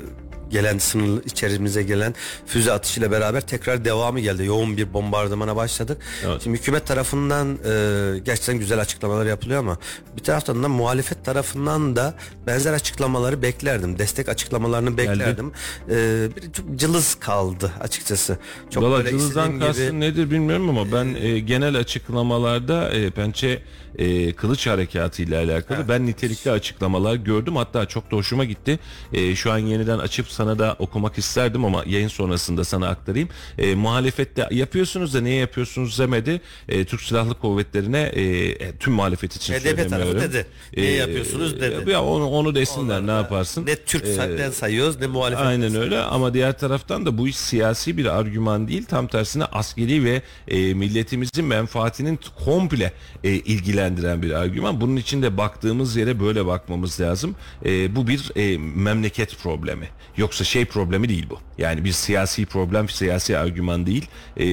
[0.50, 2.16] gelen sınır içerimize gelen
[2.46, 4.46] füze atışıyla beraber tekrar devamı geldi.
[4.46, 5.98] Yoğun bir bombardımana başladık.
[6.26, 6.42] Evet.
[6.44, 9.78] Şimdi hükümet tarafından e, gerçekten güzel açıklamalar yapılıyor ama
[10.18, 12.14] bir taraftan da muhalefet tarafından da
[12.48, 14.00] benzer açıklamaları beklerdim.
[14.00, 15.52] Destek açıklamalarını beklerdim.
[15.90, 18.38] E, bir çok cılız kaldı açıkçası.
[18.70, 23.10] Çok Valla böyle cılızdan istediğim gibi- kastın nedir bilmiyorum ama ben e, genel açıklamalarda e,
[23.10, 23.62] pençe
[23.98, 27.56] e, kılıç harekatı ile alakalı ben nitelikli açıklamalar gördüm.
[27.56, 28.80] Hatta çok da hoşuma gitti.
[29.14, 33.30] E, şu an yeniden açıp sana da okumak isterdim ama yayın sonrasında sana aktarayım.
[33.58, 36.42] E, muhalefette yapıyorsunuz da niye yapıyorsunuz demedi.
[36.70, 40.22] E, Türk Silahlı Kuvvetleri'ne e, e, tüm muhalefet için HDP tarafı söylemiyorum.
[40.22, 40.46] dedi.
[40.78, 41.92] Niye yapıyorsunuz dedi.
[41.92, 43.66] Ya onu, onu desinler ne yaparsın.
[43.66, 45.46] Ne Türk say- sayıyoruz ne muhalefet.
[45.46, 50.04] Aynen öyle ama diğer taraftan da bu iş siyasi bir argüman değil tam tersine askeri
[50.04, 54.82] ve e, milletimizin menfaatinin komple e, ilgilendiren bir argüman.
[54.82, 57.36] Bunun için de baktığımız yere böyle bakmamız lazım.
[57.66, 59.88] E, bu bir e, memleket problemi.
[60.26, 61.40] Yoksa şey problemi değil bu.
[61.58, 64.06] Yani bir siyasi problem, siyasi argüman değil.
[64.38, 64.46] E,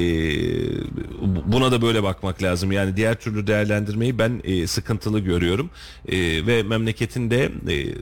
[1.20, 2.72] bu- buna da böyle bakmak lazım.
[2.72, 5.70] Yani diğer türlü değerlendirmeyi ben e, sıkıntılı görüyorum.
[6.08, 7.94] E, ve memleketin de e,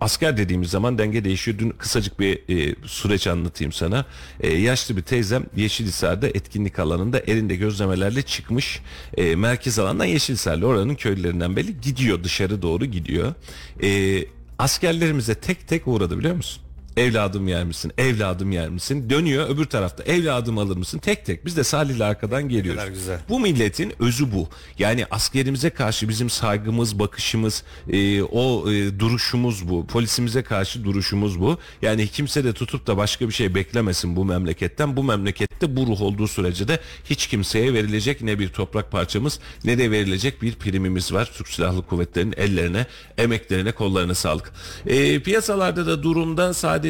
[0.00, 1.58] Asker dediğimiz zaman denge değişiyor.
[1.58, 4.04] Dün kısacık bir e, süreç anlatayım sana.
[4.40, 8.80] E, yaşlı bir teyzem Yeşilhisar'da etkinlik alanında elinde gözlemelerle çıkmış.
[9.16, 13.34] E, merkez alandan Yeşilhisar'la oranın köylerinden belli gidiyor dışarı doğru gidiyor.
[13.82, 14.20] E,
[14.58, 16.62] askerlerimize tek tek uğradı biliyor musun?
[16.96, 17.92] Evladım yer misin?
[17.98, 19.10] Evladım yer misin?
[19.10, 20.02] Dönüyor öbür tarafta.
[20.02, 20.98] Evladım alır mısın?
[20.98, 21.46] Tek tek.
[21.46, 22.82] Biz de Salih'le arkadan geliyoruz.
[22.88, 23.18] güzel.
[23.28, 24.48] Bu milletin özü bu.
[24.78, 29.86] Yani askerimize karşı bizim saygımız, bakışımız, e, o e, duruşumuz bu.
[29.86, 31.58] Polisimize karşı duruşumuz bu.
[31.82, 34.96] Yani kimse de tutup da başka bir şey beklemesin bu memleketten.
[34.96, 39.78] Bu memlekette bu ruh olduğu sürece de hiç kimseye verilecek ne bir toprak parçamız ne
[39.78, 41.30] de verilecek bir primimiz var.
[41.34, 42.86] Türk Silahlı Kuvvetleri'nin ellerine,
[43.18, 44.52] emeklerine, kollarına sağlık.
[44.86, 46.85] E, piyasalarda da durumda sadece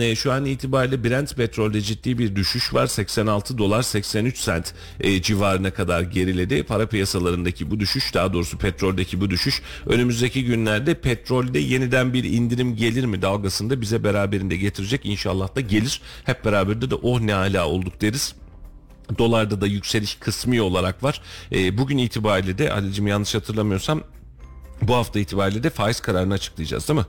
[0.00, 2.86] e, şu an itibariyle Brent petrolde ciddi bir düşüş var.
[2.86, 6.62] 86 dolar 83 sent e, civarına kadar geriledi.
[6.62, 12.76] Para piyasalarındaki bu düşüş daha doğrusu petroldeki bu düşüş önümüzdeki günlerde petrolde yeniden bir indirim
[12.76, 15.00] gelir mi dalgasında bize beraberinde getirecek.
[15.04, 16.00] İnşallah da gelir.
[16.24, 18.34] Hep beraber de oh ne ala olduk deriz.
[19.18, 21.20] Dolarda da yükseliş kısmi olarak var.
[21.52, 24.02] E, bugün itibariyle de Ali'cim yanlış hatırlamıyorsam
[24.82, 27.06] Bu hafta itibariyle de faiz kararını açıklayacağız değil mi?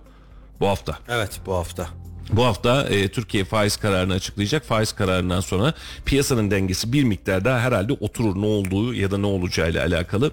[0.60, 1.00] Bu hafta.
[1.10, 1.90] Evet bu hafta.
[2.30, 4.64] Bu hafta e, Türkiye faiz kararını açıklayacak.
[4.64, 5.74] Faiz kararından sonra
[6.06, 10.32] piyasanın dengesi bir miktar daha herhalde oturur ne olduğu ya da ne olacağıyla alakalı.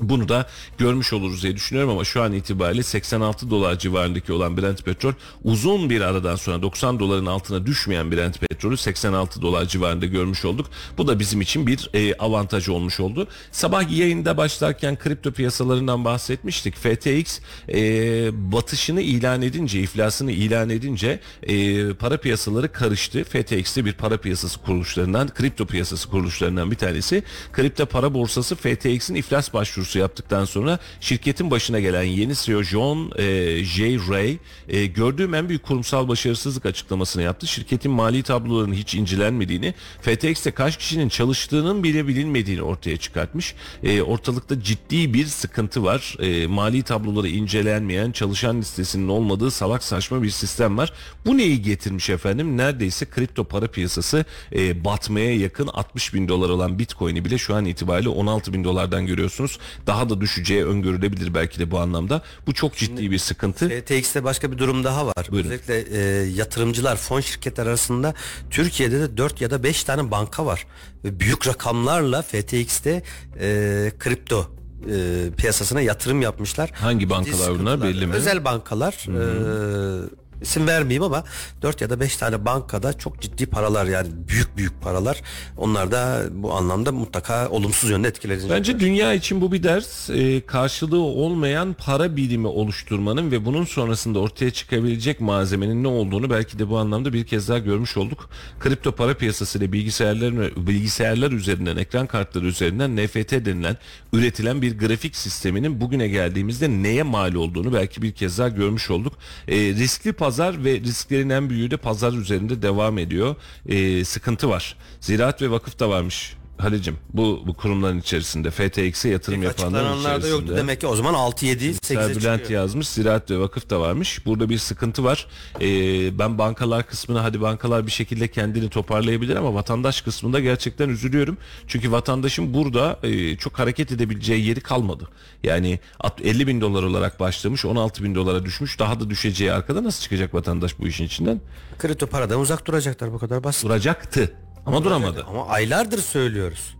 [0.00, 0.46] Bunu da
[0.78, 5.12] görmüş oluruz diye düşünüyorum ama şu an itibariyle 86 dolar civarındaki olan Brent petrol
[5.44, 10.66] uzun bir aradan sonra 90 doların altına düşmeyen Brent petrolü 86 dolar civarında görmüş olduk.
[10.98, 13.28] Bu da bizim için bir e, avantaj olmuş oldu.
[13.52, 16.76] Sabah yayında başlarken kripto piyasalarından bahsetmiştik.
[16.76, 23.24] FTX e, batışını ilan edince, iflasını ilan edince e, para piyasaları karıştı.
[23.24, 27.22] FTX de bir para piyasası kuruluşlarından, kripto piyasası kuruluşlarından bir tanesi.
[27.52, 33.64] Kripto para borsası FTX'in iflas başvurusu yaptıktan sonra şirketin başına gelen yeni CEO John e,
[33.64, 33.98] J.
[34.08, 37.46] Ray e, gördüğüm en büyük kurumsal başarısızlık açıklamasını yaptı.
[37.46, 43.54] Şirketin mali tablolarının hiç incelenmediğini, FTX'te kaç kişinin çalıştığının bile bilinmediğini ortaya çıkartmış.
[43.82, 46.16] E, ortalıkta ciddi bir sıkıntı var.
[46.20, 50.92] E, mali tabloları incelenmeyen, çalışan listesinin olmadığı salak saçma bir sistem var.
[51.26, 52.56] Bu neyi getirmiş efendim?
[52.56, 57.64] Neredeyse kripto para piyasası e, batmaya yakın 60 bin dolar olan Bitcoin'i bile şu an
[57.64, 59.58] itibariyle 16 bin dolardan görüyorsunuz.
[59.86, 62.22] Daha da düşeceği öngörülebilir belki de bu anlamda.
[62.46, 63.68] Bu çok ciddi bir sıkıntı.
[63.68, 65.28] FTX'te başka bir durum daha var.
[65.30, 65.50] Buyurun.
[65.50, 66.00] Özellikle e,
[66.30, 68.14] yatırımcılar, fon şirketler arasında
[68.50, 70.66] Türkiye'de de 4 ya da 5 tane banka var.
[71.04, 73.02] Ve büyük rakamlarla FTX'te
[73.40, 74.50] e, kripto
[74.90, 76.70] e, piyasasına yatırım yapmışlar.
[76.74, 78.14] Hangi bankalar bunlar belli mi?
[78.14, 79.06] Özel bankalar.
[79.08, 81.24] E, isim vermeyeyim ama
[81.62, 85.22] 4 ya da 5 tane bankada çok ciddi paralar yani büyük büyük paralar.
[85.56, 88.50] Onlar da bu anlamda mutlaka olumsuz yönde etkilenecek.
[88.50, 90.10] Bence dünya için bu bir ders.
[90.10, 96.58] Ee, karşılığı olmayan para birimi oluşturmanın ve bunun sonrasında ortaya çıkabilecek malzemenin ne olduğunu belki
[96.58, 98.30] de bu anlamda bir kez daha görmüş olduk.
[98.60, 103.76] Kripto para piyasası ile bilgisayarların bilgisayarlar üzerinden, ekran kartları üzerinden NFT denilen
[104.12, 109.12] üretilen bir grafik sisteminin bugüne geldiğimizde neye mal olduğunu belki bir kez daha görmüş olduk.
[109.48, 113.36] Ee, riskli pazar ve risklerin en büyüğü de pazar üzerinde devam ediyor.
[113.66, 114.76] Ee, sıkıntı var.
[115.00, 116.34] Ziraat ve vakıf da varmış.
[116.58, 120.30] Halicim bu, bu kurumların içerisinde FTX'e yatırım yapanların Açıklananlar da içerisinde.
[120.40, 122.60] yoktu demek ki o zaman 6 7 8'e Serbülent çıkıyor.
[122.60, 124.26] yazmış Ziraat ve Vakıf da varmış.
[124.26, 125.26] Burada bir sıkıntı var.
[125.60, 131.36] Ee, ben bankalar kısmını hadi bankalar bir şekilde kendini toparlayabilir ama vatandaş kısmında gerçekten üzülüyorum.
[131.66, 135.08] Çünkü vatandaşın burada e, çok hareket edebileceği yeri kalmadı.
[135.42, 138.78] Yani at- 50 bin dolar olarak başlamış 16 bin dolara düşmüş.
[138.78, 141.40] Daha da düşeceği arkada nasıl çıkacak vatandaş bu işin içinden?
[141.78, 143.64] Kripto paradan uzak duracaklar bu kadar basit.
[143.64, 144.32] Duracaktı
[144.66, 145.24] ama duramadı.
[145.28, 146.76] Ama aylardır söylüyoruz.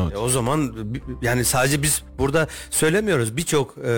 [0.00, 0.12] Evet.
[0.14, 0.74] E o zaman
[1.22, 3.36] yani sadece biz burada söylemiyoruz.
[3.36, 3.90] Birçok e,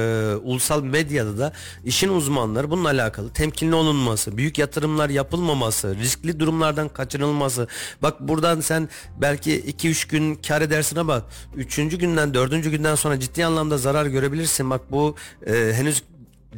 [0.43, 1.53] ulusal medyada da
[1.85, 7.69] işin uzmanları bununla alakalı temkinli olunması, büyük yatırımlar yapılmaması, riskli durumlardan kaçınılması.
[8.03, 8.89] Bak buradan sen
[9.21, 11.23] belki 2-3 gün kar edersin ama
[11.57, 11.77] 3.
[11.77, 12.51] günden 4.
[12.71, 14.71] günden sonra ciddi anlamda zarar görebilirsin.
[14.71, 15.15] Bak bu
[15.47, 16.03] e, henüz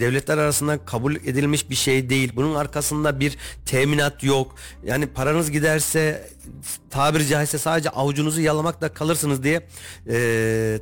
[0.01, 2.33] devletler arasında kabul edilmiş bir şey değil.
[2.37, 3.37] Bunun arkasında bir
[3.67, 4.55] teminat yok.
[4.85, 6.31] Yani paranız giderse
[6.91, 9.69] tabiri caizse sadece avucunuzu yalamakla kalırsınız diye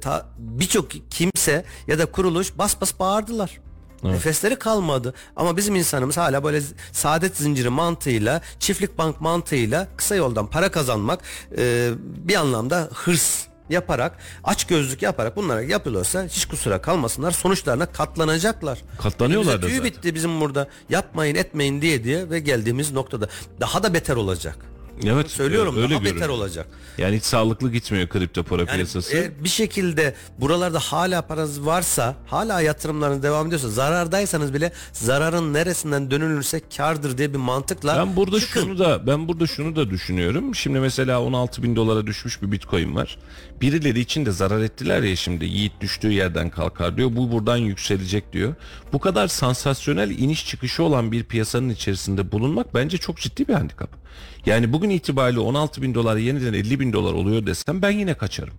[0.00, 3.60] ta- birçok kimse ya da kuruluş bas bas bağırdılar.
[4.02, 6.60] Nefesleri kalmadı ama bizim insanımız hala böyle
[6.92, 11.20] saadet zinciri mantığıyla çiftlik bank mantığıyla kısa yoldan para kazanmak
[11.58, 18.78] eee, bir anlamda hırs yaparak aç gözlük yaparak bunlara yapılıyorsa hiç kusura kalmasınlar sonuçlarına katlanacaklar.
[19.02, 19.92] Katlanıyorlar da tüy zaten.
[19.92, 23.28] bitti bizim burada yapmayın etmeyin diye diye ve geldiğimiz noktada
[23.60, 24.73] daha da beter olacak.
[25.07, 26.66] Evet Söylüyorum öyle daha beter olacak.
[26.99, 29.16] Yani hiç sağlıklı gitmiyor kripto para Yani piyasası.
[29.16, 36.11] eğer bir şekilde buralarda hala paranız varsa hala yatırımlarınız devam ediyorsa zarardaysanız bile zararın neresinden
[36.11, 38.61] dönülürse kardır diye bir mantıkla Ben burada çıkın.
[38.61, 40.55] şunu da ben burada şunu da düşünüyorum.
[40.55, 43.18] Şimdi mesela 16 bin dolara düşmüş bir bitcoin var.
[43.61, 47.11] Birileri için de zarar ettiler ya şimdi Yiğit düştüğü yerden kalkar diyor.
[47.16, 48.55] Bu buradan yükselecek diyor.
[48.92, 54.05] Bu kadar sansasyonel iniş çıkışı olan bir piyasanın içerisinde bulunmak bence çok ciddi bir handikap.
[54.47, 58.55] Yani bugün itibariyle 16 bin dolar yeniden 50 bin dolar oluyor desem ben yine kaçarım.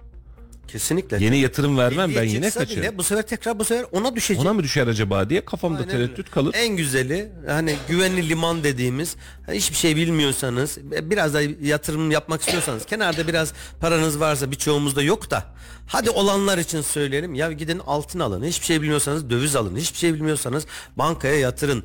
[0.68, 1.24] Kesinlikle.
[1.24, 2.82] Yeni yatırım vermem ben Diye yine çıksa kaçarım.
[2.84, 4.42] bile bu sefer tekrar bu sefer ona düşecek.
[4.44, 6.30] Ona mı düşer acaba diye kafamda Aynen tereddüt öyle.
[6.30, 6.54] kalır.
[6.58, 9.16] En güzeli hani güvenli liman dediğimiz
[9.46, 15.32] hani hiçbir şey bilmiyorsanız biraz da yatırım yapmak istiyorsanız kenarda biraz paranız varsa birçoğumuzda yok
[15.32, 15.44] da
[15.88, 20.14] hadi olanlar için söyleyelim ya gidin altın alın hiçbir şey bilmiyorsanız döviz alın hiçbir şey
[20.14, 20.66] bilmiyorsanız
[20.96, 21.84] bankaya yatırın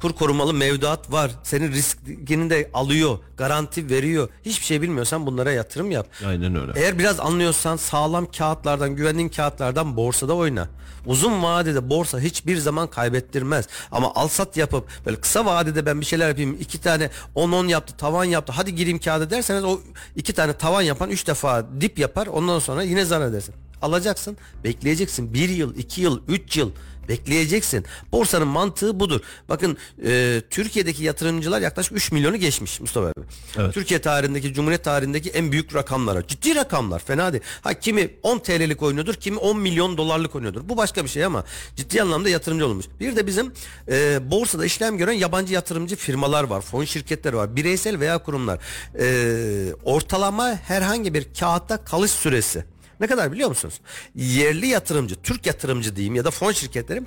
[0.00, 5.90] kur korumalı mevduat var senin riskini de alıyor garanti veriyor hiçbir şey bilmiyorsan bunlara yatırım
[5.90, 6.72] yap Aynen öyle.
[6.76, 10.68] eğer biraz anlıyorsan sağlam kağıtlardan, güvendiğin kağıtlardan borsada oyna.
[11.06, 13.66] Uzun vadede borsa hiçbir zaman kaybettirmez.
[13.92, 16.56] Ama alsat yapıp böyle kısa vadede ben bir şeyler yapayım.
[16.60, 18.52] iki tane 10-10 yaptı, tavan yaptı.
[18.56, 19.80] Hadi gireyim kağıda derseniz o
[20.16, 22.26] iki tane tavan yapan üç defa dip yapar.
[22.26, 23.54] Ondan sonra yine zarar edersin.
[23.82, 25.34] alacaksın, bekleyeceksin.
[25.34, 26.70] Bir yıl, iki yıl, üç yıl
[27.08, 27.84] bekleyeceksin.
[28.12, 29.20] Borsanın mantığı budur.
[29.48, 33.26] Bakın e, Türkiye'deki yatırımcılar yaklaşık 3 milyonu geçmiş Mustafa abi.
[33.58, 33.74] Evet.
[33.74, 36.26] Türkiye tarihindeki, Cumhuriyet tarihindeki en büyük rakamlara.
[36.26, 37.44] Ciddi rakamlar fena değil.
[37.62, 40.68] Ha kimi 10 TL'lik oynuyordur, kimi 10 milyon dolarlık oynuyordur.
[40.68, 41.44] Bu başka bir şey ama
[41.76, 42.86] ciddi anlamda yatırımcı olmuş.
[43.00, 43.52] Bir de bizim
[43.88, 48.58] e, borsada işlem gören yabancı yatırımcı firmalar var, fon şirketleri var, bireysel veya kurumlar.
[49.00, 52.64] E, ortalama herhangi bir kağıtta kalış süresi
[53.00, 53.80] ne kadar biliyor musunuz?
[54.14, 57.02] Yerli yatırımcı, Türk yatırımcı diyeyim ya da fon şirketleri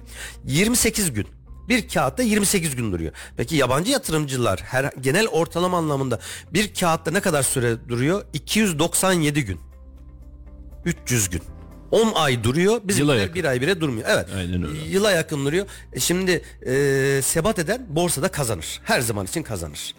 [0.46, 1.28] 28 gün.
[1.70, 3.12] Bir kağıtta 28 gün duruyor.
[3.38, 6.20] Peki yabancı yatırımcılar her genel ortalama anlamında
[6.54, 8.26] bir kağıtta ne kadar süre duruyor?
[8.34, 9.60] 297 gün.
[10.86, 11.42] 300 gün.
[11.92, 12.82] 10 ay duruyor.
[12.84, 13.36] Bizim Yıla yakın.
[13.36, 14.08] bir ay bile durmuyor.
[14.10, 14.28] Evet.
[14.36, 14.80] Aynen öyle.
[14.90, 15.66] Yıla yakın duruyor.
[15.94, 18.80] E şimdi e, sebat eden borsada kazanır.
[18.84, 19.96] Her zaman için kazanır.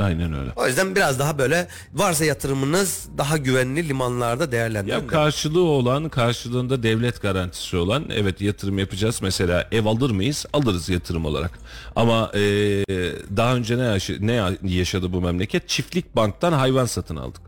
[0.00, 0.50] Aynen öyle.
[0.56, 4.94] O yüzden biraz daha böyle varsa yatırımınız daha güvenli limanlarda değerlendirin.
[5.00, 9.18] Ya karşılığı olan, karşılığında devlet garantisi olan evet yatırım yapacağız.
[9.22, 10.46] Mesela ev alır mıyız?
[10.52, 11.50] Alırız yatırım olarak.
[11.96, 12.40] Ama e,
[13.36, 15.68] daha önce ne, yaşa- ne yaşadı bu memleket?
[15.68, 17.40] Çiftlik banktan hayvan satın aldık.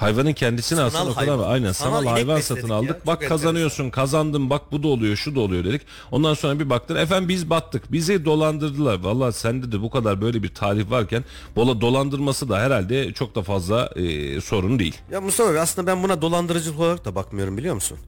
[0.00, 1.52] Hayvanın kendisini Sanal aslında o kadar hayvan.
[1.52, 2.74] aynen Sanal sanal, hayvan satın ya.
[2.74, 2.88] aldık.
[2.88, 3.36] Çok Bak enteresan.
[3.36, 4.50] kazanıyorsun, kazandın.
[4.50, 5.82] Bak bu da oluyor, şu da oluyor dedik.
[6.10, 7.92] Ondan sonra bir baktın efendim biz battık.
[7.92, 9.00] Bizi dolandırdılar.
[9.02, 11.24] Vallahi sende de bu kadar böyle bir tarih varken
[11.56, 14.98] bola dolandırması da herhalde çok da fazla e, sorun değil.
[15.12, 17.98] Ya Mustafa Bey aslında ben buna dolandırıcılık olarak da bakmıyorum biliyor musun?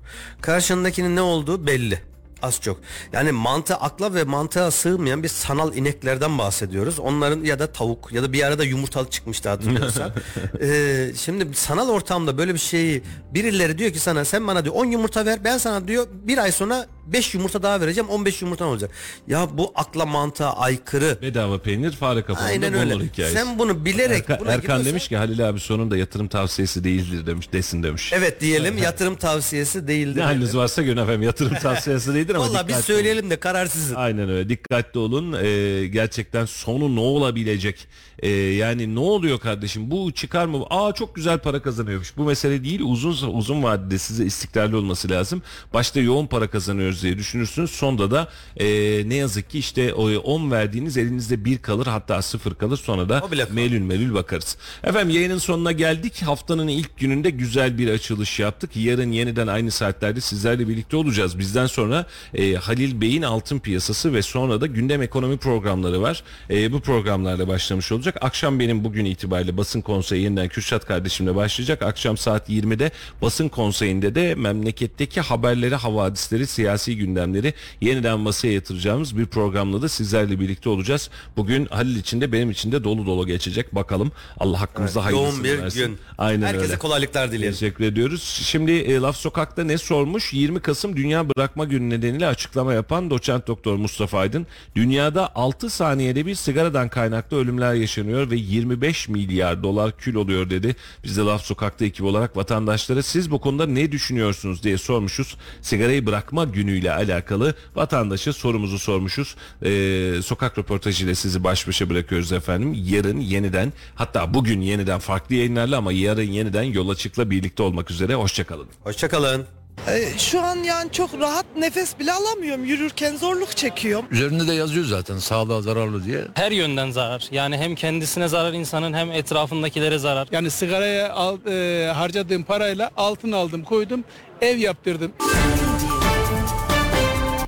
[0.40, 2.02] Karşındakinin ne olduğu belli.
[2.42, 2.80] Az çok.
[3.12, 6.98] Yani mantığa akla ve mantığa sığmayan bir sanal ineklerden bahsediyoruz.
[6.98, 10.12] Onların ya da tavuk ya da bir arada yumurtalı çıkmıştı hatırlıyorsan.
[10.60, 13.02] Ee, şimdi sanal ortamda böyle bir şeyi
[13.34, 16.52] birileri diyor ki sana sen bana diyor 10 yumurta ver ben sana diyor bir ay
[16.52, 18.90] sonra 5 yumurta daha vereceğim 15 yumurtan olacak.
[19.28, 21.18] Ya bu akla mantığa aykırı.
[21.22, 22.94] Bedava peynir fare kapanında Aynen öyle.
[22.94, 23.34] hikayesi.
[23.34, 27.52] Sen bunu bilerek Erkan, buna Erkan demiş ki Halil abi sonunda yatırım tavsiyesi değildir demiş
[27.52, 28.12] desin demiş.
[28.14, 30.20] Evet diyelim yatırım tavsiyesi değildir.
[30.20, 33.96] Ne haliniz varsa görün efendim yatırım tavsiyesi değildir ama Valla biz söyleyelim de kararsızız.
[33.96, 34.48] Aynen öyle.
[34.48, 35.32] Dikkatli olun.
[35.42, 37.88] Ee, gerçekten sonu ne olabilecek?
[38.18, 39.90] Ee, yani ne oluyor kardeşim?
[39.90, 40.64] Bu çıkar mı?
[40.70, 42.16] Aa çok güzel para kazanıyormuş.
[42.16, 42.80] Bu mesele değil.
[42.84, 45.42] Uzun uzun vadede size istikrarlı olması lazım.
[45.74, 46.50] Başta yoğun para
[46.92, 47.70] kazanıyoruz diye düşünürsünüz.
[47.70, 48.66] Sonda da e,
[49.08, 52.76] ne yazık ki işte o 10 verdiğiniz elinizde bir kalır hatta sıfır kalır.
[52.76, 54.56] Sonra da melül melül bakarız.
[54.84, 56.22] Efendim yayının sonuna geldik.
[56.22, 58.76] Haftanın ilk gününde güzel bir açılış yaptık.
[58.76, 61.38] Yarın yeniden aynı saatlerde sizlerle birlikte olacağız.
[61.38, 66.22] Bizden sonra e, Halil Bey'in altın piyasası ve sonra da gündem ekonomi programları var.
[66.50, 68.16] E, bu programlarla başlamış olacak.
[68.20, 71.82] Akşam benim bugün itibariyle basın konseyi yeniden Kürşat kardeşimle başlayacak.
[71.82, 72.90] Akşam saat 20'de
[73.22, 80.40] basın konseyinde de memleketteki haberleri, havadisleri, siyasi gündemleri yeniden masaya yatıracağımız bir programla da sizlerle
[80.40, 81.10] birlikte olacağız.
[81.36, 83.74] Bugün Halil için de benim için de dolu dolu geçecek.
[83.74, 85.86] Bakalım Allah hakkımızda hayırlısını Yoğun bir versin.
[85.86, 85.98] gün.
[86.18, 86.78] Aynen Herkese öyle.
[86.78, 87.52] kolaylıklar dilerim.
[87.52, 88.22] Teşekkür ediyoruz.
[88.44, 90.32] Şimdi e, Laf Sokak'ta ne sormuş?
[90.32, 94.46] 20 Kasım Dünya Bırakma Günü nedeniyle açıklama yapan doçent doktor Mustafa Aydın,
[94.76, 100.76] dünyada 6 saniyede bir sigaradan kaynaklı ölümler yaşanıyor ve 25 milyar dolar kül oluyor dedi.
[101.04, 105.36] Biz de Laf Sokak'ta ekip olarak vatandaşlara siz bu konuda ne düşünüyorsunuz diye sormuşuz.
[105.62, 109.36] Sigarayı bırakma günüyle alakalı vatandaşa sorumuzu sormuşuz.
[109.64, 112.76] E, sokak röportajıyla sizi baş başa bırakıyoruz efendim.
[112.88, 118.14] Yarın yeniden hatta bugün yeniden farklı yayınlarla ama yarın yeniden yol açıkla birlikte olmak üzere.
[118.14, 118.66] Hoşçakalın.
[118.84, 119.46] Hoşçakalın.
[119.88, 122.64] Ee, Şu an yani çok rahat nefes bile alamıyorum.
[122.64, 124.06] Yürürken zorluk çekiyorum.
[124.10, 126.24] Üzerinde de yazıyor zaten sağlığa zararlı diye.
[126.34, 127.28] her yönden zarar.
[127.32, 130.28] Yani hem kendisine zarar insanın hem etrafındakilere zarar.
[130.32, 134.04] Yani sigaraya al, e, harcadığım parayla altın aldım koydum
[134.40, 135.12] ev yaptırdım.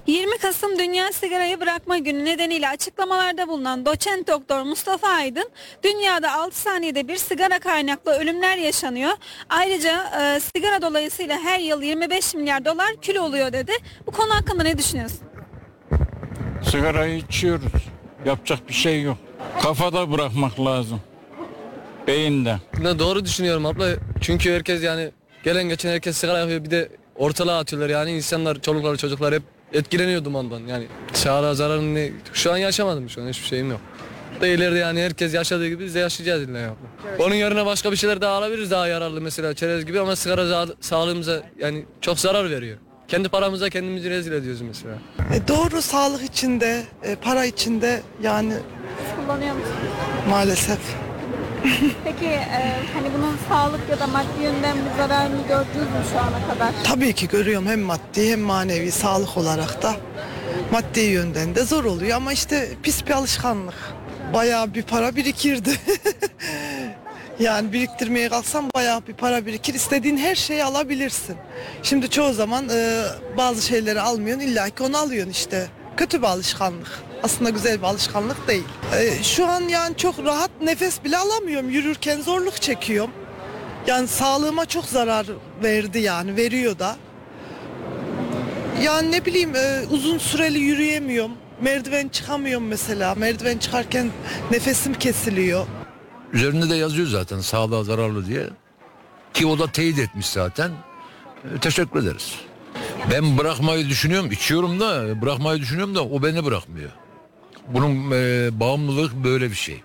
[0.06, 5.51] 20 Kasım Dünya Sigarayı Bırakma Günü nedeniyle açıklamalarda bulunan doçent doktor Mustafa Aydın,
[5.82, 9.12] dünyada 6 saniyede bir sigara kaynaklı ölümler yaşanıyor.
[9.48, 13.72] Ayrıca e, sigara dolayısıyla her yıl 25 milyar dolar kül oluyor dedi.
[14.06, 15.20] Bu konu hakkında ne düşünüyorsun?
[16.70, 17.72] Sigarayı içiyoruz.
[18.24, 19.16] Yapacak bir şey yok.
[19.62, 21.01] Kafada bırakmak lazım.
[22.06, 22.56] Beyinde.
[22.78, 23.89] Ne doğru düşünüyorum abla.
[24.20, 25.10] Çünkü herkes yani
[25.44, 29.43] gelen geçen herkes sigara yakıyor bir de ortalığa atıyorlar yani insanlar çoluklar çocuklar hep
[29.74, 33.80] etkileniyor dumandan yani sağlığa zararını şu an yaşamadım şu an hiçbir şeyim yok.
[34.40, 36.74] Da ileride yani herkes yaşadığı gibi biz de yaşayacağız illa ya.
[37.18, 40.74] Onun yerine başka bir şeyler daha alabiliriz daha yararlı mesela çerez gibi ama sigara za-
[40.80, 42.78] sağlığımıza yani çok zarar veriyor.
[43.09, 44.94] Kendi paramıza kendimizi rezil ediyoruz mesela.
[45.34, 48.52] E, Doğru sağlık içinde, e, para içinde yani
[49.16, 49.72] Kullanıyor musun?
[50.30, 50.78] maalesef.
[52.04, 52.40] Peki
[52.94, 56.72] hani bunun sağlık ya da maddi yönden bir zararını gördünüz mü şu ana kadar?
[56.84, 59.94] Tabii ki görüyorum hem maddi hem manevi sağlık olarak da.
[60.72, 63.74] Maddi yönden de zor oluyor ama işte pis bir alışkanlık.
[64.34, 65.70] Bayağı bir para birikirdi.
[67.40, 69.74] Yani biriktirmeye kalksan bayağı bir para birikir.
[69.74, 71.36] İstediğin her şeyi alabilirsin.
[71.82, 73.02] Şimdi çoğu zaman e,
[73.36, 75.66] bazı şeyleri almıyorsun illa ki onu alıyorsun işte.
[75.96, 77.02] Kötü bir alışkanlık.
[77.24, 78.64] Aslında güzel bir alışkanlık değil.
[78.98, 81.70] E, şu an yani çok rahat nefes bile alamıyorum.
[81.70, 83.10] Yürürken zorluk çekiyorum.
[83.86, 85.26] Yani sağlığıma çok zarar
[85.62, 86.96] verdi yani veriyor da.
[88.82, 91.32] Yani ne bileyim e, uzun süreli yürüyemiyorum.
[91.60, 93.14] Merdiven çıkamıyorum mesela.
[93.14, 94.10] Merdiven çıkarken
[94.51, 95.66] nefesim kesiliyor.
[96.32, 98.46] Üzerinde de yazıyor zaten sağlığa zararlı diye.
[99.34, 100.70] Ki o da teyit etmiş zaten.
[101.55, 102.34] E, teşekkür ederiz.
[103.10, 106.90] Ben bırakmayı düşünüyorum, içiyorum da bırakmayı düşünüyorum da o beni bırakmıyor.
[107.68, 109.82] Bunun e, bağımlılık böyle bir şey.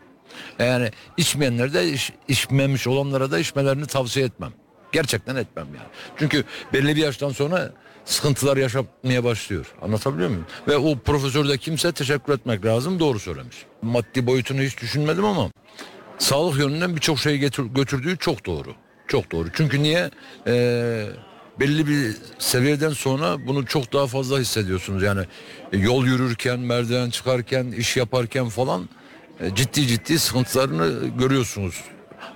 [0.60, 4.52] Yani içmeyenler de iç- içmemiş olanlara da içmelerini tavsiye etmem.
[4.92, 5.88] Gerçekten etmem yani.
[6.18, 6.44] Çünkü
[6.74, 7.72] belli bir yaştan sonra
[8.06, 9.74] sıkıntılar yaşamaya başlıyor.
[9.82, 10.46] Anlatabiliyor muyum?
[10.68, 13.00] Ve o profesörde kimse teşekkür etmek lazım.
[13.00, 13.58] Doğru söylemiş.
[13.82, 15.50] Maddi boyutunu hiç düşünmedim ama
[16.18, 17.38] sağlık yönünden birçok şey
[17.76, 18.76] götürdüğü çok doğru.
[19.08, 19.48] Çok doğru.
[19.54, 20.10] Çünkü niye?
[20.48, 21.06] Ee,
[21.60, 25.04] belli bir seviyeden sonra bunu çok daha fazla hissediyorsunuz.
[25.04, 25.22] Yani
[25.74, 28.90] e, yol yürürken, merdiven çıkarken, iş yaparken falan
[29.40, 31.82] e, ciddi ciddi sıkıntılarını görüyorsunuz.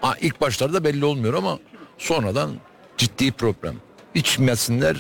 [0.01, 1.59] Ha, ilk başlarda belli olmuyor ama
[1.97, 2.51] sonradan
[2.97, 3.75] ciddi problem.
[4.15, 4.97] İçmesinler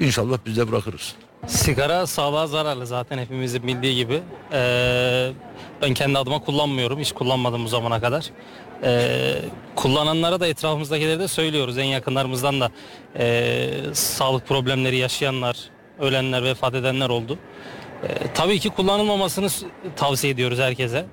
[0.00, 1.14] inşallah biz de bırakırız.
[1.46, 4.22] Sigara sağlığa zararlı zaten hepimizin bildiği gibi.
[4.52, 5.30] Ee,
[5.82, 6.98] ben kendi adıma kullanmıyorum.
[6.98, 8.30] Hiç kullanmadım bu zamana kadar.
[8.82, 9.34] Ee,
[9.76, 11.78] kullananlara da etrafımızdakilere de söylüyoruz.
[11.78, 12.70] En yakınlarımızdan da
[13.18, 15.56] ee, sağlık problemleri yaşayanlar,
[16.00, 17.38] ölenler, vefat edenler oldu.
[18.02, 19.48] Ee, tabii ki kullanılmamasını
[19.96, 21.06] tavsiye ediyoruz herkese.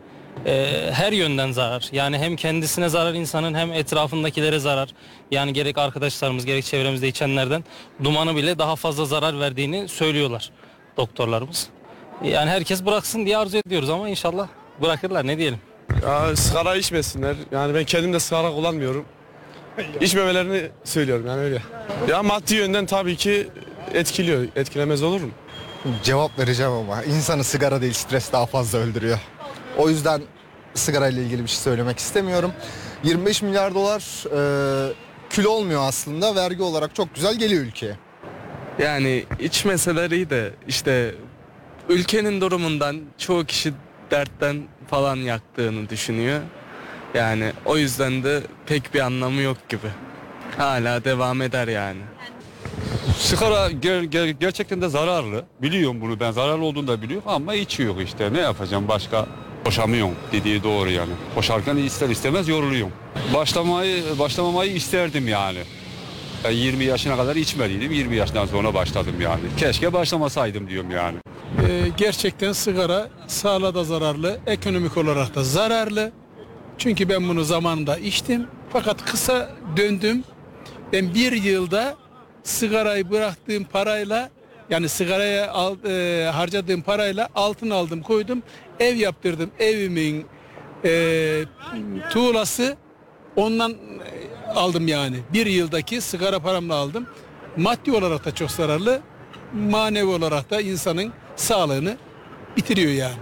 [0.45, 1.89] Ee, her yönden zarar.
[1.91, 4.89] Yani hem kendisine zarar insanın hem etrafındakilere zarar.
[5.31, 7.63] Yani gerek arkadaşlarımız gerek çevremizde içenlerden
[8.03, 10.51] dumanı bile daha fazla zarar verdiğini söylüyorlar
[10.97, 11.67] doktorlarımız.
[12.23, 14.47] Yani herkes bıraksın diye arzu ediyoruz ama inşallah
[14.81, 15.59] bırakırlar ne diyelim.
[16.03, 17.35] Ya sigara içmesinler.
[17.51, 19.05] Yani ben kendim de sigara kullanmıyorum.
[20.01, 21.61] İçmemelerini söylüyorum yani öyle.
[22.09, 23.47] Ya maddi yönden tabii ki
[23.93, 24.47] etkiliyor.
[24.55, 25.29] Etkilemez olur mu?
[26.03, 29.19] Cevap vereceğim ama insanı sigara değil stres daha fazla öldürüyor.
[29.77, 30.21] O yüzden
[30.73, 32.51] sigara ile ilgili bir şey söylemek istemiyorum.
[33.03, 34.23] 25 milyar dolar
[34.89, 34.93] e,
[35.29, 36.35] kül olmuyor aslında.
[36.35, 37.95] Vergi olarak çok güzel geliyor ülkeye.
[38.79, 41.15] Yani içmeseler iyi de işte
[41.89, 43.73] ülkenin durumundan çoğu kişi
[44.11, 46.41] dertten falan yaktığını düşünüyor.
[47.13, 49.87] Yani o yüzden de pek bir anlamı yok gibi.
[50.57, 51.99] Hala devam eder yani.
[53.17, 55.45] Sigara ger- ger- gerçekten de zararlı.
[55.61, 58.33] Biliyorum bunu ben zararlı olduğunu da biliyorum ama içiyor işte.
[58.33, 59.25] Ne yapacağım başka?
[59.65, 61.11] Koşamıyorum dediği doğru yani.
[61.35, 62.91] Koşarken ister istemez yoruluyorum.
[63.33, 65.59] Başlamayı başlamamayı isterdim yani.
[66.43, 67.91] Ben 20 yaşına kadar içmediydim.
[67.91, 69.41] 20 yaşından sonra başladım yani.
[69.57, 71.17] Keşke başlamasaydım diyorum yani.
[71.67, 76.11] Ee, gerçekten sigara sağlığa da zararlı, ekonomik olarak da zararlı.
[76.77, 78.47] Çünkü ben bunu zamanında içtim.
[78.73, 80.23] Fakat kısa döndüm.
[80.93, 81.95] Ben bir yılda
[82.43, 84.29] sigarayı bıraktığım parayla
[84.69, 88.43] yani sigaraya al, e, harcadığım parayla altın aldım koydum.
[88.79, 89.51] Ev yaptırdım.
[89.59, 90.25] Evimin
[90.85, 91.43] e,
[92.09, 92.77] tuğlası
[93.35, 95.17] ondan e, aldım yani.
[95.33, 97.07] Bir yıldaki sigara paramla aldım.
[97.57, 99.01] Maddi olarak da çok zararlı.
[99.53, 101.97] Manevi olarak da insanın sağlığını
[102.57, 103.19] bitiriyor yani.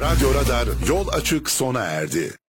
[0.00, 2.40] Radyo Radar yol açık sona erdi.